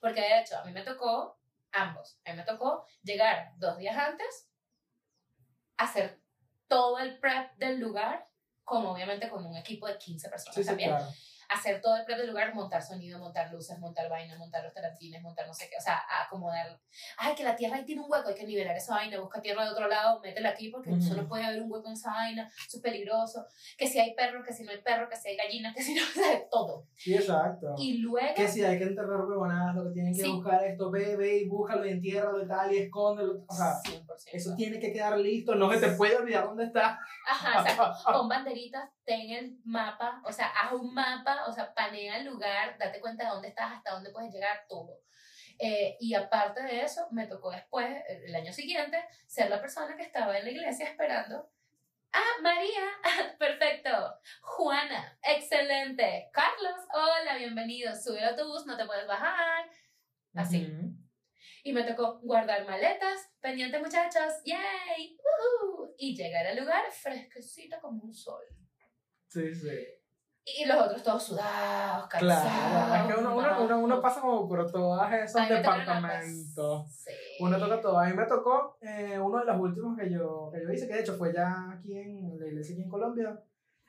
porque 0.00 0.20
de 0.20 0.40
hecho, 0.40 0.58
a 0.58 0.64
mí 0.64 0.72
me 0.72 0.82
tocó 0.82 1.39
ambos. 1.72 2.18
A 2.24 2.30
mí 2.30 2.36
me 2.36 2.44
tocó 2.44 2.84
llegar 3.02 3.52
dos 3.56 3.78
días 3.78 3.96
antes, 3.96 4.48
hacer 5.76 6.20
todo 6.68 6.98
el 6.98 7.18
prep 7.18 7.54
del 7.56 7.80
lugar, 7.80 8.28
como 8.64 8.92
obviamente 8.92 9.28
con 9.28 9.44
un 9.44 9.56
equipo 9.56 9.86
de 9.86 9.98
15 9.98 10.28
personas 10.28 10.54
Sí, 10.54 10.62
sí, 10.62 10.68
también 10.68 10.90
claro. 10.90 11.06
Hacer 11.52 11.80
todo 11.80 11.96
el 11.96 12.04
prep 12.04 12.18
del 12.18 12.28
lugar, 12.28 12.54
montar 12.54 12.80
sonido, 12.82 13.18
montar 13.18 13.50
luces, 13.52 13.78
montar 13.78 14.08
vaina, 14.08 14.36
montar 14.38 14.62
los 14.64 14.72
tarantines, 14.72 15.20
montar 15.22 15.46
no 15.46 15.52
sé 15.54 15.68
qué, 15.68 15.76
o 15.76 15.80
sea, 15.80 16.00
acomodar. 16.24 16.78
Ay, 17.18 17.34
que 17.34 17.42
la 17.44 17.56
tierra 17.56 17.76
ahí 17.76 17.84
tiene 17.84 18.02
un 18.02 18.10
hueco, 18.10 18.28
hay 18.28 18.34
que 18.34 18.46
nivelar 18.46 18.76
esa 18.76 18.94
vaina, 18.94 19.18
busca 19.20 19.40
tierra 19.40 19.64
de 19.64 19.70
otro 19.70 19.88
lado, 19.88 20.20
métela 20.20 20.50
aquí 20.50 20.68
porque 20.68 20.90
Ujú. 20.90 21.00
solo 21.02 21.28
puede 21.28 21.44
haber 21.44 21.62
un 21.62 21.70
hueco 21.72 21.88
en 21.88 21.94
esa 21.94 22.10
vaina, 22.12 22.46
eso 22.66 22.76
es 22.76 22.82
peligroso. 22.82 23.44
Que 23.76 23.86
si 23.86 23.98
hay 23.98 24.14
perros, 24.14 24.44
que 24.46 24.52
si 24.52 24.62
no 24.64 24.70
hay 24.70 24.80
perros, 24.80 25.08
que 25.10 25.16
si 25.16 25.28
hay 25.30 25.36
gallinas, 25.36 25.74
que 25.74 25.82
si 25.82 25.94
no, 25.94 26.02
o 26.08 26.12
sea, 26.12 26.48
todo. 26.50 26.86
Sí, 26.94 27.14
exacto. 27.14 27.74
Y 27.78 27.98
luego, 27.98 28.34
Que 28.34 28.46
si 28.48 28.62
hay 28.64 28.78
que 28.78 28.84
enterrar 28.84 29.20
huevonadas, 29.26 29.74
lo 29.74 29.84
que 29.84 29.90
tienen 29.90 30.14
que 30.14 30.22
Sí. 30.22 30.30
buscar 30.32 30.62
esto, 30.64 30.90
ve, 30.90 31.16
ve 31.16 31.38
y 31.38 31.48
búscalo 31.48 31.84
y 31.86 31.90
entiérralo 31.90 32.42
y 32.44 32.46
tal, 32.48 32.72
y 32.72 32.78
escóndelo. 32.78 33.44
O 33.48 33.54
sea, 33.54 33.74
100%. 33.82 34.30
eso 34.32 34.54
tiene 34.56 34.78
que 34.78 34.92
quedar 34.92 35.18
listo, 35.18 35.54
no 35.54 35.70
se 35.72 35.78
te 35.80 35.88
puede 35.92 36.16
olvidar 36.16 36.44
dónde 36.44 36.64
está. 36.64 36.98
Ajá, 37.28 37.60
exacto. 37.62 37.92
Con 38.20 38.28
banderitas, 38.28 38.88
ten 39.10 39.28
el 39.28 39.58
mapa, 39.64 40.22
o 40.24 40.30
sea, 40.30 40.46
haz 40.46 40.72
un 40.72 40.94
mapa, 40.94 41.44
o 41.48 41.52
sea, 41.52 41.74
panea 41.74 42.18
el 42.18 42.26
lugar, 42.26 42.78
date 42.78 43.00
cuenta 43.00 43.24
de 43.24 43.30
dónde 43.30 43.48
estás, 43.48 43.72
hasta 43.72 43.90
dónde 43.90 44.12
puedes 44.12 44.32
llegar, 44.32 44.64
todo. 44.68 45.00
Eh, 45.58 45.96
y 45.98 46.14
aparte 46.14 46.62
de 46.62 46.82
eso, 46.82 47.08
me 47.10 47.26
tocó 47.26 47.50
después, 47.50 47.88
el 48.08 48.26
el 48.26 48.34
año 48.36 48.52
siguiente, 48.52 49.04
ser 49.26 49.50
la 49.50 49.60
persona 49.60 49.96
que 49.96 50.04
estaba 50.04 50.38
en 50.38 50.44
la 50.44 50.50
iglesia 50.52 50.86
esperando. 50.86 51.50
Ah, 52.12 52.40
María, 52.40 52.86
perfecto. 53.40 53.90
Juana, 54.42 55.18
excelente. 55.24 56.30
Carlos, 56.32 56.76
hola, 56.94 57.36
bienvenido. 57.36 57.92
Sube 57.96 58.22
al 58.22 58.30
autobús, 58.30 58.64
no 58.64 58.76
te 58.76 58.86
puedes 58.86 59.08
bajar. 59.08 59.68
Así. 60.36 60.66
Ujú. 60.66 60.94
Y 61.64 61.72
me 61.72 61.82
tocó 61.82 62.20
guardar 62.20 62.64
maletas, 62.64 63.28
pendiente 63.40 63.80
muchachos, 63.80 64.34
yay, 64.44 65.18
Woohoo. 65.18 65.94
y 65.98 66.16
llegar 66.16 66.46
al 66.46 66.58
lugar 66.58 66.84
fresquecita 66.92 67.80
como 67.80 68.04
un 68.04 68.14
sol. 68.14 68.59
Sí, 69.30 69.54
sí. 69.54 69.68
Y 70.44 70.64
los 70.66 70.76
otros 70.78 71.02
todos 71.04 71.22
sudados, 71.22 72.08
cansados. 72.08 72.42
Claro, 72.42 72.94
es 73.08 73.14
que 73.14 73.20
uno, 73.20 73.36
uno, 73.36 73.62
uno, 73.64 73.78
uno 73.78 74.00
pasa 74.00 74.20
como 74.20 74.48
por 74.48 74.70
todos 74.70 75.00
esos 75.12 75.48
departamentos. 75.48 76.90
Sí. 76.90 77.12
Uno 77.40 77.58
toca 77.58 77.80
todo. 77.80 77.98
A 77.98 78.06
mí 78.06 78.14
me 78.14 78.26
tocó 78.26 78.76
eh, 78.80 79.18
uno 79.18 79.38
de 79.38 79.44
los 79.44 79.60
últimos 79.60 79.96
que 79.96 80.10
yo, 80.10 80.50
que 80.52 80.62
yo 80.62 80.72
hice, 80.72 80.88
que 80.88 80.94
de 80.94 81.00
hecho 81.00 81.14
fue 81.16 81.32
ya 81.32 81.70
aquí 81.72 81.96
en 81.96 82.38
la 82.40 82.46
iglesia, 82.46 82.74
aquí 82.74 82.82
en 82.82 82.88
Colombia. 82.88 83.40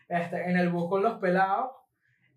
Este, 0.07 0.49
en 0.49 0.57
el 0.57 0.69
bus 0.69 0.89
con 0.89 1.01
los 1.01 1.17
pelados, 1.19 1.71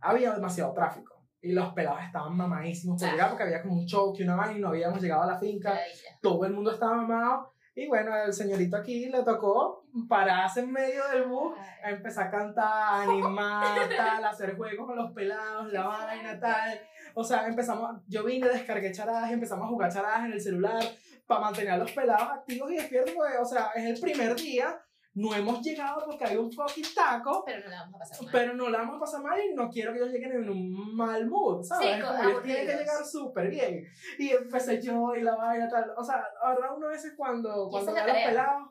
había 0.00 0.32
demasiado 0.32 0.72
tráfico. 0.72 1.12
Y 1.42 1.52
los 1.52 1.74
pelados 1.74 2.00
estaban 2.02 2.34
mamadísimos 2.36 2.98
por 3.00 3.08
Ah. 3.08 3.12
llegar 3.12 3.28
porque 3.30 3.44
había 3.44 3.62
como 3.62 3.74
un 3.74 3.86
choque, 3.86 4.22
una 4.22 4.36
vaina 4.36 4.56
y 4.56 4.60
no 4.60 4.68
habíamos 4.68 5.02
llegado 5.02 5.22
a 5.22 5.26
la 5.26 5.38
finca. 5.38 5.78
Todo 6.22 6.44
el 6.46 6.52
mundo 6.54 6.70
estaba 6.70 6.94
mamado. 6.96 7.52
Y 7.76 7.88
bueno, 7.88 8.14
el 8.16 8.32
señorito 8.32 8.76
aquí 8.76 9.06
le 9.06 9.24
tocó 9.24 9.84
pararse 10.08 10.60
en 10.60 10.70
medio 10.70 11.02
del 11.08 11.24
bus 11.24 11.56
a 11.82 11.90
empezar 11.90 12.28
a 12.28 12.30
cantar, 12.30 13.08
animar, 13.08 13.88
tal, 13.96 14.24
hacer 14.24 14.56
juegos 14.56 14.86
con 14.86 14.96
los 14.96 15.10
pelados, 15.10 15.72
la 15.72 15.88
vaina, 15.88 16.38
tal. 16.38 16.80
O 17.14 17.24
sea, 17.24 17.48
empezamos, 17.48 18.00
yo 18.06 18.22
vine, 18.22 18.48
descargué 18.48 18.92
charadas 18.92 19.28
y 19.30 19.34
empezamos 19.34 19.64
a 19.64 19.68
jugar 19.68 19.92
charadas 19.92 20.26
en 20.26 20.32
el 20.32 20.40
celular 20.40 20.84
para 21.26 21.40
mantener 21.40 21.72
a 21.72 21.78
los 21.78 21.90
pelados 21.90 22.28
activos 22.30 22.70
y 22.70 22.76
despiertos, 22.76 23.12
porque, 23.12 23.38
o 23.38 23.44
sea, 23.44 23.70
es 23.74 23.84
el 23.86 24.00
primer 24.00 24.36
día, 24.36 24.80
no 25.14 25.34
hemos 25.34 25.60
llegado 25.62 26.04
porque 26.04 26.24
hay 26.24 26.36
un 26.36 26.50
fucking 26.52 26.84
taco, 26.94 27.44
Pero 27.46 27.60
no 27.64 27.70
la 27.70 27.80
vamos 27.82 27.94
a 27.94 27.98
pasar 27.98 28.22
mal. 28.22 28.32
pero 28.32 28.54
no 28.54 28.68
la 28.68 28.78
vamos 28.78 28.96
a 28.96 29.00
pasar 29.00 29.22
mal 29.22 29.40
y 29.40 29.54
no 29.54 29.70
quiero 29.70 29.92
que 29.92 29.98
ellos 29.98 30.10
lleguen 30.12 30.32
en 30.32 30.50
un 30.50 30.96
mal 30.96 31.26
mood, 31.26 31.62
¿sabes? 31.62 31.96
Sí, 31.96 32.00
Como 32.02 32.16
co- 32.16 32.28
ellos 32.28 32.42
tienen 32.42 32.66
que 32.66 32.76
llegar 32.76 33.04
súper 33.04 33.48
bien. 33.48 33.86
Y 34.18 34.30
empecé 34.30 34.82
yo 34.82 35.14
y 35.14 35.22
la 35.22 35.36
vaina, 35.36 35.68
tal. 35.68 35.92
O 35.96 36.02
sea, 36.04 36.16
verdad, 36.44 36.76
uno 36.76 36.88
a 36.88 36.90
veces 36.90 37.14
cuando, 37.16 37.68
Y 37.68 37.70
cuando 37.70 37.92
ve 37.94 38.00
a 38.00 38.06
los 38.06 38.16
pelados, 38.16 38.70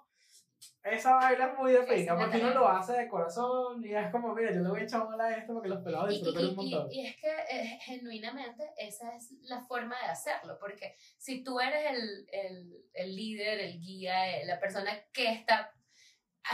esa 0.84 1.16
vaina 1.16 1.46
es 1.52 1.58
muy 1.58 1.72
de 1.72 1.80
la 1.80 2.18
porque 2.18 2.38
uno 2.42 2.54
lo 2.54 2.68
hace 2.68 2.92
de 2.94 3.08
corazón 3.08 3.86
y 3.86 3.94
es 3.96 4.12
como, 4.12 4.34
mira, 4.36 4.52
yo 4.54 4.60
le 4.62 4.70
voy 4.70 4.82
a 4.82 4.84
echar 4.84 5.06
bola 5.06 5.26
a 5.26 5.38
esto 5.38 5.54
porque 5.54 5.70
los 5.70 5.82
pelados 5.82 6.12
Y, 6.12 6.16
y- 6.16 6.18
disfruten 6.18 6.46
un 6.46 6.52
y- 6.52 6.56
montón. 6.72 6.92
y 6.92 7.08
es 7.08 7.16
que 7.16 7.30
eh, 7.50 7.80
genuinamente 7.84 8.70
esa 8.78 9.16
es 9.16 9.32
la 9.44 9.62
forma 9.62 9.96
de 10.04 10.08
hacerlo, 10.12 10.58
porque 10.60 10.96
si 11.18 11.42
tú 11.42 11.60
eres 11.62 11.90
el, 11.92 12.28
el, 12.34 12.86
el 12.94 13.16
líder, 13.16 13.60
el 13.62 13.80
guía, 13.80 14.38
eh, 14.38 14.46
la 14.46 14.60
persona 14.60 14.92
que 15.14 15.32
está 15.32 15.72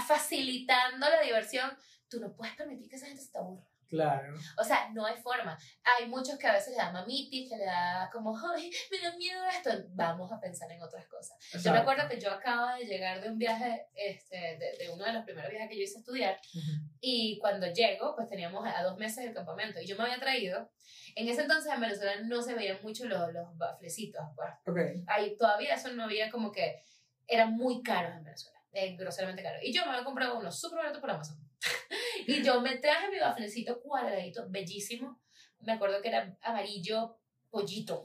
facilitando 0.08 1.10
la 1.10 1.22
diversión, 1.22 1.70
tú 2.10 2.20
no 2.20 2.36
puedes 2.36 2.56
permitir 2.56 2.90
que 2.90 2.96
esa 2.96 3.08
gente 3.08 3.22
se 3.22 3.32
te 3.32 3.38
aburra. 3.38 3.68
Claro. 3.90 4.38
O 4.56 4.64
sea, 4.64 4.92
no 4.94 5.04
hay 5.04 5.16
forma. 5.18 5.58
Hay 5.84 6.08
muchos 6.08 6.38
que 6.38 6.46
a 6.46 6.54
veces 6.54 6.74
le 6.74 6.78
da 6.78 6.92
mamitis, 6.92 7.50
que 7.50 7.58
le 7.58 7.66
da 7.66 8.08
como, 8.14 8.38
ay, 8.38 8.70
me 8.92 9.00
da 9.00 9.18
miedo 9.18 9.44
esto. 9.48 9.72
Vamos 9.96 10.32
a 10.32 10.40
pensar 10.40 10.72
en 10.72 10.80
otras 10.80 11.08
cosas. 11.08 11.36
Yo 11.52 11.58
Exacto. 11.58 11.72
me 11.72 11.80
acuerdo 11.80 12.08
que 12.08 12.20
yo 12.20 12.32
acabo 12.32 12.78
de 12.78 12.86
llegar 12.86 13.20
de 13.20 13.30
un 13.30 13.40
viaje, 13.40 13.88
este, 13.96 14.38
de, 14.38 14.78
de 14.78 14.92
uno 14.94 15.06
de 15.06 15.14
los 15.14 15.24
primeros 15.26 15.50
viajes 15.50 15.70
que 15.70 15.78
yo 15.78 15.82
hice 15.82 15.98
a 15.98 16.02
estudiar, 16.02 16.40
Ujú. 16.54 16.72
y 17.02 17.40
cuando 17.40 17.66
llego, 17.66 18.16
pues 18.16 18.30
teníamos 18.30 18.64
a 18.68 18.84
dos 18.84 18.96
meses 19.00 19.26
el 19.26 19.34
campamento, 19.34 19.82
y 19.82 19.88
yo 19.88 19.98
me 19.98 20.04
había 20.04 20.20
traído, 20.20 20.70
en 21.16 21.28
ese 21.28 21.42
entonces 21.42 21.74
en 21.74 21.82
Venezuela 21.82 22.14
no 22.26 22.44
se 22.44 22.54
veían 22.54 22.78
mucho 22.84 23.06
los, 23.06 23.34
los 23.34 23.58
baflecitos, 23.58 24.22
pues. 24.36 24.52
Ok. 24.68 25.04
Ahí 25.08 25.36
todavía 25.36 25.74
eso 25.74 25.92
no 25.94 26.04
había 26.04 26.30
como 26.30 26.52
que, 26.52 26.84
eran 27.26 27.54
muy 27.54 27.82
caros 27.82 28.16
en 28.16 28.24
Venezuela, 28.24 28.59
eh, 28.72 28.96
groseramente 28.96 29.44
caros. 29.44 29.62
Y 29.64 29.74
yo 29.74 29.84
me 29.86 29.92
había 29.92 30.04
comprado 30.04 30.38
uno 30.38 30.52
súper 30.52 30.80
barato 30.80 31.02
por 31.02 31.12
Amazon. 31.12 31.38
y 32.28 32.44
yo 32.44 32.62
me 32.62 32.78
traje 32.78 33.10
mi 33.10 33.20
baflecito 33.20 33.82
cuadradito, 33.82 34.46
bellísimo. 34.50 35.22
Me 35.60 35.74
acuerdo 35.74 36.02
que 36.02 36.10
era 36.10 36.38
amarillo 36.42 37.20
pollito, 37.50 38.04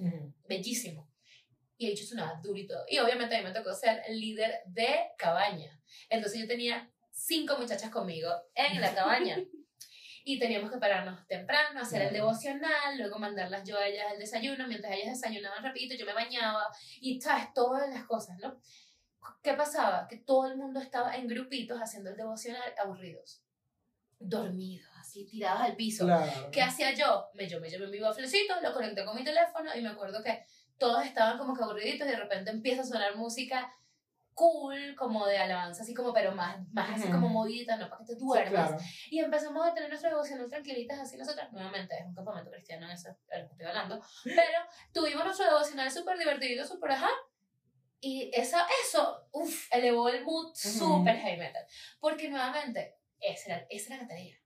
bellísimo. 0.48 1.10
Y 1.76 1.86
el 1.86 1.92
hecho 1.92 2.06
sonaba 2.06 2.40
duro 2.42 2.58
y 2.58 2.66
todo. 2.66 2.84
Y 2.88 2.98
obviamente 2.98 3.36
a 3.36 3.38
mí 3.38 3.44
me 3.44 3.52
tocó 3.52 3.74
ser 3.74 4.02
el 4.06 4.18
líder 4.18 4.62
de 4.66 5.10
cabaña. 5.18 5.80
Entonces 6.08 6.40
yo 6.40 6.46
tenía 6.46 6.90
cinco 7.10 7.56
muchachas 7.58 7.90
conmigo 7.90 8.30
en 8.54 8.80
la 8.80 8.94
cabaña. 8.94 9.38
Y 10.26 10.38
teníamos 10.38 10.72
que 10.72 10.78
pararnos 10.78 11.26
temprano, 11.26 11.82
hacer 11.82 12.00
el 12.00 12.14
devocional, 12.14 12.96
luego 12.96 13.18
mandarlas 13.18 13.68
yo 13.68 13.76
a 13.76 13.86
ellas 13.86 14.06
al 14.10 14.18
desayuno, 14.18 14.66
mientras 14.66 14.94
ellas 14.94 15.20
desayunaban 15.20 15.62
rapidito, 15.62 15.96
yo 15.96 16.06
me 16.06 16.14
bañaba 16.14 16.66
y, 16.98 17.20
¿sabes? 17.20 17.52
Todas 17.52 17.90
las 17.90 18.04
cosas, 18.04 18.38
¿no? 18.38 18.58
¿Qué 19.42 19.54
pasaba? 19.54 20.06
Que 20.08 20.16
todo 20.18 20.46
el 20.46 20.56
mundo 20.56 20.80
estaba 20.80 21.16
en 21.16 21.26
grupitos 21.28 21.78
haciendo 21.80 22.10
el 22.10 22.16
devocional 22.16 22.74
aburridos, 22.82 23.42
dormidos, 24.18 24.90
así, 24.98 25.26
tirados 25.26 25.62
al 25.62 25.76
piso. 25.76 26.04
Claro. 26.06 26.50
¿Qué 26.50 26.62
hacía 26.62 26.92
yo? 26.94 27.28
Me, 27.34 27.48
yo 27.48 27.60
me 27.60 27.68
llevé 27.68 27.86
mi 27.88 27.98
baflecito, 28.00 28.54
lo 28.62 28.72
conecté 28.72 29.04
con 29.04 29.16
mi 29.16 29.24
teléfono 29.24 29.70
y 29.74 29.82
me 29.82 29.90
acuerdo 29.90 30.22
que 30.22 30.44
todos 30.78 31.04
estaban 31.04 31.38
como 31.38 31.54
que 31.54 31.62
aburriditos 31.62 32.06
y 32.06 32.10
de 32.10 32.16
repente 32.16 32.50
empieza 32.50 32.82
a 32.82 32.84
sonar 32.84 33.16
música 33.16 33.72
cool, 34.34 34.96
como 34.96 35.26
de 35.26 35.38
alabanza, 35.38 35.82
así 35.84 35.94
como, 35.94 36.12
pero 36.12 36.32
más, 36.32 36.56
más 36.72 36.90
así 37.00 37.08
como 37.08 37.28
movida, 37.28 37.76
no 37.76 37.88
para 37.88 38.00
que 38.00 38.06
te 38.06 38.14
Sí, 38.14 38.18
duermas. 38.18 38.68
claro. 38.70 38.84
Y 39.08 39.20
empezamos 39.20 39.64
a 39.64 39.72
tener 39.72 39.88
nuestro 39.88 40.10
devocional 40.10 40.48
tranquilitas 40.48 40.98
así 40.98 41.16
nosotras. 41.16 41.52
Nuevamente, 41.52 41.94
es 41.96 42.04
un 42.04 42.14
campamento 42.16 42.50
cristiano 42.50 42.90
eso, 42.90 43.10
de 43.30 43.38
lo 43.42 43.46
que 43.46 43.52
estoy 43.52 43.66
hablando. 43.66 44.00
Pero 44.24 44.58
tuvimos 44.92 45.24
nuestro 45.24 45.46
devocional 45.46 45.88
súper 45.88 46.18
divertido, 46.18 46.66
súper 46.66 46.90
ajá. 46.92 47.10
Y 48.06 48.30
eso, 48.34 48.58
eso, 48.84 49.28
uff, 49.32 49.72
elevó 49.72 50.10
el 50.10 50.22
mood 50.26 50.54
súper 50.54 51.16
heavy 51.16 51.38
metal. 51.38 51.64
Porque 51.98 52.28
nuevamente, 52.28 52.98
esa 53.18 53.54
era, 53.54 53.66
esa 53.70 53.94
era 53.94 54.02
la 54.02 54.08
tarea. 54.08 54.36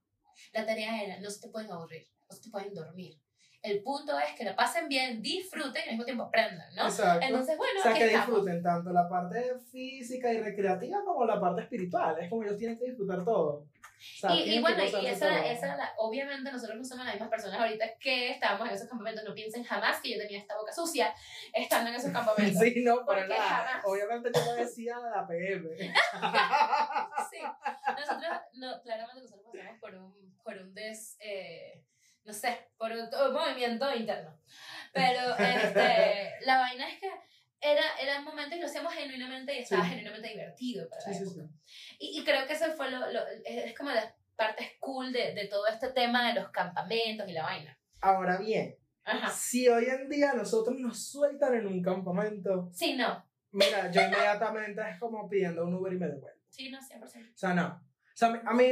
La 0.52 0.64
tarea 0.64 1.02
era, 1.02 1.18
no 1.18 1.28
se 1.28 1.40
te 1.40 1.48
pueden 1.48 1.72
aburrir, 1.72 2.06
no 2.30 2.36
se 2.36 2.42
te 2.42 2.50
pueden 2.50 2.72
dormir. 2.72 3.20
El 3.60 3.82
punto 3.82 4.16
es 4.16 4.38
que 4.38 4.44
la 4.44 4.54
pasen 4.54 4.88
bien, 4.88 5.20
disfruten 5.20 5.82
y 5.84 5.88
al 5.88 5.90
mismo 5.90 6.04
tiempo 6.04 6.22
aprendan, 6.22 6.72
¿no? 6.76 6.84
Exacto. 6.84 7.26
Entonces, 7.26 7.56
bueno, 7.56 7.80
o 7.80 7.82
sea, 7.82 7.94
que 7.94 8.04
estamos. 8.06 8.26
disfruten 8.28 8.62
tanto 8.62 8.92
la 8.92 9.08
parte 9.08 9.58
física 9.72 10.32
y 10.32 10.38
recreativa 10.38 11.02
como 11.04 11.24
la 11.24 11.40
parte 11.40 11.62
espiritual. 11.62 12.16
Es 12.20 12.30
como 12.30 12.44
ellos 12.44 12.56
tienen 12.56 12.78
que 12.78 12.84
disfrutar 12.84 13.24
todo. 13.24 13.66
O 13.98 14.20
sea, 14.20 14.34
Y, 14.34 14.54
y 14.56 14.60
bueno, 14.60 14.82
y 14.84 15.06
esa, 15.06 15.46
esa 15.46 15.76
la- 15.76 15.92
obviamente 15.98 16.50
nosotros 16.52 16.78
no 16.78 16.84
somos 16.84 17.04
las 17.04 17.14
mismas 17.14 17.30
personas 17.30 17.58
ahorita 17.60 17.84
que 17.98 18.30
estábamos 18.30 18.68
en 18.68 18.74
esos 18.74 18.88
campamentos. 18.88 19.24
No 19.24 19.34
piensen 19.34 19.64
jamás 19.64 20.00
que 20.00 20.10
yo 20.12 20.18
tenía 20.18 20.38
esta 20.38 20.56
boca 20.56 20.72
sucia 20.72 21.12
estando 21.52 21.90
en 21.90 21.96
esos 21.96 22.12
campamentos. 22.12 22.60
Sí, 22.62 22.82
no, 22.84 23.04
Porque 23.04 23.26
nada. 23.26 23.42
jamás. 23.42 23.84
Obviamente 23.84 24.30
yo 24.34 24.44
no 24.44 24.54
decía 24.54 24.96
la 24.98 25.26
PM. 25.26 25.68
Sí, 27.30 27.38
nosotros, 27.98 28.38
no, 28.54 28.80
claramente 28.82 29.20
nosotros 29.22 29.46
pasamos 29.52 29.80
por 29.80 29.94
un, 29.94 30.38
por 30.42 30.56
un 30.56 30.74
des, 30.74 31.16
eh, 31.20 31.84
no 32.24 32.32
sé, 32.32 32.70
por 32.76 32.90
un, 32.92 33.00
un 33.00 33.32
movimiento 33.32 33.94
interno. 33.94 34.38
Pero 34.92 35.36
este, 35.36 36.34
la 36.46 36.58
vaina 36.58 36.88
es 36.88 37.00
que 37.00 37.10
era, 37.60 37.82
era 38.00 38.18
un 38.20 38.24
momento 38.24 38.56
y 38.56 38.60
lo 38.60 38.66
hacíamos 38.66 38.92
genuinamente 38.94 39.54
y 39.54 39.58
estaba 39.58 39.82
Sí. 39.84 39.90
genuinamente 39.90 40.28
divertido 40.28 40.88
para 40.88 41.02
Sí, 41.02 41.14
sí. 41.14 41.40
Y, 41.98 42.20
y 42.20 42.24
creo 42.24 42.46
que 42.46 42.52
eso 42.52 42.66
fue 42.76 42.90
lo, 42.90 43.10
lo- 43.12 43.26
es 43.44 43.66
es 43.66 43.76
como 43.76 43.90
las 43.90 44.14
partes 44.36 44.66
cool 44.80 45.12
de, 45.12 45.34
de 45.34 45.46
todo 45.48 45.66
este 45.66 45.88
tema 45.92 46.28
de 46.28 46.40
los 46.40 46.50
campamentos 46.50 47.28
y 47.28 47.32
la 47.32 47.42
vaina. 47.42 47.78
Ahora 48.00 48.36
bien, 48.38 48.76
Ajá. 49.04 49.30
si 49.30 49.68
hoy 49.68 49.86
en 49.86 50.08
día 50.08 50.34
nosotros 50.34 50.76
nos 50.78 51.08
sueltan 51.10 51.54
en 51.56 51.66
un 51.66 51.82
campamento, 51.82 52.70
Sí, 52.72 52.94
no. 52.94 53.24
mira, 53.50 53.90
yo 53.90 54.00
inmediatamente 54.02 54.80
es 54.90 54.98
como 55.00 55.28
pidiendo 55.28 55.64
un 55.64 55.74
Uber 55.74 55.92
y 55.92 55.98
me 55.98 56.06
devuelvo. 56.06 56.38
Sí, 56.50 56.70
no, 56.70 56.78
100%. 56.80 57.34
O 57.34 57.36
sea, 57.36 57.54
no. 57.54 57.66
O 57.66 58.16
sea, 58.16 58.40
a 58.46 58.54
mí, 58.54 58.70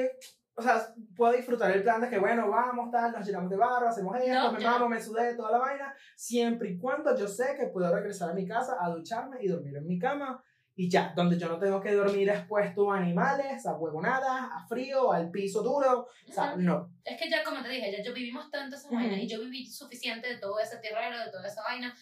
o 0.58 0.62
sea, 0.62 0.94
puedo 1.14 1.32
disfrutar 1.34 1.70
el 1.70 1.82
plan 1.82 2.00
de 2.00 2.08
que, 2.08 2.18
bueno, 2.18 2.48
vamos, 2.48 2.90
tal, 2.90 3.12
nos 3.12 3.26
llenamos 3.26 3.50
de 3.50 3.56
barro, 3.58 3.88
hacemos 3.88 4.16
esto, 4.16 4.32
No, 4.32 4.52
me 4.52 4.60
mamo, 4.60 4.88
me 4.88 5.00
sudé, 5.00 5.34
toda 5.34 5.50
la 5.52 5.58
vaina, 5.58 5.94
siempre 6.16 6.70
y 6.70 6.78
cuando 6.78 7.16
yo 7.16 7.28
sé 7.28 7.54
que 7.58 7.66
puedo 7.66 7.94
regresar 7.94 8.30
a 8.30 8.34
mi 8.34 8.46
casa 8.46 8.76
a 8.80 8.88
ducharme 8.88 9.36
y 9.42 9.48
dormir 9.48 9.76
en 9.76 9.86
mi 9.86 9.98
cama. 9.98 10.42
Y 10.78 10.90
ya, 10.90 11.14
donde 11.16 11.38
yo 11.38 11.48
no 11.48 11.58
tengo 11.58 11.80
que 11.80 11.94
dormir 11.94 12.28
expuesto 12.28 12.92
a 12.92 12.98
animales, 12.98 13.64
a 13.64 13.72
huevonadas, 13.78 14.50
a 14.52 14.66
frío, 14.68 15.10
al 15.10 15.30
piso 15.30 15.62
duro. 15.62 16.06
O 16.28 16.32
sea, 16.32 16.52
Ujú. 16.52 16.60
no. 16.60 16.92
Es 17.02 17.18
que 17.18 17.30
ya, 17.30 17.42
como 17.42 17.62
te 17.62 17.70
dije, 17.70 17.90
ya 17.96 18.02
yo 18.04 18.12
vivimos 18.12 18.50
tanto 18.50 18.76
esa 18.76 18.88
Ujú. 18.88 18.96
vaina 18.96 19.18
y 19.18 19.26
yo 19.26 19.40
viví 19.40 19.66
suficiente 19.66 20.28
de 20.28 20.36
todo 20.36 20.60
ese 20.60 20.76
tierrero, 20.76 21.18
de 21.18 21.30
toda 21.30 21.46
esa 21.46 21.62
vaina. 21.62 21.94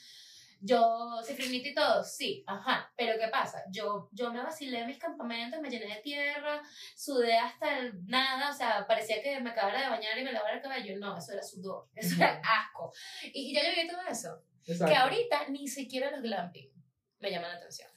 Yo, 0.61 1.21
cifrinita 1.25 1.69
y 1.69 1.75
todo, 1.75 2.05
sí, 2.05 2.45
ajá. 2.47 2.93
Pero 2.97 3.19
¿qué 3.19 3.29
pasa? 3.29 3.65
Yo, 3.71 4.09
yo 4.13 4.33
me 4.33 4.43
vacilé 4.43 4.87
mis 4.87 4.99
campamentos, 4.99 5.61
me 5.61 5.71
llené 5.71 5.87
de 5.95 6.01
tierra, 6.03 6.63
sudé 6.97 7.37
hasta 7.37 7.79
el 7.79 8.07
nada, 8.07 8.51
o 8.51 8.53
sea, 8.53 8.87
parecía 8.87 9.23
que 9.23 9.41
me 9.41 9.51
acabara 9.51 9.83
de 9.83 9.89
bañar 9.89 10.19
y 10.19 10.25
me 10.25 10.33
lavara 10.33 10.57
el 10.57 10.63
cabello. 10.63 10.99
No, 10.99 11.17
eso 11.17 11.33
era 11.33 11.43
sudor, 11.43 11.89
eso 11.95 12.17
era 12.17 12.41
asco. 12.41 12.93
Y, 13.33 13.51
y 13.51 13.55
ya 13.55 13.63
yo 13.63 13.71
viví 13.75 13.89
todo 13.89 14.03
eso. 14.09 14.43
Exacto. 14.67 14.93
Que 14.93 14.97
ahorita 14.97 15.49
ni 15.49 15.69
siquiera 15.69 16.11
los 16.11 16.23
glamping 16.23 16.73
me 17.19 17.31
llaman 17.31 17.51
la 17.51 17.57
atención. 17.57 17.91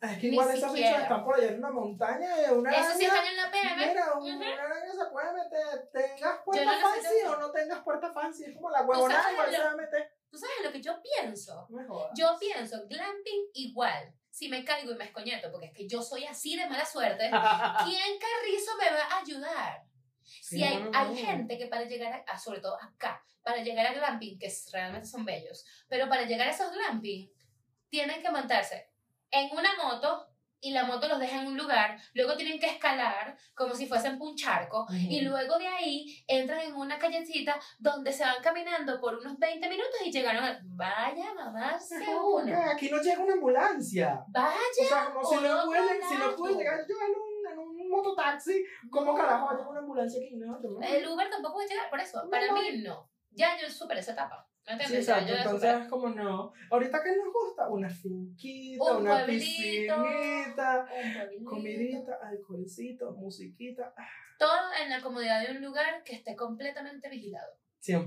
Es 0.00 0.18
que 0.18 0.26
igual 0.26 0.52
bichos 0.52 0.70
siquiera. 0.72 1.02
están 1.02 1.24
por 1.24 1.36
allá 1.36 1.48
en 1.48 1.58
una 1.58 1.70
montaña 1.70 2.36
de 2.36 2.52
una 2.52 2.70
Eso 2.70 2.98
sí 2.98 3.04
están 3.04 3.26
en 3.26 3.36
la 3.36 3.50
PM. 3.50 3.86
Mira, 3.86 4.12
Ujú. 4.14 4.26
una 4.26 4.62
araña 4.64 4.92
se 4.92 5.06
puede 5.10 5.32
meter, 5.32 5.88
tengas 5.90 6.38
puerta 6.44 6.64
no 6.64 6.80
fancy 6.80 7.22
o 7.26 7.36
no 7.36 7.50
tengas 7.50 7.80
puerta 7.82 8.12
fancy, 8.12 8.44
es 8.44 8.54
como 8.54 8.70
la 8.70 8.82
huevonada 8.82 9.32
igual 9.32 9.50
se 9.50 9.58
va 9.58 9.70
a 9.70 9.76
meter. 9.76 10.15
¿Tú 10.36 10.40
sabes 10.40 10.56
lo 10.66 10.70
que 10.72 10.82
yo 10.82 11.00
pienso? 11.00 11.66
No 11.70 11.78
me 11.78 11.86
jodas. 11.88 12.12
Yo 12.14 12.36
pienso, 12.38 12.76
glamping 12.86 13.46
igual. 13.54 14.12
Si 14.28 14.50
me 14.50 14.62
caigo 14.66 14.92
y 14.92 14.96
me 14.96 15.04
escoñeto, 15.06 15.50
porque 15.50 15.68
es 15.68 15.72
que 15.72 15.88
yo 15.88 16.02
soy 16.02 16.26
así 16.26 16.56
de 16.58 16.66
mala 16.68 16.84
suerte, 16.84 17.30
¿quién 17.30 18.18
carrizo 18.18 18.76
me 18.78 18.90
va 18.90 19.02
a 19.12 19.18
ayudar? 19.20 19.82
Si 20.22 20.56
Sí, 20.58 20.62
hay, 20.62 20.76
no, 20.76 20.90
no, 20.90 20.98
hay 20.98 21.16
gente 21.16 21.56
que 21.56 21.68
para 21.68 21.84
llegar 21.84 22.12
a, 22.12 22.32
a- 22.32 22.38
sobre 22.38 22.60
todo 22.60 22.76
acá, 22.82 23.24
para 23.42 23.62
llegar 23.62 23.86
a 23.86 23.94
glamping, 23.94 24.38
que 24.38 24.52
realmente 24.72 25.08
son 25.08 25.24
bellos, 25.24 25.64
pero 25.88 26.06
para 26.06 26.24
llegar 26.26 26.48
a 26.48 26.50
esos 26.50 26.70
glamping, 26.70 27.32
tienen 27.88 28.20
que 28.20 28.30
montarse 28.30 28.90
en 29.30 29.50
una 29.56 29.74
moto 29.82 30.28
y 30.66 30.72
la 30.72 30.84
moto 30.84 31.06
los 31.06 31.20
deja 31.20 31.40
en 31.40 31.46
un 31.46 31.56
lugar, 31.56 31.96
luego 32.14 32.36
tienen 32.36 32.58
que 32.58 32.66
escalar 32.66 33.36
como 33.54 33.74
si 33.74 33.86
fuesen 33.86 34.20
un 34.20 34.34
charco, 34.34 34.86
y 34.90 35.20
luego 35.20 35.58
de 35.58 35.66
ahí 35.68 36.24
entran 36.26 36.60
en 36.60 36.74
una 36.74 36.98
callecita 36.98 37.58
donde 37.78 38.12
se 38.12 38.24
van 38.24 38.42
caminando 38.42 39.00
por 39.00 39.14
unos 39.16 39.38
20 39.38 39.68
minutos 39.68 39.94
y 40.04 40.10
llegaron 40.10 40.44
a... 40.44 40.60
Vaya, 40.64 41.32
mamá, 41.34 41.78
se 41.78 41.96
una. 42.16 42.72
Aquí 42.72 42.90
no 42.90 43.00
llega 43.00 43.22
una 43.22 43.34
ambulancia. 43.34 44.24
Vaya. 44.28 44.56
O 44.82 44.84
sea, 44.88 45.04
como 45.12 45.24
si 45.24 45.34
no 45.36 45.54
otro 45.58 45.66
puede, 45.66 46.02
si 46.08 46.14
no 46.14 46.20
lado. 46.20 46.36
puede 46.36 46.54
llegar 46.56 46.80
yo 46.88 46.94
en 46.96 47.12
un, 47.12 47.52
en 47.52 47.58
un 47.58 47.90
mototaxi, 47.90 48.64
¿cómo 48.90 49.14
carajo 49.14 49.46
va 49.46 49.52
a 49.52 49.54
llegar 49.54 49.70
una 49.70 49.80
ambulancia 49.80 50.20
aquí? 50.20 50.36
No, 50.36 50.58
no. 50.58 50.80
El 50.82 51.06
Uber 51.08 51.30
tampoco 51.30 51.54
puede 51.54 51.68
llegar, 51.68 51.88
por 51.88 52.00
eso. 52.00 52.22
No, 52.24 52.30
Para 52.30 52.48
no. 52.48 52.54
mí 52.54 52.82
no. 52.82 53.08
Ya 53.30 53.56
yo 53.60 53.70
superé 53.70 54.00
esa 54.00 54.12
etapa. 54.12 54.48
¿Me 54.66 54.72
Sí, 54.78 54.82
entiendes? 54.96 55.06
Ya 55.06 55.14
exacto. 55.14 55.36
Entonces 55.36 55.82
es 55.82 55.88
como 55.88 56.08
no. 56.10 56.52
Ahorita 56.70 57.02
que 57.02 57.16
nos 57.16 57.32
gusta, 57.32 57.68
una 57.68 57.88
finquita, 57.88 58.82
Un 58.84 59.02
una 59.02 59.10
pueblito. 59.24 59.44
piscinita, 59.44 60.86
Un 61.38 61.44
comidita, 61.44 62.18
alcoholcito, 62.22 63.12
musiquita. 63.12 63.94
ah, 63.96 64.06
Todo 64.38 64.50
en 64.82 64.90
la 64.90 65.00
comodidad 65.00 65.46
de 65.46 65.52
un 65.56 65.62
lugar 65.62 66.02
que 66.04 66.14
esté 66.14 66.34
completamente 66.34 67.08
vigilado. 67.08 67.52
100%. 67.80 68.06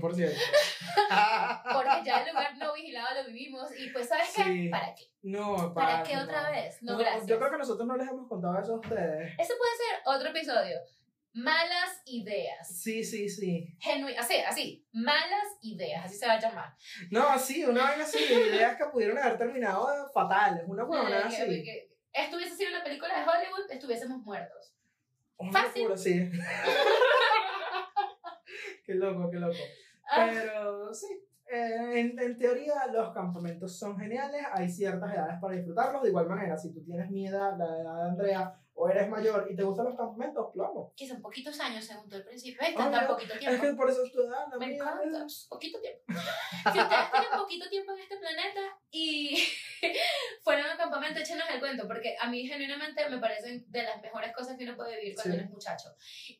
Porque 1.72 2.04
ya 2.04 2.22
el 2.22 2.28
lugar 2.34 2.56
no 2.58 2.74
vigilado 2.74 3.22
lo 3.22 3.28
vivimos. 3.28 3.70
Y 3.78 3.88
pues, 3.90 4.08
¿sabes 4.08 4.30
qué? 4.36 4.42
Sí. 4.42 4.68
¿Para 4.68 4.94
qué? 4.94 5.04
no, 5.22 5.72
¿Para 5.74 5.98
parce, 5.98 6.12
qué 6.12 6.18
otra 6.18 6.42
no. 6.42 6.50
vez? 6.50 6.82
No, 6.82 6.92
No, 6.92 6.98
gracias. 6.98 7.26
Yo 7.26 7.38
creo 7.38 7.50
que 7.50 7.58
nosotros 7.58 7.86
no 7.88 7.96
les 7.96 8.08
hemos 8.08 8.28
contado 8.28 8.58
eso 8.58 8.74
a 8.74 8.80
ustedes. 8.80 9.32
Ese 9.38 9.54
puede 9.56 9.76
ser 9.76 10.00
otro 10.04 10.28
episodio. 10.28 10.76
Malas 11.32 12.02
ideas. 12.06 12.80
Sí, 12.82 13.04
sí, 13.04 13.28
sí. 13.28 13.66
Genu 13.78 14.08
así, 14.18 14.34
así. 14.46 14.84
Malas 14.92 15.46
ideas, 15.62 16.04
así 16.04 16.16
se 16.16 16.26
va 16.26 16.34
a 16.34 16.40
llamar. 16.40 16.74
No, 17.10 17.38
sí, 17.38 17.64
una 17.64 17.84
vaina 17.84 18.04
así, 18.04 18.18
de 18.18 18.48
ideas 18.48 18.76
que 18.76 18.86
pudieron 18.86 19.16
haber 19.18 19.38
terminado 19.38 19.86
fatales, 20.12 20.64
una 20.66 20.84
huevona 20.84 21.20
Eh, 21.20 21.28
que- 21.28 21.42
así. 21.42 21.62
que 21.62 21.92
estuviese 22.12 22.56
sido 22.56 22.70
una 22.70 22.82
película 22.82 23.14
de 23.16 23.22
Hollywood, 23.22 23.70
estuviésemos 23.70 24.18
muertos. 24.22 24.74
Una 25.36 25.52
fácil. 25.62 25.82
locura, 25.84 25.96
sí. 25.96 26.30
qué 28.84 28.94
loco, 28.94 29.30
qué 29.30 29.38
loco. 29.38 29.56
Ah, 30.10 30.28
Pero 30.30 30.92
sí, 30.92 31.06
eh, 31.50 32.00
en, 32.00 32.18
en 32.18 32.36
teoría 32.38 32.86
los 32.92 33.14
campamentos 33.14 33.78
son 33.78 33.96
geniales, 33.98 34.42
hay 34.52 34.68
ciertas 34.68 35.14
edades 35.14 35.38
para 35.40 35.54
disfrutarlos. 35.54 36.02
De 36.02 36.08
igual 36.08 36.26
manera, 36.28 36.58
si 36.58 36.74
tú 36.74 36.82
tienes 36.84 37.08
mi 37.10 37.28
edad, 37.28 37.56
la 37.56 37.80
edad 37.80 38.02
de 38.04 38.08
Andrea, 38.10 38.59
o 38.82 38.88
eres 38.88 39.08
mayor 39.10 39.46
y 39.50 39.54
te 39.54 39.62
gustan 39.62 39.84
los 39.86 39.94
campamentos, 39.96 40.46
plomo. 40.54 40.94
que 40.96 41.06
son 41.06 41.20
poquitos 41.20 41.60
años 41.60 41.84
según 41.84 42.08
tú 42.08 42.16
al 42.16 42.24
principio. 42.24 42.62
Es 42.62 42.74
tan 42.74 43.06
poquito 43.06 43.34
Es 43.34 43.40
tiempo. 43.40 43.62
que 43.62 43.74
por 43.74 43.90
eso 43.90 44.02
es 44.04 44.10
tu 44.12 44.20
edad, 44.22 44.46
la 44.50 44.56
Me 44.56 44.66
mía 44.68 44.76
encanta. 44.76 45.26
es- 45.26 45.46
Poquito 45.50 45.78
tiempo. 45.80 46.00
Si 46.08 46.78
ustedes 46.80 47.10
tienen 47.12 47.30
poquito 47.38 47.68
tiempo 47.68 47.92
en 47.92 47.98
este 47.98 48.16
planeta 48.16 48.60
y 48.90 49.36
fueron 50.44 50.66
a 50.70 50.76
campamento, 50.78 51.20
échenos 51.20 51.44
el 51.52 51.60
cuento, 51.60 51.86
porque 51.86 52.16
a 52.18 52.28
mí 52.30 52.46
genuinamente 52.46 53.06
me 53.10 53.18
parecen 53.18 53.64
de 53.70 53.82
las 53.82 54.00
mejores 54.00 54.32
cosas 54.34 54.56
que 54.56 54.64
uno 54.64 54.76
puede 54.76 54.96
vivir 54.98 55.14
cuando 55.14 55.32
Sí. 55.32 55.38
uno 55.38 55.44
es 55.46 55.50
muchacho. 55.50 55.88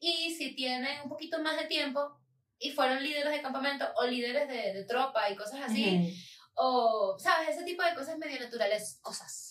Y 0.00 0.34
si 0.34 0.54
tienen 0.54 1.02
un 1.02 1.10
poquito 1.10 1.42
más 1.42 1.58
de 1.60 1.66
tiempo 1.66 2.16
y 2.58 2.70
fueron 2.70 3.02
líderes 3.02 3.32
de 3.32 3.42
campamento 3.42 3.86
o 3.96 4.06
líderes 4.06 4.48
de, 4.48 4.72
de 4.72 4.84
tropa 4.84 5.28
y 5.30 5.36
cosas 5.36 5.60
así, 5.62 6.14
o, 6.54 7.16
¿sabes? 7.18 7.50
Ese 7.50 7.64
tipo 7.64 7.82
de 7.82 7.94
cosas 7.94 8.18
medio 8.18 8.38
naturales, 8.40 8.98
cosas. 9.02 9.49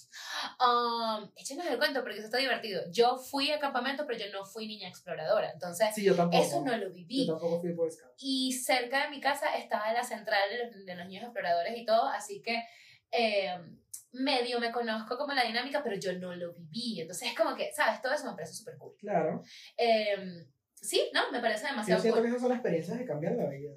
Um, 0.60 1.30
échenos 1.36 1.66
el 1.68 1.78
cuento 1.78 2.02
porque 2.02 2.18
eso 2.18 2.26
está 2.26 2.38
divertido. 2.38 2.82
Yo 2.92 3.18
fui 3.18 3.52
a 3.52 3.60
campamento, 3.60 4.06
pero 4.06 4.20
yo 4.20 4.32
no 4.32 4.46
fui 4.46 4.68
niña 4.68 4.88
exploradora, 4.90 5.52
entonces 5.52 5.88
Sí, 5.94 6.04
yo 6.04 6.16
tampoco. 6.16 6.44
eso 6.44 6.62
no 6.64 6.76
lo 6.78 6.92
viví. 6.92 7.26
Yo 7.26 7.34
tampoco 7.34 7.62
fui 7.62 7.72
Boy 7.74 7.90
Scout. 7.92 8.12
Y 8.18 8.54
cerca 8.54 9.04
de 9.04 9.10
mi 9.10 9.20
casa 9.22 9.56
estaba 9.56 9.92
la 9.94 10.04
central 10.04 10.50
de 10.50 10.66
los, 10.66 10.86
de 10.86 10.96
los 10.96 11.08
niños 11.08 11.24
exploradores 11.24 11.78
y 11.78 11.86
todo, 11.86 12.08
así 12.08 12.42
que 12.42 12.64
eh, 13.12 13.58
medio 14.12 14.60
me 14.60 14.72
conozco 14.72 15.18
como 15.18 15.34
la 15.34 15.44
dinámica, 15.44 15.82
pero 15.84 15.96
yo 15.96 16.14
no 16.20 16.36
lo 16.36 16.54
viví. 16.54 17.02
Entonces 17.02 17.30
es 17.30 17.36
como 17.38 17.56
que, 17.56 17.72
¿sabes? 17.74 18.02
Todo 18.02 18.14
eso 18.14 18.26
me 18.26 18.34
parece 18.36 18.54
súper 18.54 18.78
cool. 18.78 18.96
Claro. 18.98 19.44
Eh, 19.78 20.46
sí, 20.76 21.10
¿no? 21.14 21.32
Me 21.32 21.40
parece 21.40 21.64
Yo 21.64 21.70
demasiado 21.70 22.02
siento 22.02 22.18
cool. 22.18 22.24
que 22.26 22.30
esas 22.30 22.42
son 22.42 22.52
experiencias 22.52 22.98
que 22.98 23.06
cambian 23.06 23.38
la 23.38 23.48
vida. 23.50 23.72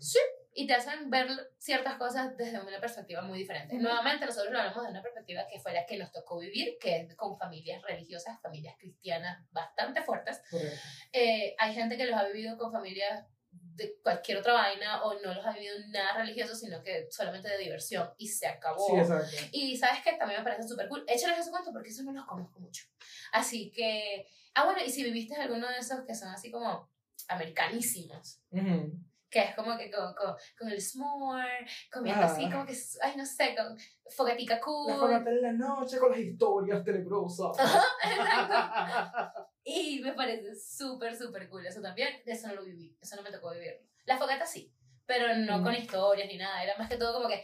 Y 0.54 0.66
te 0.66 0.74
hacen 0.74 1.08
ver 1.08 1.28
ciertas 1.58 1.96
cosas 1.96 2.36
desde 2.36 2.60
una 2.60 2.80
perspectiva 2.80 3.22
muy 3.22 3.38
diferente. 3.38 3.74
Ujú. 3.74 3.84
Nuevamente, 3.84 4.26
nosotros 4.26 4.52
lo 4.52 4.58
hablamos 4.58 4.84
de 4.84 4.90
una 4.90 5.02
perspectiva 5.02 5.46
que 5.50 5.58
fue 5.58 5.72
la 5.72 5.86
que 5.86 5.96
nos 5.96 6.12
tocó 6.12 6.38
vivir, 6.38 6.76
que 6.80 7.00
es 7.00 7.14
con 7.16 7.38
familias 7.38 7.82
religiosas, 7.82 8.40
familias 8.40 8.76
cristianas 8.78 9.46
bastante 9.50 10.02
fuertes. 10.02 10.42
Correcto. 10.50 10.78
Eh, 11.12 11.54
hay 11.58 11.74
gente 11.74 11.96
que 11.96 12.06
los 12.06 12.18
ha 12.18 12.26
vivido 12.26 12.58
con 12.58 12.70
familias 12.70 13.26
de 13.52 13.98
cualquier 14.02 14.38
otra 14.38 14.54
vaina 14.54 15.02
o 15.02 15.14
no 15.20 15.34
los 15.34 15.44
ha 15.44 15.52
vivido 15.52 15.74
nada 15.88 16.18
religioso, 16.18 16.54
sino 16.54 16.82
que 16.82 17.06
solamente 17.10 17.48
de 17.48 17.58
diversión 17.58 18.10
y 18.18 18.28
se 18.28 18.46
acabó. 18.46 18.86
Sí, 18.86 18.96
exacto. 18.96 19.36
Y 19.52 19.76
sabes 19.76 20.02
que 20.02 20.12
también 20.14 20.40
me 20.40 20.44
parece 20.44 20.68
súper 20.68 20.88
cool. 20.88 21.04
Échales 21.06 21.38
ese 21.38 21.50
cuento 21.50 21.72
porque 21.72 21.90
eso 21.90 22.02
no 22.02 22.12
los 22.12 22.26
conozco 22.26 22.60
mucho. 22.60 22.84
Así 23.32 23.70
que, 23.70 24.26
ah, 24.54 24.64
bueno, 24.64 24.80
y 24.84 24.90
si 24.90 25.02
viviste 25.04 25.34
alguno 25.36 25.68
de 25.68 25.78
esos 25.78 26.04
que 26.06 26.14
son 26.14 26.28
así 26.28 26.50
como 26.50 26.90
americanísimos, 27.28 28.40
Ujú. 28.50 28.98
Que 29.32 29.40
es 29.40 29.54
como 29.56 29.78
que 29.78 29.90
con, 29.90 30.12
con, 30.14 30.36
con 30.58 30.68
el 30.68 30.78
s'more, 30.80 31.66
comiendo 31.90 32.22
Ah. 32.22 32.26
así 32.26 32.50
como 32.50 32.66
que, 32.66 32.74
ay, 33.02 33.14
no 33.16 33.24
sé, 33.24 33.56
con 33.56 33.76
fogatica 34.14 34.56
La 34.56 34.60
cool. 34.60 34.92
fogata 34.94 35.30
en 35.30 35.40
la 35.42 35.52
noche 35.52 35.98
con 35.98 36.10
las 36.10 36.20
historias 36.20 36.84
tenebrosas. 36.84 37.56
Exacto. 38.04 39.48
Y 39.64 40.00
me 40.00 40.12
parece 40.12 40.54
súper, 40.54 41.16
súper 41.16 41.48
cool. 41.48 41.64
Eso 41.66 41.80
también, 41.80 42.08
eso 42.26 42.48
no 42.48 42.54
lo 42.56 42.64
viví, 42.64 42.96
eso 43.00 43.16
no 43.16 43.22
me 43.22 43.30
tocó 43.32 43.52
vivirlo. 43.52 43.80
La 44.04 44.18
fogata 44.18 44.44
sí, 44.44 44.70
pero 45.06 45.34
no 45.34 45.58
Mm. 45.58 45.64
con 45.64 45.74
historias 45.74 46.28
ni 46.28 46.36
nada. 46.36 46.62
Era 46.62 46.76
más 46.76 46.88
que 46.90 46.96
todo 46.98 47.14
como 47.14 47.28
que, 47.28 47.42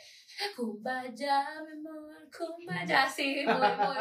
kumbaya, 0.56 1.46
mi 1.64 1.72
amor, 1.88 2.28
kumbaya. 2.36 3.04
Así, 3.04 3.44
muy, 3.46 3.54
muy, 3.54 3.96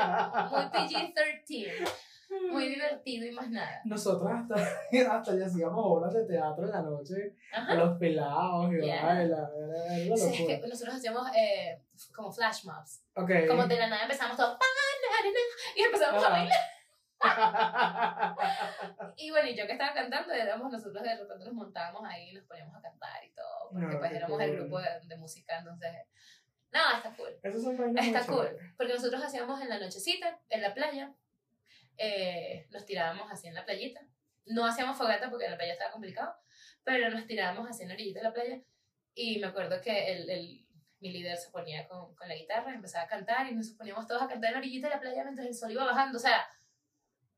muy 0.51 0.65
PG-13. 0.73 1.89
Muy 2.29 2.67
divertido 2.67 3.25
y 3.25 3.31
más 3.31 3.49
nada. 3.49 3.81
Nosotros 3.85 4.29
hasta, 4.31 4.55
hasta 5.17 5.31
le 5.33 5.45
hacíamos 5.45 5.79
obras 5.81 6.13
de 6.13 6.25
teatro 6.25 6.65
en 6.65 6.71
la 6.71 6.81
noche 6.81 7.35
a 7.53 7.61
Ajá. 7.61 7.75
los 7.75 7.97
pelados 7.97 8.71
y 8.73 8.81
Yeah. 8.81 9.05
baila, 9.05 9.49
era, 9.55 9.95
era 9.95 10.17
Sí, 10.17 10.45
es 10.49 10.59
que 10.61 10.67
nosotros 10.67 10.95
hacíamos 10.95 11.27
eh, 11.35 11.81
como 12.15 12.31
flash 12.31 12.65
mobs. 12.65 13.01
Ok. 13.15 13.31
Como 13.47 13.65
de 13.65 13.77
la 13.77 13.87
nada 13.87 14.03
empezamos 14.03 14.35
todos, 14.37 14.57
y 15.75 15.81
empezamos 15.81 16.23
a 16.23 16.27
Ajá. 16.27 16.35
bailar. 16.37 16.59
Y 19.17 19.31
bueno, 19.31 19.49
y 19.49 19.55
yo 19.55 19.65
que 19.65 19.71
estaba 19.73 19.93
cantando, 19.93 20.31
éramos 20.33 20.71
nosotros 20.71 21.01
de 21.03 21.15
repente 21.17 21.45
nos 21.45 21.53
montábamos 21.53 22.03
ahí 22.05 22.29
y 22.29 22.33
nos 22.35 22.43
poníamos 22.45 22.75
a 22.75 22.81
cantar 22.81 23.23
y 23.25 23.31
todo, 23.33 23.69
porque 23.71 23.85
No, 23.87 23.99
pues 23.99 24.11
éramos 24.11 24.39
el 24.41 24.49
cool. 24.51 24.59
grupo 24.59 24.79
de, 24.79 24.87
de 25.05 25.17
música, 25.17 25.57
entonces, 25.57 25.91
no, 26.71 26.79
está 26.97 27.15
cool. 27.15 27.29
Esos 27.41 27.63
son 27.63 27.97
Está 27.97 28.25
cool, 28.27 28.49
porque 28.77 28.93
nosotros 28.93 29.23
hacíamos 29.23 29.59
en 29.61 29.69
la 29.69 29.79
nochecita, 29.79 30.39
en 30.49 30.61
la 30.61 30.73
playa, 30.75 31.13
eh, 31.97 32.67
nos 32.71 32.85
tirábamos 32.85 33.31
así 33.31 33.47
en 33.47 33.53
la 33.53 33.65
playita, 33.65 34.01
no 34.45 34.65
hacíamos 34.65 34.97
fogata 34.97 35.29
porque 35.29 35.45
en 35.45 35.51
la 35.51 35.57
playa 35.57 35.73
estaba 35.73 35.91
complicado, 35.91 36.35
pero 36.83 37.09
nos 37.09 37.25
tirábamos 37.27 37.69
así 37.69 37.83
en 37.83 37.89
la 37.89 37.95
orillita 37.95 38.19
de 38.19 38.23
la 38.23 38.33
playa, 38.33 38.61
y 39.13 39.39
me 39.39 39.47
acuerdo 39.47 39.81
que 39.81 40.13
el, 40.13 40.29
el, 40.29 40.67
mi 40.99 41.11
líder 41.11 41.37
se 41.37 41.49
ponía 41.49 41.87
con, 41.87 42.15
con 42.15 42.27
la 42.27 42.35
guitarra, 42.35 42.73
empezaba 42.73 43.05
a 43.05 43.07
cantar, 43.07 43.47
y 43.47 43.55
nos 43.55 43.71
poníamos 43.71 44.07
todos 44.07 44.21
a 44.21 44.27
cantar 44.27 44.49
en 44.49 44.53
la 44.53 44.59
orillita 44.59 44.87
de 44.87 44.95
la 44.95 45.01
playa 45.01 45.23
mientras 45.23 45.47
el 45.47 45.55
sol 45.55 45.71
iba 45.71 45.85
bajando, 45.85 46.17
o 46.17 46.21
sea, 46.21 46.47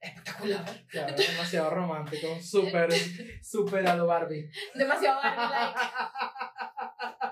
espectacular. 0.02 0.66
Claro, 0.88 1.16
demasiado 1.16 1.70
romántico, 1.72 2.40
súper, 2.42 2.92
súper 3.44 3.88
a 3.88 3.96
lo 3.96 4.08
Barbie. 4.08 4.50
Demasiado 4.76 5.22
Barbie 5.22 5.56
like. 5.56 5.80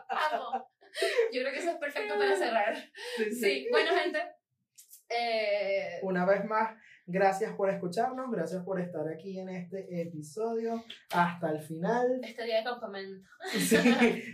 Amo. 0.09 0.71
Yo 1.31 1.41
creo 1.41 1.53
que 1.53 1.59
eso 1.59 1.71
es 1.71 1.77
perfecto 1.77 2.17
para 2.17 2.35
cerrar. 2.35 2.75
Sí, 3.17 3.31
Sí, 3.31 3.67
bueno, 3.71 3.91
gente. 3.93 4.21
Eh, 5.09 5.99
Una 6.01 6.25
vez 6.25 6.43
más, 6.45 6.77
gracias 7.07 7.55
por 7.55 7.69
escucharnos, 7.69 8.29
gracias 8.29 8.63
por 8.63 8.79
estar 8.79 9.07
aquí 9.07 9.39
en 9.39 9.49
este 9.49 10.01
episodio 10.01 10.83
hasta 11.11 11.49
el 11.49 11.61
final. 11.61 12.19
este 12.23 12.43
día 12.43 12.57
de 12.57 12.63
campamento. 12.65 13.27
Sí, 13.57 13.77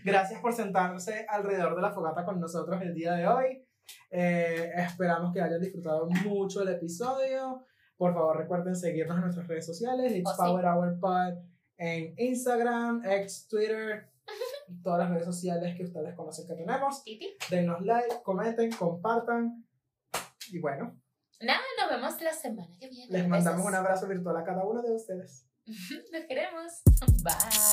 gracias 0.03 0.41
por 0.41 0.53
sentarse 0.53 1.25
alrededor 1.29 1.75
de 1.75 1.81
la 1.81 1.91
fogata 1.91 2.25
con 2.25 2.39
nosotros 2.39 2.81
el 2.81 2.93
día 2.93 3.13
de 3.13 3.27
hoy. 3.27 3.65
Eh, 4.09 4.71
esperamos 4.75 5.33
que 5.33 5.41
hayan 5.41 5.61
disfrutado 5.61 6.07
mucho 6.25 6.61
el 6.63 6.69
episodio. 6.69 7.65
Por 7.95 8.13
favor, 8.13 8.37
recuerden 8.37 8.75
seguirnos 8.75 9.17
en 9.17 9.23
nuestras 9.23 9.47
redes 9.47 9.65
sociales, 9.65 10.11
It's 10.11 10.29
Oh, 10.29 10.33
sí. 10.33 10.37
Power 10.41 10.65
Hour 10.65 10.99
Pod 10.99 11.33
en 11.77 12.13
Instagram, 12.17 13.03
X, 13.05 13.47
Twitter, 13.49 14.09
todas 14.83 14.99
las 14.99 15.09
redes 15.11 15.25
sociales 15.25 15.75
que 15.77 15.83
ustedes 15.83 16.15
conocen 16.15 16.47
que 16.47 16.55
tenemos. 16.55 17.03
Denos 17.49 17.81
like, 17.81 18.21
comenten, 18.23 18.71
compartan. 18.71 19.65
Y 20.51 20.59
bueno, 20.59 20.99
Nada, 21.41 21.59
vemos 21.95 22.21
la 22.21 22.33
semana 22.33 22.75
que 22.79 22.89
viene. 22.89 23.11
les 23.11 23.27
mandamos 23.27 23.59
Besos. 23.59 23.69
un 23.71 23.75
abrazo 23.75 24.07
virtual 24.07 24.37
a 24.37 24.43
cada 24.43 24.65
uno 24.65 24.81
de 24.81 24.91
ustedes. 24.91 25.45
Los 26.11 26.25
queremos. 26.27 26.81
Bye. 27.23 27.72